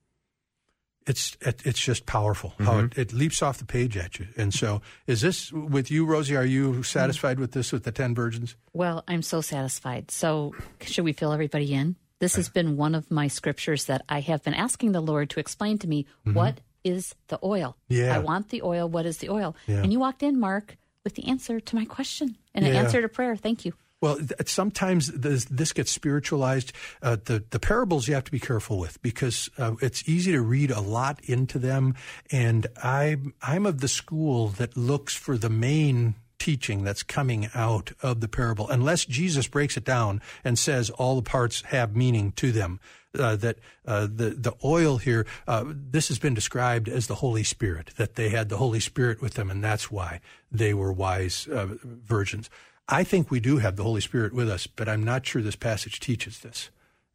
It's 1.08 1.38
it, 1.42 1.62
it's 1.66 1.80
just 1.80 2.06
powerful 2.06 2.54
how 2.60 2.74
mm-hmm. 2.74 3.00
it, 3.00 3.12
it 3.12 3.14
leaps 3.14 3.42
off 3.42 3.58
the 3.58 3.66
page 3.66 3.96
at 3.98 4.20
you. 4.20 4.28
And 4.38 4.54
so, 4.54 4.82
is 5.08 5.22
this 5.22 5.52
with 5.52 5.92
you, 5.92 6.06
Rosie? 6.06 6.36
Are 6.36 6.46
you 6.46 6.84
satisfied 6.84 7.40
with 7.40 7.52
this 7.52 7.72
with 7.72 7.84
the 7.84 7.92
ten 7.92 8.16
virgins? 8.16 8.56
Well, 8.74 9.04
I'm 9.08 9.22
so 9.22 9.42
satisfied. 9.42 10.12
So, 10.12 10.54
should 10.82 11.06
we 11.06 11.14
fill 11.14 11.32
everybody 11.32 11.74
in? 11.74 11.96
This 12.20 12.36
has 12.36 12.50
been 12.50 12.78
one 12.78 12.96
of 12.96 13.12
my 13.12 13.28
scriptures 13.28 13.86
that 13.86 14.02
I 14.08 14.22
have 14.22 14.44
been 14.44 14.54
asking 14.54 14.94
the 14.94 15.02
Lord 15.02 15.30
to 15.32 15.40
explain 15.40 15.78
to 15.80 15.88
me 15.88 16.06
mm-hmm. 16.26 16.34
what 16.34 16.60
is 16.84 17.14
the 17.28 17.40
oil. 17.44 17.76
Yeah. 17.90 18.16
I 18.16 18.20
want 18.20 18.50
the 18.50 18.62
oil. 18.62 18.88
What 18.88 19.06
is 19.06 19.18
the 19.18 19.30
oil? 19.30 19.56
Yeah. 19.68 19.82
And 19.84 19.92
you 19.92 20.00
walked 20.00 20.24
in, 20.24 20.40
Mark, 20.40 20.78
with 21.04 21.16
the 21.16 21.28
answer 21.28 21.60
to 21.60 21.76
my 21.76 21.86
question 21.86 22.38
and 22.54 22.66
an 22.66 22.76
answer 22.76 23.02
to 23.02 23.10
prayer. 23.10 23.36
Thank 23.36 23.66
you. 23.66 23.74
Well, 24.06 24.18
th- 24.18 24.34
sometimes 24.48 25.08
this, 25.08 25.46
this 25.46 25.74
gets 25.74 25.90
spiritualized. 25.90 26.74
Uh, 27.02 27.18
the 27.26 27.44
the 27.50 27.60
parables 27.60 28.08
you 28.08 28.14
have 28.14 28.24
to 28.26 28.32
be 28.32 28.40
careful 28.40 28.78
with 28.78 29.02
because 29.02 29.50
uh, 29.58 29.74
it's 29.82 30.08
easy 30.08 30.32
to 30.34 30.42
read 30.44 30.70
a 30.70 30.80
lot 30.80 31.20
into 31.24 31.58
them, 31.58 31.96
and 32.32 32.68
I'm 32.84 33.34
I'm 33.42 33.66
of 33.66 33.82
the 33.82 33.88
school 33.88 34.50
that 34.60 34.78
looks 34.78 35.16
for 35.16 35.40
the 35.40 35.50
main 35.50 36.14
teaching 36.38 36.84
that's 36.84 37.02
coming 37.02 37.50
out 37.56 37.94
of 38.04 38.22
the 38.22 38.28
parable, 38.28 38.70
unless 38.70 39.06
Jesus 39.06 39.48
breaks 39.48 39.76
it 39.76 39.86
down 39.86 40.22
and 40.44 40.60
says 40.60 40.92
all 40.92 41.16
the 41.16 41.28
parts 41.28 41.64
have 41.64 41.96
meaning 41.96 42.32
to 42.34 42.52
them. 42.52 42.80
Uh, 43.18 43.36
that 43.38 43.58
uh, 43.88 44.02
the 44.02 44.36
the 44.38 44.54
oil 44.64 44.98
here, 44.98 45.26
uh, 45.48 45.64
this 45.66 46.10
has 46.10 46.20
been 46.20 46.36
described 46.36 46.88
as 46.88 47.08
the 47.08 47.16
Holy 47.16 47.44
Spirit. 47.44 47.90
That 47.98 48.14
they 48.14 48.30
had 48.30 48.50
the 48.50 48.58
Holy 48.58 48.82
Spirit 48.82 49.20
with 49.20 49.34
them, 49.34 49.50
and 49.50 49.64
that's 49.64 49.90
why 49.90 50.20
they 50.52 50.76
were 50.76 50.94
wise 50.94 51.48
uh, 51.48 51.70
virgins. 51.84 52.52
I 52.88 53.04
think 53.04 53.32
we 53.32 53.40
do 53.40 53.58
have 53.58 53.76
the 53.76 53.84
Holy 53.84 54.02
Spirit 54.02 54.34
with 54.34 54.50
us, 54.50 54.68
but 54.68 54.88
I'm 54.88 55.04
not 55.04 55.26
sure 55.26 55.42
this 55.42 55.56
passage 55.56 56.00
teaches 56.00 56.40
this. 56.40 56.70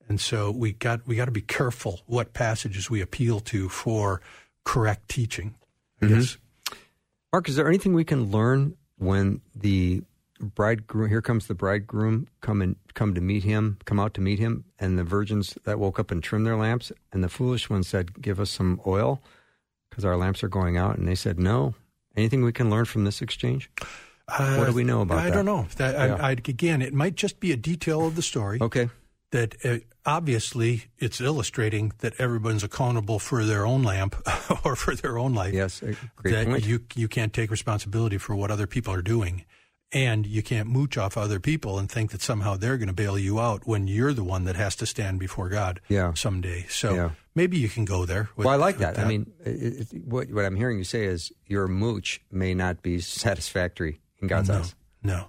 And 0.09 0.21
so 0.21 0.51
we 0.51 0.73
got 0.73 1.07
we 1.07 1.15
got 1.15 1.27
to 1.27 1.31
be 1.31 1.41
careful 1.41 2.01
what 2.07 2.33
passages 2.33 2.91
we 2.91 3.01
appeal 3.01 3.39
to 3.41 3.69
for 3.69 4.21
correct 4.65 5.09
teaching. 5.09 5.55
I 6.03 6.07
mm-hmm. 6.07 6.15
guess. 6.19 6.37
Mark, 7.33 7.49
is 7.49 7.55
there 7.55 7.69
anything 7.69 7.95
we 7.95 8.05
can 8.05 8.33
learn 8.33 8.77
when 8.99 9.41
the 9.55 10.03
bridegroom 10.41 11.09
here 11.09 11.23
comes 11.23 11.47
the 11.47 11.55
bridegroom 11.55 12.27
come 12.41 12.61
and 12.61 12.75
come 12.95 13.15
to 13.15 13.21
meet 13.21 13.45
him, 13.45 13.79
come 13.85 14.01
out 14.01 14.15
to 14.15 14.21
meet 14.21 14.41
him, 14.41 14.65
and 14.81 14.99
the 14.99 15.05
virgins 15.05 15.57
that 15.65 15.79
woke 15.79 16.01
up 16.01 16.11
and 16.11 16.23
trimmed 16.23 16.47
their 16.47 16.57
lamps, 16.57 16.91
and 17.13 17.23
the 17.23 17.29
foolish 17.29 17.71
one 17.71 17.85
said, 17.85 18.21
"Give 18.21 18.41
us 18.41 18.51
some 18.51 18.81
oil, 18.87 19.23
because 19.89 20.05
our 20.05 20.17
lamps 20.17 20.43
are 20.43 20.49
going 20.49 20.77
out," 20.77 20.99
and 20.99 21.07
they 21.07 21.15
said, 21.15 21.39
"No." 21.39 21.75
Anything 22.17 22.43
we 22.43 22.53
can 22.53 22.69
learn 22.69 22.87
from 22.87 23.05
this 23.05 23.23
exchange? 23.23 23.71
What 24.39 24.67
do 24.67 24.73
we 24.73 24.85
know 24.85 25.01
about 25.03 25.19
I 25.19 25.25
that? 25.25 25.33
I 25.33 25.35
don't 25.37 25.45
know. 25.47 25.67
That, 25.77 25.95
Yeah. 25.95 26.15
I, 26.17 26.29
I, 26.29 26.31
again, 26.33 26.83
it 26.83 26.93
might 26.95 27.15
just 27.15 27.41
be 27.41 27.53
a 27.53 27.57
detail 27.57 28.07
of 28.07 28.17
the 28.17 28.23
story 28.23 28.59
Okay. 28.61 28.89
that 29.33 29.55
uh, 29.65 29.79
obviously 30.07 30.85
it's 30.99 31.21
illustrating 31.21 31.93
that 31.99 32.15
everyone's 32.19 32.65
accountable 32.65 33.19
for 33.19 33.45
their 33.45 33.67
own 33.67 33.83
lamp 33.83 34.17
or 34.65 34.77
for 34.77 34.95
their 34.95 35.19
own 35.19 35.35
life. 35.35 35.55
Yes. 35.55 35.81
Great 36.17 36.33
that 36.33 36.47
point. 36.47 36.67
you 36.67 36.81
you 36.95 37.09
can't 37.09 37.33
take 37.33 37.51
responsibility 37.51 38.19
for 38.19 38.35
what 38.37 38.51
other 38.51 38.67
people 38.67 38.93
are 38.95 39.03
doing, 39.03 39.45
and 39.93 40.27
you 40.27 40.43
can't 40.43 40.69
mooch 40.69 40.97
off 40.99 41.17
other 41.17 41.41
people 41.41 41.79
and 41.79 41.91
think 41.91 42.11
that 42.13 42.23
somehow 42.23 42.57
they're 42.57 42.79
going 42.79 42.89
to 42.89 42.95
bail 42.95 43.19
you 43.19 43.41
out 43.41 43.67
when 43.67 43.87
you're 43.89 44.13
the 44.15 44.25
one 44.25 44.45
that 44.45 44.57
has 44.57 44.77
to 44.77 44.87
stand 44.87 45.19
before 45.19 45.49
God 45.49 45.81
Yeah. 45.89 46.15
someday. 46.15 46.67
So 46.69 46.95
Yeah. 46.95 47.11
maybe 47.35 47.59
you 47.59 47.69
can 47.69 47.85
go 47.85 48.07
there. 48.07 48.29
With, 48.37 48.47
well, 48.47 48.55
I 48.55 48.57
like 48.57 48.79
with 48.79 48.95
that. 48.95 48.99
I 48.99 49.05
mean, 49.09 49.31
it, 49.45 49.93
it, 49.93 50.05
what 50.05 50.31
what 50.31 50.45
I'm 50.45 50.57
hearing 50.57 50.79
you 50.79 50.85
say 50.85 51.05
is 51.05 51.33
your 51.47 51.67
mooch 51.69 52.21
may 52.31 52.55
not 52.55 52.83
be 52.83 53.01
satisfactory 53.01 54.01
in 54.21 54.29
God's 54.29 54.49
no, 54.49 54.59
eyes. 54.59 54.75
no, 55.03 55.27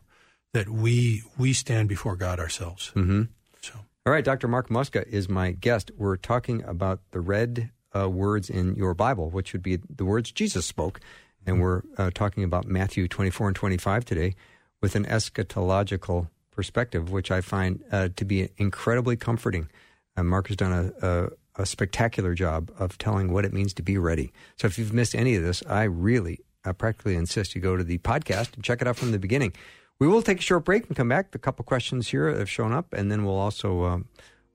that 0.53 0.69
we 0.69 1.23
we 1.37 1.53
stand 1.53 1.89
before 1.89 2.15
God 2.15 2.39
ourselves. 2.39 2.91
Mm-hmm. 2.95 3.23
So 3.61 3.73
All 4.05 4.13
right, 4.13 4.23
Dr. 4.23 4.47
Mark 4.47 4.69
Muska 4.69 5.07
is 5.07 5.29
my 5.29 5.51
guest. 5.51 5.91
We're 5.97 6.17
talking 6.17 6.63
about 6.63 6.99
the 7.11 7.19
red 7.19 7.71
uh, 7.95 8.09
words 8.09 8.49
in 8.49 8.75
your 8.75 8.93
Bible, 8.93 9.29
which 9.29 9.53
would 9.53 9.63
be 9.63 9.77
the 9.77 10.05
words 10.05 10.31
Jesus 10.31 10.65
spoke. 10.65 10.99
And 11.45 11.59
we're 11.59 11.81
uh, 11.97 12.11
talking 12.13 12.43
about 12.43 12.67
Matthew 12.67 13.07
24 13.07 13.47
and 13.47 13.55
25 13.55 14.05
today 14.05 14.35
with 14.79 14.95
an 14.95 15.05
eschatological 15.05 16.29
perspective, 16.51 17.11
which 17.11 17.31
I 17.31 17.41
find 17.41 17.83
uh, 17.91 18.09
to 18.15 18.25
be 18.25 18.49
incredibly 18.57 19.15
comforting. 19.15 19.67
Uh, 20.15 20.23
Mark 20.23 20.47
has 20.47 20.57
done 20.57 20.93
a, 21.01 21.07
a, 21.07 21.29
a 21.63 21.65
spectacular 21.65 22.35
job 22.35 22.71
of 22.77 22.97
telling 22.97 23.31
what 23.31 23.45
it 23.45 23.53
means 23.53 23.73
to 23.75 23.81
be 23.81 23.97
ready. 23.97 24.31
So 24.57 24.67
if 24.67 24.77
you've 24.77 24.93
missed 24.93 25.15
any 25.15 25.35
of 25.35 25.43
this, 25.43 25.63
I 25.67 25.83
really 25.83 26.41
uh, 26.66 26.74
practically 26.74 27.16
insist 27.16 27.55
you 27.55 27.62
go 27.62 27.78
to 27.78 27.84
the 27.84 27.97
podcast 27.99 28.55
and 28.55 28.64
check 28.64 28.82
it 28.82 28.88
out 28.88 28.97
from 28.97 29.12
the 29.12 29.20
beginning. 29.20 29.53
We 29.99 30.07
will 30.07 30.22
take 30.22 30.39
a 30.39 30.41
short 30.41 30.66
break 30.66 30.88
and 30.88 30.95
come 30.95 31.09
back. 31.09 31.36
A 31.36 31.39
couple 31.39 31.64
questions 31.64 32.07
here 32.07 32.28
have 32.36 32.49
shown 32.49 32.74
up, 32.74 32.91
and 32.93 33.12
then 33.12 33.24
we'll 33.24 33.38
also 33.38 33.84
um, 33.84 34.05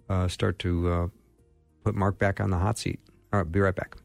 uh, 0.08 0.26
start 0.28 0.58
to 0.60 0.90
uh, 0.90 1.06
put 1.84 1.94
Mark 1.94 2.18
back 2.18 2.40
on 2.40 2.50
the 2.50 2.58
hot 2.58 2.78
seat. 2.78 2.98
All 3.32 3.40
right, 3.40 3.50
be 3.50 3.60
right 3.60 3.74
back. 3.74 3.96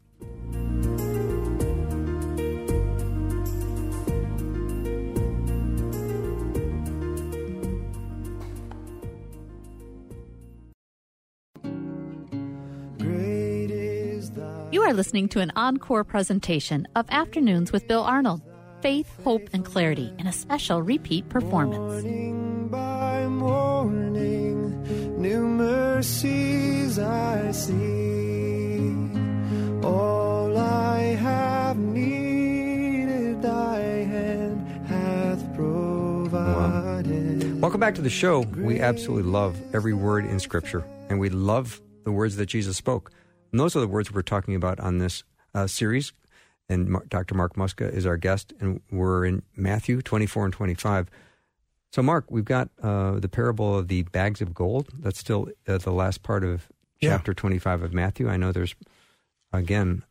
You 14.72 14.80
are 14.84 14.94
listening 14.94 15.28
to 15.28 15.40
an 15.40 15.52
encore 15.54 16.02
presentation 16.02 16.88
of 16.96 17.04
Afternoons 17.10 17.72
with 17.72 17.86
Bill 17.86 18.02
Arnold. 18.02 18.40
Faith, 18.80 19.06
hope, 19.22 19.50
and 19.52 19.66
clarity 19.66 20.10
in 20.18 20.26
a 20.26 20.32
special 20.32 20.80
repeat 20.80 21.28
performance. 21.28 22.02
morning 22.02 22.68
by 22.68 23.26
morning, 23.26 25.20
new 25.20 25.46
mercies 25.46 26.98
I 26.98 27.52
see. 27.52 28.96
All 29.86 30.56
I 30.56 31.00
have 31.20 31.76
needed, 31.76 33.42
thy 33.42 33.78
hand 33.78 34.86
hath 34.88 35.54
provided. 35.54 37.60
Welcome 37.60 37.80
back 37.80 37.94
to 37.96 38.02
the 38.02 38.08
show. 38.08 38.40
We 38.40 38.80
absolutely 38.80 39.30
love 39.30 39.60
every 39.74 39.92
word 39.92 40.24
in 40.24 40.40
Scripture, 40.40 40.82
and 41.10 41.20
we 41.20 41.28
love 41.28 41.78
the 42.04 42.10
words 42.10 42.36
that 42.36 42.46
Jesus 42.46 42.78
spoke. 42.78 43.12
And 43.52 43.60
those 43.60 43.76
are 43.76 43.80
the 43.80 43.88
words 43.88 44.10
we're 44.12 44.22
talking 44.22 44.54
about 44.54 44.80
on 44.80 44.98
this 44.98 45.22
uh, 45.54 45.66
series. 45.66 46.12
And 46.68 46.96
Dr. 47.08 47.34
Mark 47.34 47.54
Muska 47.54 47.92
is 47.92 48.06
our 48.06 48.16
guest, 48.16 48.52
and 48.60 48.80
we're 48.90 49.26
in 49.26 49.42
Matthew 49.54 50.00
24 50.00 50.46
and 50.46 50.54
25. 50.54 51.08
So, 51.92 52.02
Mark, 52.02 52.30
we've 52.30 52.44
got 52.46 52.70
uh, 52.82 53.18
the 53.20 53.28
parable 53.28 53.76
of 53.78 53.88
the 53.88 54.04
bags 54.04 54.40
of 54.40 54.54
gold. 54.54 54.88
That's 54.98 55.18
still 55.18 55.48
uh, 55.68 55.76
the 55.78 55.92
last 55.92 56.22
part 56.22 56.44
of 56.44 56.68
Yeah. 57.00 57.10
chapter 57.10 57.34
25 57.34 57.82
of 57.82 57.92
Matthew. 57.92 58.30
I 58.30 58.38
know 58.38 58.52
there's, 58.52 58.74
again, 59.52 60.02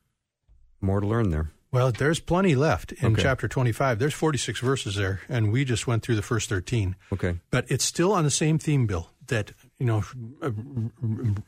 more 0.81 0.99
to 0.99 1.07
learn 1.07 1.31
there. 1.31 1.49
Well, 1.71 1.91
there's 1.91 2.19
plenty 2.19 2.53
left 2.53 2.91
in 2.91 3.13
Okay. 3.13 3.23
chapter 3.23 3.47
25. 3.47 3.97
There's 3.97 4.13
46 4.13 4.59
verses 4.59 4.95
there, 4.95 5.21
and 5.29 5.51
we 5.51 5.63
just 5.65 5.87
went 5.87 6.03
through 6.03 6.17
the 6.17 6.21
first 6.21 6.49
13. 6.49 6.95
Okay. 7.13 7.39
But 7.49 7.65
it's 7.69 7.85
still 7.85 8.11
on 8.11 8.25
the 8.25 8.29
same 8.29 8.59
theme, 8.59 8.85
Bill, 8.85 9.09
that, 9.27 9.53
you 9.81 9.87
know, 9.87 10.03
uh, 10.43 10.51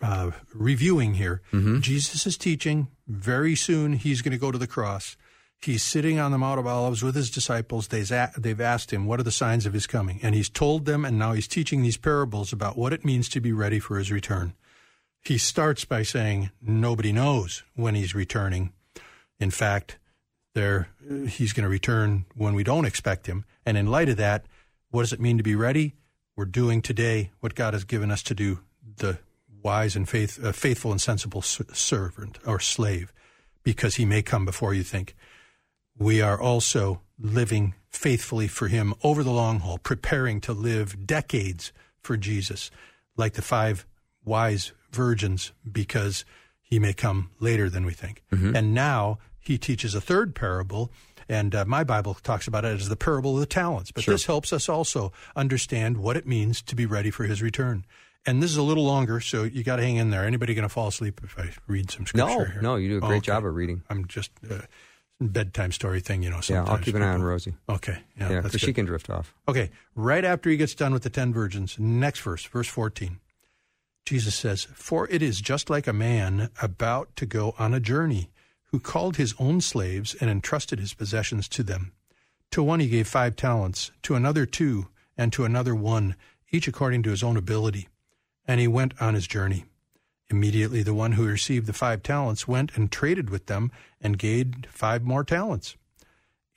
uh, 0.01 0.31
reviewing 0.55 1.13
here, 1.13 1.43
Jesus 1.81 2.25
is 2.25 2.35
teaching. 2.35 2.87
Very 3.07 3.55
soon 3.55 3.93
he's 3.93 4.23
going 4.23 4.31
to 4.31 4.39
go 4.39 4.51
to 4.51 4.57
the 4.57 4.65
cross. 4.65 5.15
He's 5.61 5.83
sitting 5.83 6.17
on 6.17 6.31
the 6.31 6.39
Mount 6.39 6.59
of 6.59 6.65
Olives 6.65 7.03
with 7.03 7.13
his 7.13 7.29
disciples. 7.29 7.89
They've 7.89 8.11
they've 8.35 8.59
asked 8.59 8.91
him, 8.91 9.05
What 9.05 9.19
are 9.19 9.23
the 9.23 9.31
signs 9.31 9.67
of 9.67 9.73
his 9.73 9.85
coming? 9.85 10.19
And 10.23 10.33
he's 10.33 10.49
told 10.49 10.85
them, 10.85 11.05
and 11.05 11.19
now 11.19 11.33
he's 11.33 11.47
teaching 11.47 11.83
these 11.83 11.95
parables 11.95 12.51
about 12.51 12.75
what 12.75 12.91
it 12.91 13.05
means 13.05 13.29
to 13.29 13.39
be 13.39 13.53
ready 13.53 13.77
for 13.77 13.99
his 13.99 14.11
return. 14.11 14.53
He 15.23 15.37
starts 15.37 15.85
by 15.85 16.01
saying, 16.01 16.49
Nobody 16.59 17.13
knows 17.13 17.61
when 17.75 17.93
he's 17.93 18.15
returning. 18.15 18.73
In 19.39 19.51
fact, 19.51 19.99
there 20.55 20.89
he's 21.27 21.53
going 21.53 21.65
to 21.65 21.69
return 21.69 22.25
when 22.35 22.55
we 22.55 22.63
don't 22.63 22.85
expect 22.85 23.27
him. 23.27 23.45
And 23.63 23.77
in 23.77 23.91
light 23.91 24.09
of 24.09 24.17
that, 24.17 24.47
what 24.89 25.03
does 25.03 25.13
it 25.13 25.21
mean 25.21 25.37
to 25.37 25.43
be 25.43 25.55
ready? 25.55 25.93
We're 26.35 26.45
doing 26.45 26.81
today 26.81 27.31
what 27.41 27.55
God 27.55 27.73
has 27.73 27.83
given 27.83 28.09
us 28.09 28.23
to 28.23 28.33
do, 28.33 28.59
the 28.97 29.19
wise 29.61 29.95
and 29.95 30.09
faith, 30.09 30.43
uh, 30.43 30.51
faithful 30.51 30.91
and 30.91 30.99
sensible 30.99 31.41
servant 31.41 32.39
or 32.45 32.59
slave, 32.59 33.13
because 33.63 33.95
he 33.95 34.05
may 34.05 34.21
come 34.21 34.45
before 34.45 34.73
you 34.73 34.83
think. 34.83 35.15
We 35.97 36.21
are 36.21 36.39
also 36.39 37.01
living 37.19 37.75
faithfully 37.89 38.47
for 38.47 38.67
him 38.67 38.95
over 39.03 39.23
the 39.23 39.31
long 39.31 39.59
haul, 39.59 39.77
preparing 39.77 40.41
to 40.41 40.53
live 40.53 41.05
decades 41.05 41.71
for 42.01 42.17
Jesus, 42.17 42.71
like 43.15 43.33
the 43.33 43.43
five 43.43 43.85
wise 44.25 44.71
virgins, 44.91 45.51
because 45.71 46.25
he 46.61 46.79
may 46.79 46.93
come 46.93 47.29
later 47.39 47.69
than 47.69 47.85
we 47.85 47.93
think. 47.93 48.23
And 48.55 48.73
now 48.73 49.19
he 49.39 49.59
teaches 49.59 49.93
a 49.93 50.01
third 50.01 50.33
parable, 50.33 50.91
and 51.29 51.53
uh, 51.55 51.65
my 51.65 51.83
Bible 51.83 52.13
talks 52.15 52.47
about 52.47 52.65
it 52.65 52.79
as 52.79 52.89
the 52.89 52.95
parable 52.95 53.33
of 53.35 53.39
the 53.39 53.45
talents. 53.45 53.91
But 53.91 54.05
this 54.05 54.25
helps 54.25 54.51
us 54.53 54.67
also 54.69 55.11
understand 55.35 55.97
what 55.97 56.17
it 56.17 56.25
means 56.27 56.61
to 56.63 56.75
be 56.75 56.85
ready 56.85 57.11
for 57.11 57.23
his 57.25 57.41
return. 57.41 57.85
And 58.25 58.41
this 58.41 58.51
is 58.51 58.57
a 58.57 58.63
little 58.63 58.85
longer, 58.85 59.19
so 59.19 59.43
you 59.43 59.63
got 59.63 59.75
to 59.77 59.83
hang 59.83 59.97
in 59.97 60.09
there. 60.09 60.23
Anybody 60.25 60.53
going 60.53 60.63
to 60.63 60.69
fall 60.73 60.87
asleep 60.87 61.19
if 61.23 61.37
I 61.37 61.49
read 61.67 61.91
some 61.91 62.05
No, 62.15 62.27
scripture 62.29 62.51
here? 62.53 62.61
no, 62.61 62.75
you 62.75 62.87
do 62.87 62.95
a 62.95 63.05
Oh, 63.05 63.07
great 63.09 63.17
okay. 63.17 63.25
job 63.25 63.45
of 63.45 63.53
reading. 63.53 63.83
I'm 63.89 64.07
just 64.07 64.31
uh, 64.49 64.59
bedtime 65.19 65.73
story 65.73 65.99
thing, 65.99 66.23
you 66.23 66.29
know. 66.29 66.37
Yeah, 66.37 66.41
Sometimes 66.41 66.69
I'll 66.69 66.77
keep 66.77 66.95
an 66.95 67.01
eye 67.01 67.13
on 67.13 67.21
Rosie. 67.21 67.53
Okay, 67.67 67.97
yeah, 68.17 68.29
Yeah, 68.29 68.35
because 68.37 68.51
good. 68.53 68.61
she 68.61 68.71
can 68.73 68.85
drift 68.85 69.09
off. 69.09 69.33
Okay, 69.49 69.71
right 69.95 70.23
after 70.23 70.49
he 70.49 70.55
gets 70.55 70.73
done 70.73 70.93
with 70.93 71.03
the 71.03 71.09
ten 71.09 71.33
virgins, 71.33 71.77
next 71.77 72.21
verse, 72.21 72.45
verse 72.45 72.67
14, 72.69 73.19
Jesus 74.05 74.35
says, 74.35 74.65
For 74.73 75.07
it 75.09 75.21
is 75.21 75.41
just 75.41 75.69
like 75.69 75.87
a 75.87 75.93
man 75.93 76.49
about 76.61 77.13
to 77.17 77.25
go 77.25 77.55
on 77.59 77.73
a 77.73 77.79
journey 77.81 78.29
who 78.73 78.79
called 78.79 79.17
his 79.17 79.35
own 79.37 79.61
slaves 79.61 80.15
and 80.15 80.31
entrusted 80.31 80.79
his 80.79 80.95
possessions 80.95 81.47
to 81.47 81.61
them. 81.61 81.91
To 82.49 82.63
one 82.63 82.79
he 82.79 82.89
gave 82.89 83.07
five 83.07 83.35
talents, 83.35 83.91
to 84.01 84.15
another 84.15 84.47
two, 84.47 84.87
and 85.15 85.31
to 85.31 85.45
another 85.45 85.75
one, 85.75 86.15
each 86.51 86.67
according 86.67 87.03
to 87.03 87.11
his 87.11 87.21
own 87.21 87.37
ability. 87.37 87.87
And 88.47 88.59
he 88.59 88.67
went 88.67 88.99
on 88.99 89.13
his 89.13 89.27
journey. 89.27 89.65
Immediately 90.31 90.81
the 90.81 90.95
one 90.95 91.11
who 91.11 91.27
received 91.27 91.67
the 91.67 91.71
five 91.71 92.01
talents 92.01 92.47
went 92.47 92.75
and 92.75 92.91
traded 92.91 93.29
with 93.29 93.45
them 93.45 93.71
and 94.01 94.17
gained 94.17 94.65
five 94.71 95.03
more 95.03 95.23
talents. 95.23 95.77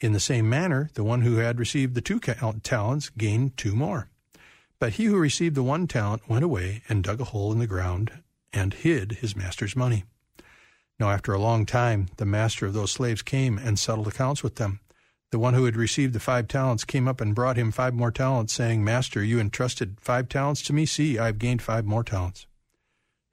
In 0.00 0.12
the 0.12 0.18
same 0.18 0.48
manner, 0.48 0.88
the 0.94 1.04
one 1.04 1.20
who 1.20 1.36
had 1.36 1.58
received 1.58 1.94
the 1.94 2.00
two 2.00 2.18
talents 2.18 3.10
gained 3.10 3.58
two 3.58 3.74
more. 3.74 4.08
But 4.78 4.94
he 4.94 5.04
who 5.04 5.18
received 5.18 5.54
the 5.54 5.62
one 5.62 5.86
talent 5.86 6.30
went 6.30 6.46
away 6.46 6.80
and 6.88 7.04
dug 7.04 7.20
a 7.20 7.24
hole 7.24 7.52
in 7.52 7.58
the 7.58 7.66
ground 7.66 8.22
and 8.54 8.72
hid 8.72 9.18
his 9.20 9.36
master's 9.36 9.76
money. 9.76 10.04
Now, 10.98 11.10
after 11.10 11.32
a 11.32 11.40
long 11.40 11.66
time, 11.66 12.08
the 12.16 12.24
master 12.24 12.66
of 12.66 12.72
those 12.72 12.92
slaves 12.92 13.22
came 13.22 13.58
and 13.58 13.78
settled 13.78 14.08
accounts 14.08 14.42
with 14.42 14.56
them. 14.56 14.80
The 15.30 15.38
one 15.38 15.54
who 15.54 15.64
had 15.64 15.76
received 15.76 16.12
the 16.14 16.20
five 16.20 16.48
talents 16.48 16.84
came 16.84 17.06
up 17.06 17.20
and 17.20 17.34
brought 17.34 17.56
him 17.56 17.72
five 17.72 17.92
more 17.92 18.10
talents, 18.10 18.52
saying, 18.52 18.82
Master, 18.82 19.22
you 19.22 19.38
entrusted 19.38 19.98
five 20.00 20.28
talents 20.28 20.62
to 20.62 20.72
me. 20.72 20.86
See, 20.86 21.18
I 21.18 21.26
have 21.26 21.38
gained 21.38 21.60
five 21.60 21.84
more 21.84 22.04
talents. 22.04 22.46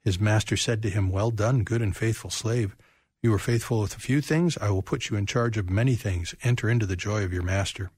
His 0.02 0.20
master 0.20 0.56
said 0.56 0.82
to 0.82 0.90
him, 0.90 1.08
Well 1.08 1.30
done, 1.30 1.62
good 1.62 1.80
and 1.80 1.96
faithful 1.96 2.30
slave. 2.30 2.76
You 3.22 3.30
were 3.30 3.38
faithful 3.38 3.80
with 3.80 3.96
a 3.96 4.00
few 4.00 4.20
things, 4.20 4.58
I 4.58 4.68
will 4.68 4.82
put 4.82 5.08
you 5.08 5.16
in 5.16 5.24
charge 5.24 5.56
of 5.56 5.70
many 5.70 5.94
things. 5.94 6.34
Enter 6.42 6.68
into 6.68 6.84
the 6.84 6.96
joy 6.96 7.24
of 7.24 7.32
your 7.32 7.42
master. 7.42 7.90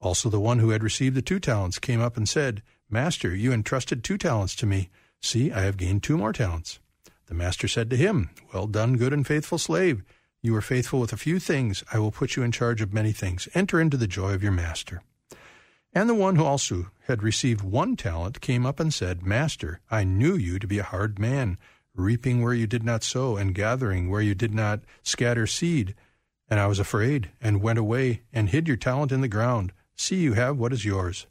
Also, 0.00 0.30
the 0.30 0.40
one 0.40 0.60
who 0.60 0.70
had 0.70 0.82
received 0.82 1.14
the 1.14 1.20
two 1.20 1.38
talents 1.38 1.78
came 1.78 2.00
up 2.00 2.16
and 2.16 2.26
said, 2.26 2.62
Master, 2.88 3.34
you 3.34 3.52
entrusted 3.52 4.02
two 4.02 4.16
talents 4.16 4.54
to 4.56 4.66
me. 4.66 4.88
See, 5.20 5.52
I 5.52 5.60
have 5.60 5.76
gained 5.76 6.02
two 6.02 6.16
more 6.16 6.32
talents. 6.32 6.78
The 7.30 7.36
master 7.36 7.68
said 7.68 7.90
to 7.90 7.96
him, 7.96 8.30
Well 8.52 8.66
done, 8.66 8.96
good 8.96 9.12
and 9.12 9.24
faithful 9.24 9.56
slave. 9.56 10.02
You 10.42 10.52
were 10.52 10.60
faithful 10.60 10.98
with 10.98 11.12
a 11.12 11.16
few 11.16 11.38
things. 11.38 11.84
I 11.92 12.00
will 12.00 12.10
put 12.10 12.34
you 12.34 12.42
in 12.42 12.50
charge 12.50 12.82
of 12.82 12.92
many 12.92 13.12
things. 13.12 13.46
Enter 13.54 13.80
into 13.80 13.96
the 13.96 14.08
joy 14.08 14.34
of 14.34 14.42
your 14.42 14.50
master. 14.50 15.02
And 15.92 16.08
the 16.08 16.14
one 16.14 16.34
who 16.34 16.44
also 16.44 16.90
had 17.06 17.22
received 17.22 17.62
one 17.62 17.94
talent 17.94 18.40
came 18.40 18.66
up 18.66 18.80
and 18.80 18.92
said, 18.92 19.22
Master, 19.22 19.80
I 19.92 20.02
knew 20.02 20.34
you 20.34 20.58
to 20.58 20.66
be 20.66 20.80
a 20.80 20.82
hard 20.82 21.20
man 21.20 21.56
reaping 21.94 22.42
where 22.42 22.52
you 22.52 22.66
did 22.66 22.82
not 22.82 23.04
sow, 23.04 23.36
and 23.36 23.54
gathering 23.54 24.10
where 24.10 24.22
you 24.22 24.34
did 24.34 24.52
not 24.52 24.80
scatter 25.04 25.46
seed. 25.46 25.94
And 26.48 26.58
I 26.58 26.66
was 26.66 26.80
afraid, 26.80 27.30
and 27.40 27.62
went 27.62 27.78
away, 27.78 28.22
and 28.32 28.48
hid 28.48 28.66
your 28.66 28.76
talent 28.76 29.12
in 29.12 29.20
the 29.20 29.28
ground. 29.28 29.72
See, 29.94 30.16
you 30.16 30.32
have 30.32 30.58
what 30.58 30.72
is 30.72 30.84
yours. 30.84 31.28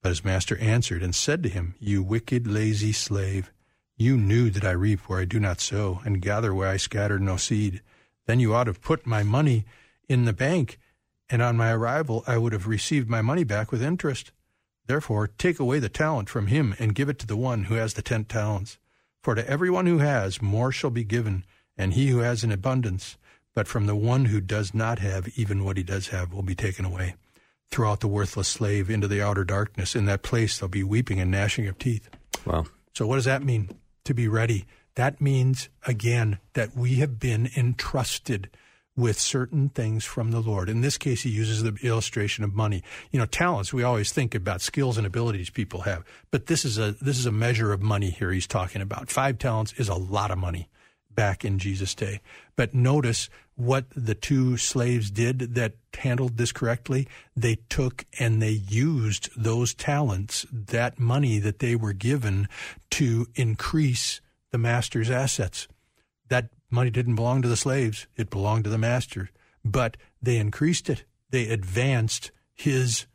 But 0.00 0.08
his 0.08 0.24
master 0.24 0.56
answered 0.56 1.02
and 1.02 1.14
said 1.14 1.42
to 1.42 1.50
him, 1.50 1.74
You 1.78 2.02
wicked, 2.02 2.46
lazy 2.46 2.92
slave, 2.92 3.52
you 3.96 4.16
knew 4.16 4.50
that 4.50 4.64
I 4.64 4.72
reap 4.72 5.00
where 5.00 5.20
I 5.20 5.24
do 5.24 5.38
not 5.38 5.60
sow, 5.60 6.00
and 6.04 6.22
gather 6.22 6.54
where 6.54 6.68
I 6.68 6.76
scattered 6.76 7.22
no 7.22 7.36
seed. 7.36 7.82
Then 8.26 8.40
you 8.40 8.54
ought 8.54 8.64
to 8.64 8.70
have 8.70 8.80
put 8.80 9.06
my 9.06 9.22
money 9.22 9.64
in 10.08 10.24
the 10.24 10.32
bank, 10.32 10.78
and 11.30 11.40
on 11.42 11.56
my 11.56 11.72
arrival 11.72 12.24
I 12.26 12.38
would 12.38 12.52
have 12.52 12.66
received 12.66 13.08
my 13.08 13.22
money 13.22 13.44
back 13.44 13.70
with 13.70 13.82
interest. 13.82 14.32
Therefore, 14.86 15.28
take 15.28 15.60
away 15.60 15.78
the 15.78 15.88
talent 15.88 16.28
from 16.28 16.48
him 16.48 16.74
and 16.78 16.94
give 16.94 17.08
it 17.08 17.18
to 17.20 17.26
the 17.26 17.36
one 17.36 17.64
who 17.64 17.74
has 17.74 17.94
the 17.94 18.02
ten 18.02 18.24
talents. 18.24 18.78
For 19.22 19.34
to 19.34 19.48
everyone 19.48 19.86
who 19.86 19.98
has, 19.98 20.42
more 20.42 20.72
shall 20.72 20.90
be 20.90 21.04
given, 21.04 21.44
and 21.76 21.92
he 21.92 22.08
who 22.08 22.18
has 22.18 22.42
in 22.42 22.50
abundance. 22.50 23.16
But 23.54 23.68
from 23.68 23.86
the 23.86 23.94
one 23.94 24.26
who 24.26 24.40
does 24.40 24.74
not 24.74 24.98
have, 24.98 25.28
even 25.36 25.64
what 25.64 25.76
he 25.76 25.82
does 25.82 26.08
have 26.08 26.32
will 26.32 26.42
be 26.42 26.54
taken 26.54 26.84
away. 26.84 27.14
Throw 27.70 27.92
out 27.92 28.00
the 28.00 28.08
worthless 28.08 28.48
slave 28.48 28.90
into 28.90 29.06
the 29.06 29.22
outer 29.22 29.44
darkness. 29.44 29.94
In 29.94 30.06
that 30.06 30.22
place 30.22 30.58
there'll 30.58 30.70
be 30.70 30.82
weeping 30.82 31.20
and 31.20 31.30
gnashing 31.30 31.68
of 31.68 31.78
teeth. 31.78 32.10
Wow. 32.44 32.66
So, 32.92 33.06
what 33.06 33.16
does 33.16 33.24
that 33.26 33.42
mean 33.42 33.70
to 34.04 34.14
be 34.14 34.28
ready? 34.28 34.66
That 34.94 35.20
means, 35.20 35.68
again, 35.86 36.38
that 36.54 36.76
we 36.76 36.96
have 36.96 37.18
been 37.18 37.48
entrusted 37.56 38.50
with 38.94 39.18
certain 39.18 39.70
things 39.70 40.04
from 40.04 40.30
the 40.32 40.40
Lord. 40.40 40.68
In 40.68 40.82
this 40.82 40.98
case, 40.98 41.22
he 41.22 41.30
uses 41.30 41.62
the 41.62 41.74
illustration 41.82 42.44
of 42.44 42.54
money. 42.54 42.82
You 43.10 43.18
know, 43.18 43.26
talents, 43.26 43.72
we 43.72 43.82
always 43.82 44.12
think 44.12 44.34
about 44.34 44.60
skills 44.60 44.98
and 44.98 45.06
abilities 45.06 45.48
people 45.48 45.82
have, 45.82 46.04
but 46.30 46.46
this 46.46 46.64
is 46.64 46.78
a, 46.78 46.92
this 47.00 47.18
is 47.18 47.24
a 47.24 47.32
measure 47.32 47.72
of 47.72 47.80
money 47.80 48.10
here 48.10 48.32
he's 48.32 48.46
talking 48.46 48.82
about. 48.82 49.10
Five 49.10 49.38
talents 49.38 49.72
is 49.78 49.88
a 49.88 49.94
lot 49.94 50.30
of 50.30 50.36
money 50.36 50.68
back 51.14 51.44
in 51.44 51.58
Jesus' 51.58 51.94
day. 51.94 52.20
But 52.56 52.74
notice 52.74 53.30
what 53.56 53.84
the 53.94 54.14
two 54.14 54.56
slaves 54.56 55.10
did 55.10 55.54
that 55.54 55.74
handled 55.94 56.36
this 56.36 56.52
correctly. 56.52 57.06
They 57.36 57.56
took 57.68 58.04
and 58.18 58.40
they 58.40 58.50
used 58.50 59.30
those 59.36 59.74
talents, 59.74 60.46
that 60.50 60.98
money 60.98 61.38
that 61.38 61.58
they 61.58 61.76
were 61.76 61.92
given 61.92 62.48
to 62.92 63.26
increase 63.34 64.20
the 64.50 64.58
master's 64.58 65.10
assets. 65.10 65.68
That 66.28 66.50
money 66.70 66.90
didn't 66.90 67.16
belong 67.16 67.42
to 67.42 67.48
the 67.48 67.56
slaves, 67.56 68.06
it 68.16 68.30
belonged 68.30 68.64
to 68.64 68.70
the 68.70 68.78
master. 68.78 69.30
But 69.64 69.96
they 70.20 70.38
increased 70.38 70.88
it, 70.88 71.04
they 71.30 71.48
advanced 71.48 72.30
his 72.54 73.06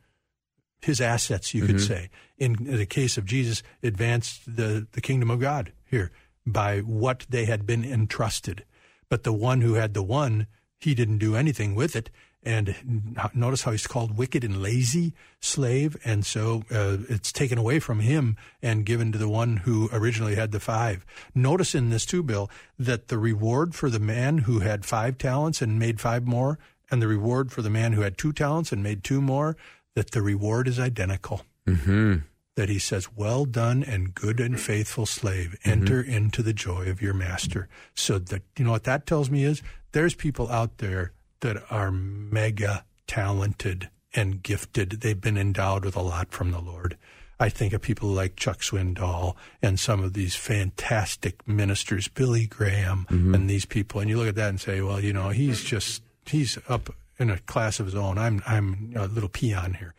his 0.80 1.00
assets, 1.00 1.54
you 1.54 1.64
mm-hmm. 1.64 1.72
could 1.72 1.80
say. 1.80 2.10
In 2.36 2.52
the 2.54 2.86
case 2.86 3.18
of 3.18 3.24
Jesus, 3.24 3.64
advanced 3.82 4.42
the, 4.46 4.86
the 4.92 5.00
kingdom 5.00 5.28
of 5.28 5.40
God 5.40 5.72
here 5.90 6.12
by 6.46 6.78
what 6.80 7.26
they 7.28 7.46
had 7.46 7.66
been 7.66 7.84
entrusted. 7.84 8.64
But 9.08 9.24
the 9.24 9.32
one 9.32 9.60
who 9.60 9.74
had 9.74 9.94
the 9.94 10.02
one, 10.02 10.46
he 10.78 10.94
didn't 10.94 11.18
do 11.18 11.34
anything 11.34 11.74
with 11.74 11.96
it. 11.96 12.10
And 12.44 13.16
notice 13.34 13.62
how 13.62 13.72
he's 13.72 13.86
called 13.86 14.16
wicked 14.16 14.44
and 14.44 14.62
lazy 14.62 15.12
slave. 15.40 15.96
And 16.04 16.24
so 16.24 16.62
uh, 16.70 16.98
it's 17.08 17.32
taken 17.32 17.58
away 17.58 17.80
from 17.80 18.00
him 18.00 18.36
and 18.62 18.86
given 18.86 19.10
to 19.12 19.18
the 19.18 19.28
one 19.28 19.58
who 19.58 19.88
originally 19.92 20.36
had 20.36 20.52
the 20.52 20.60
five. 20.60 21.04
Notice 21.34 21.74
in 21.74 21.90
this 21.90 22.06
too, 22.06 22.22
Bill, 22.22 22.48
that 22.78 23.08
the 23.08 23.18
reward 23.18 23.74
for 23.74 23.90
the 23.90 23.98
man 23.98 24.38
who 24.38 24.60
had 24.60 24.84
five 24.86 25.18
talents 25.18 25.60
and 25.60 25.78
made 25.78 26.00
five 26.00 26.26
more, 26.26 26.58
and 26.90 27.02
the 27.02 27.08
reward 27.08 27.50
for 27.52 27.60
the 27.60 27.70
man 27.70 27.92
who 27.92 28.02
had 28.02 28.16
two 28.16 28.32
talents 28.32 28.72
and 28.72 28.82
made 28.82 29.02
two 29.02 29.20
more, 29.20 29.56
that 29.94 30.12
the 30.12 30.22
reward 30.22 30.68
is 30.68 30.78
identical. 30.78 31.42
Mm-hmm. 31.66 32.18
That 32.58 32.68
he 32.68 32.80
says, 32.80 33.14
Well 33.14 33.44
done 33.44 33.84
and 33.84 34.12
good 34.12 34.40
and 34.40 34.58
faithful 34.58 35.06
slave, 35.06 35.56
mm-hmm. 35.60 35.70
enter 35.70 36.02
mm-hmm. 36.02 36.12
into 36.12 36.42
the 36.42 36.52
joy 36.52 36.86
of 36.88 37.00
your 37.00 37.14
master. 37.14 37.68
So 37.94 38.18
that, 38.18 38.42
you 38.56 38.64
know 38.64 38.72
what 38.72 38.82
that 38.82 39.06
tells 39.06 39.30
me 39.30 39.44
is 39.44 39.62
there's 39.92 40.16
people 40.16 40.48
out 40.48 40.78
there 40.78 41.12
that 41.38 41.62
are 41.70 41.92
mega 41.92 42.84
talented 43.06 43.90
and 44.12 44.42
gifted. 44.42 44.90
They've 45.02 45.20
been 45.20 45.38
endowed 45.38 45.84
with 45.84 45.94
a 45.94 46.02
lot 46.02 46.32
from 46.32 46.50
the 46.50 46.58
Lord. 46.58 46.98
I 47.38 47.48
think 47.48 47.72
of 47.72 47.80
people 47.80 48.08
like 48.08 48.34
Chuck 48.34 48.58
Swindoll 48.58 49.36
and 49.62 49.78
some 49.78 50.02
of 50.02 50.14
these 50.14 50.34
fantastic 50.34 51.46
ministers, 51.46 52.08
Billy 52.08 52.48
Graham, 52.48 53.06
mm-hmm. 53.08 53.36
and 53.36 53.48
these 53.48 53.66
people. 53.66 54.00
And 54.00 54.10
you 54.10 54.16
look 54.16 54.26
at 54.26 54.34
that 54.34 54.48
and 54.48 54.60
say, 54.60 54.80
well, 54.80 54.98
you 54.98 55.12
know, 55.12 55.28
he's 55.28 55.62
just 55.62 56.02
he's 56.26 56.58
up 56.68 56.92
in 57.18 57.30
a 57.30 57.38
class 57.38 57.78
of 57.78 57.86
his 57.86 57.94
own. 57.94 58.18
I'm 58.18 58.42
I'm 58.46 58.92
a 58.96 59.06
little 59.06 59.28
peon 59.28 59.74
here. 59.74 59.94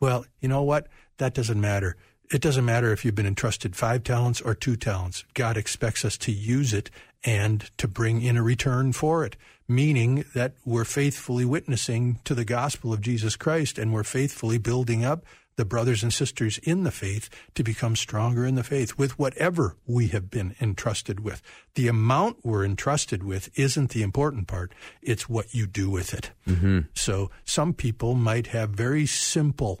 Well, 0.00 0.26
you 0.40 0.48
know 0.48 0.62
what? 0.62 0.88
That 1.22 1.34
doesn't 1.34 1.60
matter. 1.60 1.94
It 2.32 2.40
doesn't 2.40 2.64
matter 2.64 2.92
if 2.92 3.04
you've 3.04 3.14
been 3.14 3.26
entrusted 3.26 3.76
five 3.76 4.02
talents 4.02 4.40
or 4.40 4.56
two 4.56 4.74
talents. 4.74 5.24
God 5.34 5.56
expects 5.56 6.04
us 6.04 6.18
to 6.18 6.32
use 6.32 6.74
it 6.74 6.90
and 7.22 7.70
to 7.76 7.86
bring 7.86 8.22
in 8.22 8.36
a 8.36 8.42
return 8.42 8.92
for 8.92 9.24
it 9.24 9.36
meaning 9.68 10.24
that 10.34 10.54
we're 10.64 10.84
faithfully 10.84 11.44
witnessing 11.44 12.18
to 12.24 12.34
the 12.34 12.44
gospel 12.44 12.92
of 12.92 13.00
Jesus 13.00 13.36
Christ 13.36 13.78
and 13.78 13.92
we're 13.92 14.02
faithfully 14.02 14.58
building 14.58 15.04
up 15.04 15.24
the 15.56 15.64
brothers 15.64 16.02
and 16.02 16.12
sisters 16.12 16.58
in 16.58 16.82
the 16.82 16.90
faith 16.90 17.28
to 17.54 17.62
become 17.62 17.94
stronger 17.94 18.44
in 18.44 18.54
the 18.54 18.64
faith 18.64 18.98
with 18.98 19.18
whatever 19.18 19.76
we 19.86 20.08
have 20.08 20.30
been 20.30 20.54
entrusted 20.60 21.20
with. 21.20 21.42
The 21.74 21.88
amount 21.88 22.38
we're 22.42 22.64
entrusted 22.64 23.22
with 23.22 23.50
isn't 23.58 23.90
the 23.90 24.02
important 24.02 24.48
part, 24.48 24.72
it's 25.00 25.28
what 25.28 25.54
you 25.54 25.66
do 25.66 25.90
with 25.90 26.14
it. 26.14 26.30
Mm-hmm. 26.46 26.80
So 26.94 27.30
some 27.44 27.74
people 27.74 28.14
might 28.14 28.48
have 28.48 28.70
very 28.70 29.06
simple 29.06 29.80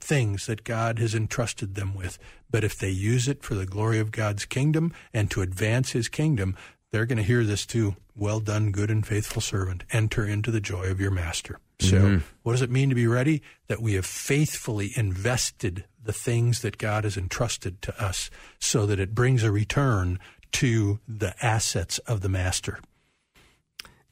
things 0.00 0.46
that 0.46 0.64
God 0.64 0.98
has 0.98 1.14
entrusted 1.14 1.74
them 1.74 1.94
with. 1.94 2.18
But 2.50 2.64
if 2.64 2.78
they 2.78 2.90
use 2.90 3.28
it 3.28 3.42
for 3.42 3.54
the 3.54 3.66
glory 3.66 3.98
of 3.98 4.12
God's 4.12 4.44
kingdom 4.44 4.92
and 5.12 5.30
to 5.30 5.42
advance 5.42 5.92
his 5.92 6.08
kingdom, 6.08 6.56
they're 6.92 7.06
going 7.06 7.18
to 7.18 7.24
hear 7.24 7.44
this 7.44 7.66
too. 7.66 7.96
Well 8.14 8.40
done, 8.40 8.70
good 8.70 8.90
and 8.90 9.06
faithful 9.06 9.42
servant. 9.42 9.84
Enter 9.90 10.24
into 10.24 10.50
the 10.50 10.60
joy 10.60 10.84
of 10.84 11.00
your 11.00 11.10
master. 11.10 11.58
So, 11.78 11.96
mm-hmm. 11.96 12.24
what 12.42 12.52
does 12.52 12.62
it 12.62 12.70
mean 12.70 12.88
to 12.88 12.94
be 12.94 13.06
ready? 13.06 13.42
That 13.68 13.82
we 13.82 13.94
have 13.94 14.06
faithfully 14.06 14.92
invested 14.96 15.84
the 16.02 16.12
things 16.12 16.62
that 16.62 16.78
God 16.78 17.04
has 17.04 17.16
entrusted 17.16 17.82
to 17.82 18.02
us 18.02 18.30
so 18.58 18.86
that 18.86 19.00
it 19.00 19.14
brings 19.14 19.42
a 19.42 19.52
return 19.52 20.18
to 20.52 21.00
the 21.06 21.34
assets 21.44 21.98
of 21.98 22.22
the 22.22 22.30
master. 22.30 22.78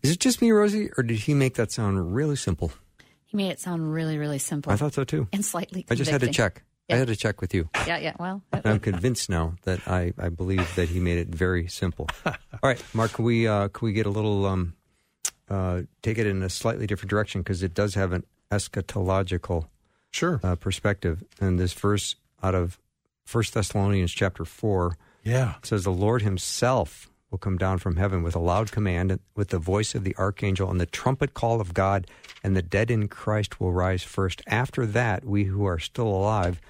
Is 0.03 0.11
it 0.11 0.21
just 0.21 0.43
me, 0.43 0.53
Rosie, 0.53 0.91
or 0.99 1.03
did 1.03 1.21
he 1.21 1.33
make 1.33 1.55
that 1.55 1.73
sound 1.73 2.15
really 2.15 2.37
simple? 2.37 2.73
He 3.35 3.39
made 3.39 3.51
it 3.51 3.59
sound 3.59 3.93
really, 3.93 4.17
really 4.17 4.39
simple. 4.39 4.71
I 4.71 4.77
thought 4.77 4.95
so 4.95 5.03
too. 5.03 5.27
And 5.33 5.45
slightly 5.45 5.83
convicting. 5.83 5.95
I 5.95 5.99
just 5.99 6.11
had 6.13 6.21
to 6.21 6.29
check. 6.29 6.63
Yeah. 6.89 6.95
I 6.95 6.99
had 7.01 7.09
to 7.09 7.17
check 7.17 7.41
with 7.41 7.53
you. 7.53 7.69
Yeah, 7.85 7.99
yeah. 7.99 8.13
Well, 8.17 8.45
I'm 8.65 8.79
convinced 8.79 9.29
now 9.29 9.57
that 9.65 9.89
I, 9.89 10.13
I 10.17 10.29
believe 10.29 10.73
that 10.77 10.89
he 10.89 11.01
made 11.01 11.19
it 11.19 11.27
very 11.29 11.67
simple. 11.67 12.07
All 12.27 12.35
right, 12.63 12.81
Mark, 12.95 13.15
can 13.15 13.25
we 13.25 13.49
uh, 13.49 13.69
can 13.69 13.87
we 13.87 13.93
get 13.93 14.07
a 14.07 14.11
little 14.11 14.47
um, 14.47 14.75
uh, 15.51 15.83
take 16.01 16.19
it 16.19 16.29
in 16.29 16.45
a 16.45 16.49
slightly 16.49 16.87
different 16.87 17.11
direction 17.11 17.41
because 17.41 17.65
it 17.65 17.75
does 17.75 17.95
have 17.95 18.13
an 18.13 18.23
eschatological 18.53 19.67
sure 20.13 20.41
uh, 20.45 20.55
perspective. 20.55 21.25
And 21.41 21.59
this 21.59 21.73
verse 21.73 22.15
out 22.41 22.55
of 22.55 22.79
First 23.25 23.55
Thessalonians 23.55 24.13
chapter 24.13 24.45
four, 24.45 24.97
yeah, 25.25 25.55
says 25.65 25.83
the 25.83 25.91
Lord 25.91 26.23
Himself 26.23 27.11
will 27.35 27.39
come 27.39 27.59
down 27.59 27.79
from 27.79 27.97
heaven 27.97 28.23
with 28.23 28.37
a 28.37 28.39
loud 28.39 28.71
command, 28.71 29.19
with 29.35 29.49
the 29.49 29.59
voice 29.59 29.97
of 29.97 30.05
the 30.05 30.15
archangel, 30.17 30.71
and 30.71 30.81
the 30.81 30.87
trumpet 30.87 31.35
call 31.35 31.61
of 31.61 31.75
God, 31.75 32.07
and 32.45 32.55
the 32.55 32.63
dead 32.63 32.93
in 32.93 33.09
Christ 33.09 33.59
will 33.59 33.73
rise 33.73 34.05
first. 34.05 34.41
After 34.47 34.87
that, 34.87 35.25
we 35.25 35.43
who 35.43 35.65
are 35.65 35.81
still 35.81 36.07
alive 36.07 36.61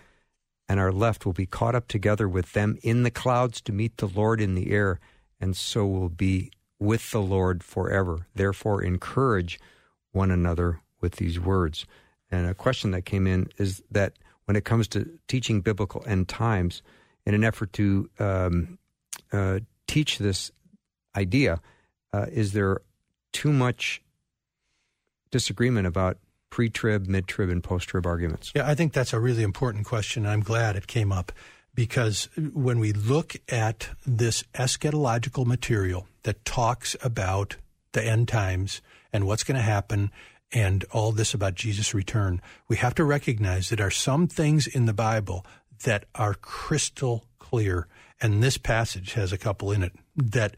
and 0.66 0.80
are 0.80 0.90
left 0.90 1.26
will 1.26 1.34
be 1.34 1.44
caught 1.44 1.74
up 1.74 1.86
together 1.86 2.26
with 2.26 2.54
them 2.54 2.78
in 2.82 3.02
the 3.02 3.10
clouds 3.10 3.60
to 3.60 3.72
meet 3.72 3.98
the 3.98 4.08
Lord 4.08 4.40
in 4.40 4.54
the 4.54 4.70
air, 4.70 5.00
and 5.38 5.54
so 5.54 5.86
will 5.86 6.08
be 6.08 6.50
with 6.78 7.10
the 7.10 7.20
Lord 7.20 7.62
forever. 7.62 8.26
Therefore, 8.34 8.82
encourage 8.82 9.60
one 10.12 10.30
another 10.30 10.80
with 11.02 11.16
these 11.16 11.38
words. 11.38 11.84
And 12.30 12.46
a 12.46 12.54
question 12.54 12.92
that 12.92 13.02
came 13.02 13.26
in 13.26 13.48
is 13.58 13.82
that 13.90 14.14
when 14.46 14.56
it 14.56 14.64
comes 14.64 14.88
to 14.88 15.10
teaching 15.28 15.60
biblical 15.60 16.02
end 16.06 16.28
times, 16.28 16.80
in 17.26 17.34
an 17.34 17.44
effort 17.44 17.74
to 17.74 18.08
um, 18.18 18.78
uh, 19.30 19.60
teach 19.94 20.18
this 20.18 20.50
idea, 21.14 21.60
uh, 22.12 22.26
is 22.32 22.52
there 22.52 22.80
too 23.32 23.52
much 23.52 24.02
disagreement 25.30 25.86
about 25.86 26.18
pre 26.50 26.68
trib, 26.68 27.06
mid 27.06 27.28
trib, 27.28 27.48
and 27.48 27.62
post 27.62 27.88
trib 27.88 28.04
arguments? 28.04 28.50
Yeah, 28.56 28.68
I 28.68 28.74
think 28.74 28.92
that's 28.92 29.12
a 29.12 29.20
really 29.20 29.44
important 29.44 29.86
question. 29.86 30.26
I'm 30.26 30.42
glad 30.42 30.74
it 30.74 30.88
came 30.88 31.12
up 31.12 31.30
because 31.74 32.28
when 32.52 32.80
we 32.80 32.92
look 32.92 33.36
at 33.48 33.88
this 34.04 34.42
eschatological 34.54 35.46
material 35.46 36.08
that 36.24 36.44
talks 36.44 36.96
about 37.02 37.56
the 37.92 38.04
end 38.04 38.26
times 38.26 38.82
and 39.12 39.26
what's 39.26 39.44
going 39.44 39.56
to 39.56 39.62
happen 39.62 40.10
and 40.52 40.84
all 40.90 41.12
this 41.12 41.34
about 41.34 41.54
Jesus' 41.54 41.94
return, 41.94 42.40
we 42.68 42.76
have 42.76 42.94
to 42.96 43.04
recognize 43.04 43.68
that 43.68 43.76
there 43.76 43.86
are 43.86 43.92
some 43.92 44.26
things 44.26 44.66
in 44.66 44.86
the 44.86 44.92
Bible 44.92 45.46
that 45.84 46.04
are 46.16 46.34
crystal 46.34 47.26
clear. 47.38 47.86
And 48.20 48.42
this 48.42 48.58
passage 48.58 49.14
has 49.14 49.32
a 49.32 49.38
couple 49.38 49.72
in 49.72 49.82
it 49.82 49.92
that 50.16 50.56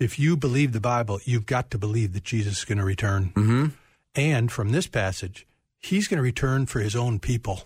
if 0.00 0.18
you 0.18 0.36
believe 0.36 0.72
the 0.72 0.80
Bible, 0.80 1.20
you've 1.24 1.46
got 1.46 1.70
to 1.70 1.78
believe 1.78 2.12
that 2.12 2.24
Jesus 2.24 2.58
is 2.58 2.64
going 2.64 2.78
to 2.78 2.84
return. 2.84 3.32
Mm-hmm. 3.34 3.66
And 4.14 4.50
from 4.52 4.70
this 4.70 4.86
passage, 4.86 5.46
he's 5.78 6.08
going 6.08 6.18
to 6.18 6.22
return 6.22 6.66
for 6.66 6.80
his 6.80 6.96
own 6.96 7.18
people. 7.20 7.64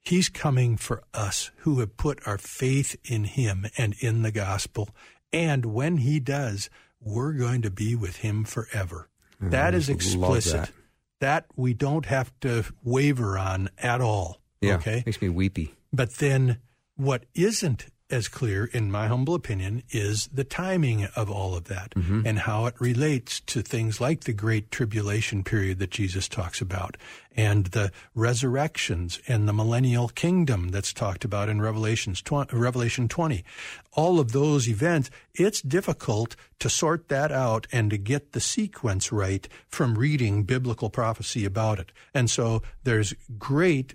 He's 0.00 0.28
coming 0.28 0.76
for 0.76 1.02
us 1.12 1.50
who 1.58 1.80
have 1.80 1.96
put 1.96 2.26
our 2.26 2.38
faith 2.38 2.96
in 3.04 3.24
him 3.24 3.66
and 3.76 3.94
in 4.00 4.22
the 4.22 4.32
gospel. 4.32 4.90
And 5.32 5.66
when 5.66 5.98
he 5.98 6.20
does, 6.20 6.70
we're 7.00 7.32
going 7.32 7.62
to 7.62 7.70
be 7.70 7.94
with 7.94 8.16
him 8.16 8.44
forever. 8.44 9.08
Mm, 9.42 9.50
that 9.50 9.74
is 9.74 9.88
explicit. 9.88 10.54
love 10.54 10.72
That 11.20 11.46
we 11.56 11.74
don't 11.74 12.06
have 12.06 12.32
to 12.40 12.64
waver 12.82 13.36
on 13.38 13.70
at 13.78 14.00
all. 14.00 14.40
Yeah, 14.60 14.76
Okay. 14.76 15.02
makes 15.06 15.20
me 15.20 15.28
weepy. 15.28 15.74
But 15.92 16.14
then 16.14 16.58
what 16.96 17.24
isn't 17.34 17.86
as 18.10 18.28
clear, 18.28 18.64
in 18.64 18.90
my 18.90 19.06
humble 19.06 19.34
opinion, 19.34 19.82
is 19.90 20.28
the 20.32 20.44
timing 20.44 21.04
of 21.14 21.30
all 21.30 21.54
of 21.54 21.64
that 21.64 21.90
mm-hmm. 21.90 22.22
and 22.26 22.40
how 22.40 22.66
it 22.66 22.74
relates 22.80 23.40
to 23.40 23.60
things 23.60 24.00
like 24.00 24.24
the 24.24 24.32
great 24.32 24.70
tribulation 24.70 25.44
period 25.44 25.78
that 25.78 25.90
Jesus 25.90 26.26
talks 26.28 26.60
about 26.60 26.96
and 27.36 27.66
the 27.66 27.92
resurrections 28.14 29.20
and 29.28 29.46
the 29.46 29.52
millennial 29.52 30.08
kingdom 30.08 30.68
that's 30.68 30.92
talked 30.92 31.24
about 31.24 31.48
in 31.48 31.60
Revelations 31.60 32.22
20, 32.22 32.56
Revelation 32.56 33.08
20. 33.08 33.44
All 33.92 34.18
of 34.18 34.32
those 34.32 34.68
events, 34.68 35.10
it's 35.34 35.60
difficult 35.60 36.34
to 36.60 36.70
sort 36.70 37.08
that 37.08 37.30
out 37.30 37.66
and 37.70 37.90
to 37.90 37.98
get 37.98 38.32
the 38.32 38.40
sequence 38.40 39.12
right 39.12 39.46
from 39.68 39.98
reading 39.98 40.44
biblical 40.44 40.88
prophecy 40.88 41.44
about 41.44 41.78
it. 41.78 41.92
And 42.14 42.30
so 42.30 42.62
there's 42.84 43.14
great 43.38 43.94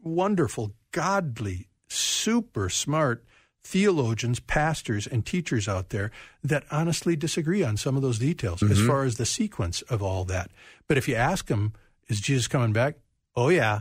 wonderful, 0.00 0.72
godly, 0.92 1.68
super 1.88 2.68
smart 2.68 3.24
theologians, 3.66 4.38
pastors, 4.38 5.06
and 5.06 5.26
teachers 5.26 5.66
out 5.66 5.90
there 5.90 6.12
that 6.42 6.64
honestly 6.70 7.16
disagree 7.16 7.64
on 7.64 7.76
some 7.76 7.96
of 7.96 8.02
those 8.02 8.18
details 8.18 8.62
as 8.62 8.78
mm-hmm. 8.78 8.86
far 8.86 9.04
as 9.04 9.16
the 9.16 9.26
sequence 9.26 9.82
of 9.82 10.02
all 10.02 10.24
that. 10.24 10.50
But 10.86 10.98
if 10.98 11.08
you 11.08 11.16
ask 11.16 11.46
them, 11.46 11.72
is 12.08 12.20
Jesus 12.20 12.46
coming 12.46 12.72
back? 12.72 12.94
Oh, 13.34 13.48
yeah. 13.48 13.80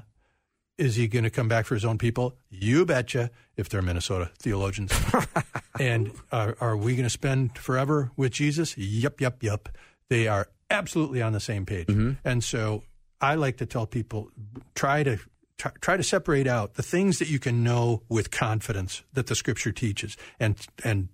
Is 0.77 0.95
he 0.95 1.07
going 1.07 1.23
to 1.23 1.29
come 1.29 1.47
back 1.47 1.65
for 1.65 1.75
his 1.75 1.85
own 1.85 1.97
people? 1.97 2.35
You 2.49 2.85
betcha, 2.85 3.29
if 3.55 3.69
they're 3.69 3.83
Minnesota 3.83 4.31
theologians. 4.39 4.91
and 5.79 6.11
are, 6.31 6.57
are 6.59 6.75
we 6.75 6.95
going 6.95 7.03
to 7.03 7.09
spend 7.09 7.57
forever 7.57 8.11
with 8.17 8.31
Jesus? 8.31 8.77
Yep, 8.77 9.21
yep, 9.21 9.43
yep. 9.43 9.69
They 10.09 10.27
are 10.27 10.49
absolutely 10.69 11.21
on 11.21 11.31
the 11.31 11.39
same 11.39 11.65
page. 11.65 11.87
Mm-hmm. 11.87 12.13
And 12.25 12.43
so 12.43 12.83
I 13.21 13.35
like 13.35 13.57
to 13.57 13.65
tell 13.65 13.85
people 13.85 14.31
try 14.73 15.03
to 15.03 15.19
try, 15.57 15.71
try 15.81 15.97
to 15.97 16.03
separate 16.03 16.47
out 16.47 16.75
the 16.75 16.83
things 16.83 17.19
that 17.19 17.29
you 17.29 17.39
can 17.39 17.63
know 17.63 18.03
with 18.09 18.31
confidence 18.31 19.03
that 19.13 19.27
the 19.27 19.35
scripture 19.35 19.71
teaches 19.71 20.17
and 20.39 20.55
and 20.83 21.09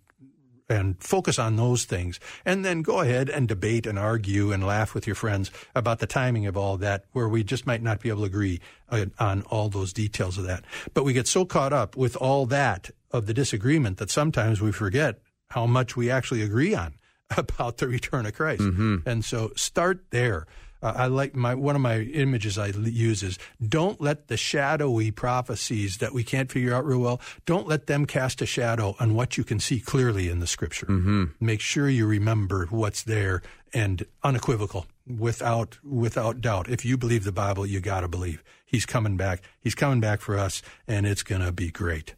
and 0.72 1.02
focus 1.04 1.38
on 1.38 1.58
those 1.58 1.84
things. 1.84 2.20
And 2.46 2.64
then 2.64 2.82
go 2.82 3.02
ahead 3.02 3.30
and 3.30 3.48
debate 3.48 3.86
and 3.86 4.00
argue 4.00 4.54
and 4.54 4.66
laugh 4.66 4.94
with 4.94 5.06
your 5.06 5.16
friends 5.16 5.52
about 5.76 6.00
the 6.00 6.08
timing 6.08 6.46
of 6.46 6.56
all 6.56 6.78
that 6.78 7.04
where 7.12 7.28
we 7.28 7.44
just 7.44 7.68
might 7.68 7.84
not 7.84 8.00
be 8.00 8.08
able 8.08 8.22
to 8.22 8.26
agree 8.28 8.62
uh, 8.90 9.08
on 9.20 9.42
all 9.44 9.68
those 9.68 9.92
details 9.92 10.38
of 10.38 10.46
that. 10.46 10.64
But 10.94 11.04
we 11.04 11.12
get 11.12 11.28
so 11.28 11.44
caught 11.44 11.74
up 11.74 11.98
with 11.98 12.16
all 12.16 12.46
that 12.48 12.90
of 13.12 13.26
the 13.26 13.34
disagreement 13.34 13.98
that 13.98 14.10
sometimes 14.10 14.62
we 14.62 14.72
forget 14.72 15.20
how 15.50 15.66
much 15.66 15.98
we 15.98 16.10
actually 16.10 16.42
agree 16.42 16.74
on 16.74 16.94
about 17.38 17.78
the 17.78 17.88
return 17.88 18.26
of 18.26 18.34
Christ. 18.34 18.62
And 19.06 19.26
so 19.26 19.52
start 19.56 20.06
there 20.12 20.48
uh, 20.82 20.94
I 20.96 21.08
like 21.08 21.36
my 21.36 21.54
one 21.56 21.76
of 21.76 21.82
my 21.82 22.00
images 22.00 22.58
I 22.58 22.68
l- 22.70 22.88
use 22.88 23.24
is 23.24 23.38
don't 23.66 24.02
let 24.02 24.28
the 24.28 24.38
shadowy 24.38 25.12
prophecies 25.12 25.98
that 25.98 26.14
we 26.14 26.24
can't 26.24 26.52
figure 26.52 26.74
out 26.74 26.86
real 26.86 27.00
well. 27.00 27.22
Don't 27.46 27.68
let 27.68 27.88
them 27.88 28.06
cast 28.06 28.42
a 28.42 28.46
shadow 28.46 28.96
on 29.00 29.14
what 29.16 29.38
you 29.38 29.44
can 29.44 29.60
see 29.60 29.80
clearly 29.80 30.30
in 30.30 30.40
the 30.40 30.48
Scripture. 30.48 30.88
Mm-hmm. 30.88 31.26
Make 31.40 31.62
sure 31.62 31.90
you 31.90 32.08
remember 32.08 32.68
what's 32.70 33.04
there 33.04 33.42
and 33.74 34.06
unequivocal, 34.24 34.86
without 35.08 35.78
without 35.84 36.42
doubt. 36.42 36.70
If 36.70 36.84
you 36.84 36.98
believe 36.98 37.24
the 37.24 37.32
Bible, 37.32 37.66
you 37.66 37.80
got 37.80 38.02
to 38.02 38.08
believe 38.08 38.44
He's 38.66 38.86
coming 38.86 39.18
back. 39.18 39.42
He's 39.60 39.76
coming 39.76 40.00
back 40.00 40.22
for 40.22 40.38
us, 40.38 40.62
and 40.88 41.06
it's 41.06 41.24
going 41.24 41.42
to 41.42 41.52
be 41.52 41.72
great. 41.72 42.16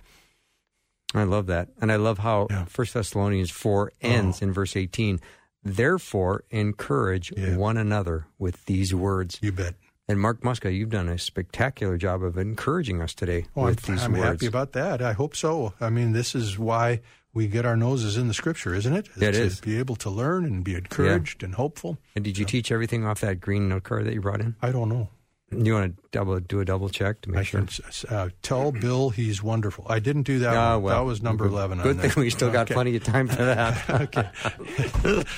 I 1.15 1.23
love 1.23 1.45
that. 1.47 1.69
And 1.79 1.91
I 1.91 1.97
love 1.97 2.19
how 2.19 2.47
Yeah. 2.49 2.65
First 2.65 2.93
Thessalonians 2.95 3.51
4 3.51 3.91
ends 4.01 4.41
in 4.41 4.51
verse 4.51 4.75
18. 4.75 5.19
Therefore, 5.63 6.43
encourage 6.51 7.31
Yeah. 7.35 7.55
one 7.57 7.77
another 7.77 8.27
with 8.37 8.65
these 8.65 8.93
words. 8.93 9.39
You 9.41 9.51
bet. 9.51 9.75
And 10.07 10.19
Mark 10.19 10.41
Muska, 10.41 10.75
you've 10.75 10.89
done 10.89 11.07
a 11.07 11.17
spectacular 11.17 11.97
job 11.97 12.23
of 12.23 12.37
encouraging 12.37 13.01
us 13.01 13.13
today 13.13 13.45
Oh, 13.55 13.65
with 13.65 13.87
I'm, 13.89 13.95
these 13.95 14.03
I'm 14.03 14.11
words. 14.11 14.23
happy 14.25 14.45
about 14.47 14.73
that. 14.73 15.01
I 15.01 15.13
hope 15.13 15.35
so. 15.35 15.73
I 15.79 15.89
mean, 15.89 16.11
this 16.11 16.35
is 16.35 16.59
why 16.59 16.99
we 17.33 17.47
get 17.47 17.65
our 17.65 17.77
noses 17.77 18.17
in 18.17 18.27
the 18.27 18.33
Scripture, 18.33 18.75
isn't 18.75 18.93
it? 18.93 19.07
Yeah, 19.17 19.29
it 19.29 19.49
to 19.51 19.61
be 19.61 19.79
able 19.79 19.95
to 19.95 20.09
learn 20.09 20.43
and 20.45 20.63
be 20.63 20.75
encouraged 20.75 21.41
and 21.41 21.55
hopeful. 21.55 21.97
and 22.15 22.23
did 22.23 22.37
you 22.37 22.45
teach 22.45 22.71
everything 22.71 23.05
off 23.05 23.21
that 23.21 23.39
green 23.39 23.69
note 23.69 23.83
card 23.83 24.05
that 24.05 24.13
you 24.13 24.21
brought 24.21 24.41
in? 24.41 24.55
I 24.61 24.71
don't 24.71 24.89
know. 24.89 25.09
You 25.53 25.73
want 25.73 25.95
to 25.97 26.03
double 26.11 26.39
do 26.39 26.59
a 26.59 26.65
double 26.65 26.89
check 26.89 27.21
to 27.21 27.29
make 27.31 27.39
I 27.39 27.43
sure? 27.43 27.59
can 27.61 27.69
s- 27.69 28.05
uh, 28.05 28.29
tell 28.41 28.71
Bill 28.71 29.09
he's 29.09 29.41
wonderful. 29.43 29.85
I 29.89 29.99
didn't 29.99 30.23
do 30.23 30.39
that. 30.39 30.53
One. 30.75 30.83
well, 30.83 30.99
that 30.99 31.05
was 31.05 31.21
number 31.21 31.45
good- 31.45 31.53
eleven. 31.53 31.81
Good 31.81 31.99
thing 32.01 32.11
there. 32.15 32.23
we 32.23 32.29
still 32.29 32.51
got 32.51 32.67
Okay. 32.67 32.73
plenty 32.73 32.95
of 32.95 33.03
time 33.03 33.27
for 33.27 33.43
that. 33.43 33.89
okay. 34.01 34.29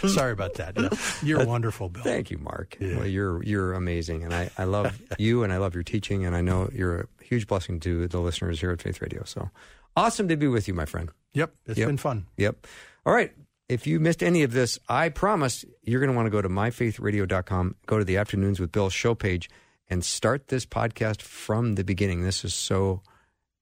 Sorry 0.08 0.32
about 0.32 0.56
that. 0.56 0.74
Yeah. 0.78 0.90
You're 1.24 1.46
wonderful, 1.46 1.90
Bill. 1.90 2.04
Thank 2.04 2.32
you, 2.32 2.38
Mark. 2.38 2.78
Yeah. 2.80 2.98
Well, 2.98 3.08
you're 3.08 3.44
you're 3.44 3.74
amazing, 3.74 4.24
and 4.24 4.34
I, 4.34 4.50
I 4.58 4.64
love 4.66 5.02
you, 5.18 5.44
and 5.44 5.52
I 5.54 5.58
love 5.58 5.74
your 5.74 5.84
teaching, 5.84 6.26
and 6.26 6.36
I 6.36 6.42
know 6.42 6.70
you're 6.74 7.02
a 7.02 7.24
huge 7.24 7.48
blessing 7.48 7.80
to 7.82 8.08
the 8.08 8.20
listeners 8.20 8.60
here 8.60 8.72
at 8.72 8.82
Faith 8.82 9.02
Radio. 9.02 9.24
So 9.26 9.50
awesome 9.96 10.28
to 10.28 10.36
be 10.38 10.48
with 10.48 10.68
you, 10.68 10.74
my 10.74 10.86
friend. 10.86 11.10
Yep, 11.34 11.54
it's 11.66 11.78
Yep. 11.80 11.88
been 11.88 11.98
fun. 11.98 12.26
Yep. 12.38 12.68
All 13.06 13.14
right. 13.14 13.32
If 13.68 13.88
you 13.88 14.00
missed 14.00 14.22
any 14.22 14.44
of 14.44 14.52
this, 14.52 14.78
I 14.88 15.10
promise 15.10 15.66
you're 15.82 16.00
going 16.00 16.12
to 16.12 16.16
want 16.16 16.28
to 16.28 16.30
go 16.30 16.40
to 16.40 16.48
myfaithradio.com, 16.50 17.76
go 17.88 17.98
to 17.98 18.06
the 18.06 18.18
Afternoons 18.18 18.60
with 18.60 18.72
Bill 18.72 18.90
show 18.92 19.16
page, 19.16 19.50
and 19.90 20.04
start 20.04 20.48
this 20.48 20.66
podcast 20.66 21.22
from 21.22 21.76
the 21.76 21.84
beginning. 21.84 22.24
This 22.24 22.44
is 22.44 22.54
so 22.54 23.02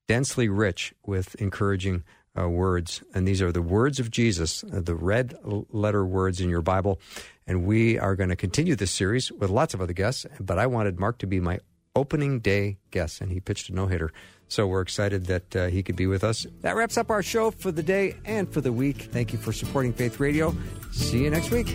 densely 0.08 0.48
rich 0.48 0.94
with 1.04 1.34
encouraging 1.36 2.04
uh, 2.38 2.48
words. 2.48 3.02
And 3.14 3.26
these 3.26 3.40
are 3.42 3.52
the 3.52 3.62
words 3.62 4.00
of 4.00 4.10
Jesus, 4.10 4.64
uh, 4.64 4.80
the 4.80 4.94
red 4.94 5.34
letter 5.44 6.04
words 6.04 6.40
in 6.40 6.48
your 6.48 6.62
Bible. 6.62 7.00
And 7.46 7.64
we 7.64 7.98
are 7.98 8.16
going 8.16 8.30
to 8.30 8.36
continue 8.36 8.74
this 8.74 8.90
series 8.90 9.30
with 9.30 9.50
lots 9.50 9.74
of 9.74 9.80
other 9.80 9.92
guests. 9.92 10.26
But 10.40 10.58
I 10.58 10.66
wanted 10.66 10.98
Mark 10.98 11.18
to 11.18 11.26
be 11.26 11.40
my 11.40 11.60
opening 11.94 12.40
day 12.40 12.78
guest, 12.90 13.20
and 13.20 13.30
he 13.30 13.40
pitched 13.40 13.68
a 13.68 13.74
no 13.74 13.86
hitter. 13.86 14.12
So 14.48 14.66
we're 14.66 14.82
excited 14.82 15.26
that 15.26 15.56
uh, 15.56 15.66
he 15.66 15.82
could 15.82 15.96
be 15.96 16.06
with 16.06 16.24
us. 16.24 16.46
That 16.60 16.76
wraps 16.76 16.98
up 16.98 17.10
our 17.10 17.22
show 17.22 17.50
for 17.50 17.72
the 17.72 17.82
day 17.82 18.16
and 18.24 18.52
for 18.52 18.60
the 18.60 18.72
week. 18.72 19.02
Thank 19.10 19.32
you 19.32 19.38
for 19.38 19.52
supporting 19.52 19.92
Faith 19.92 20.20
Radio. 20.20 20.54
See 20.92 21.22
you 21.22 21.30
next 21.30 21.50
week. 21.50 21.74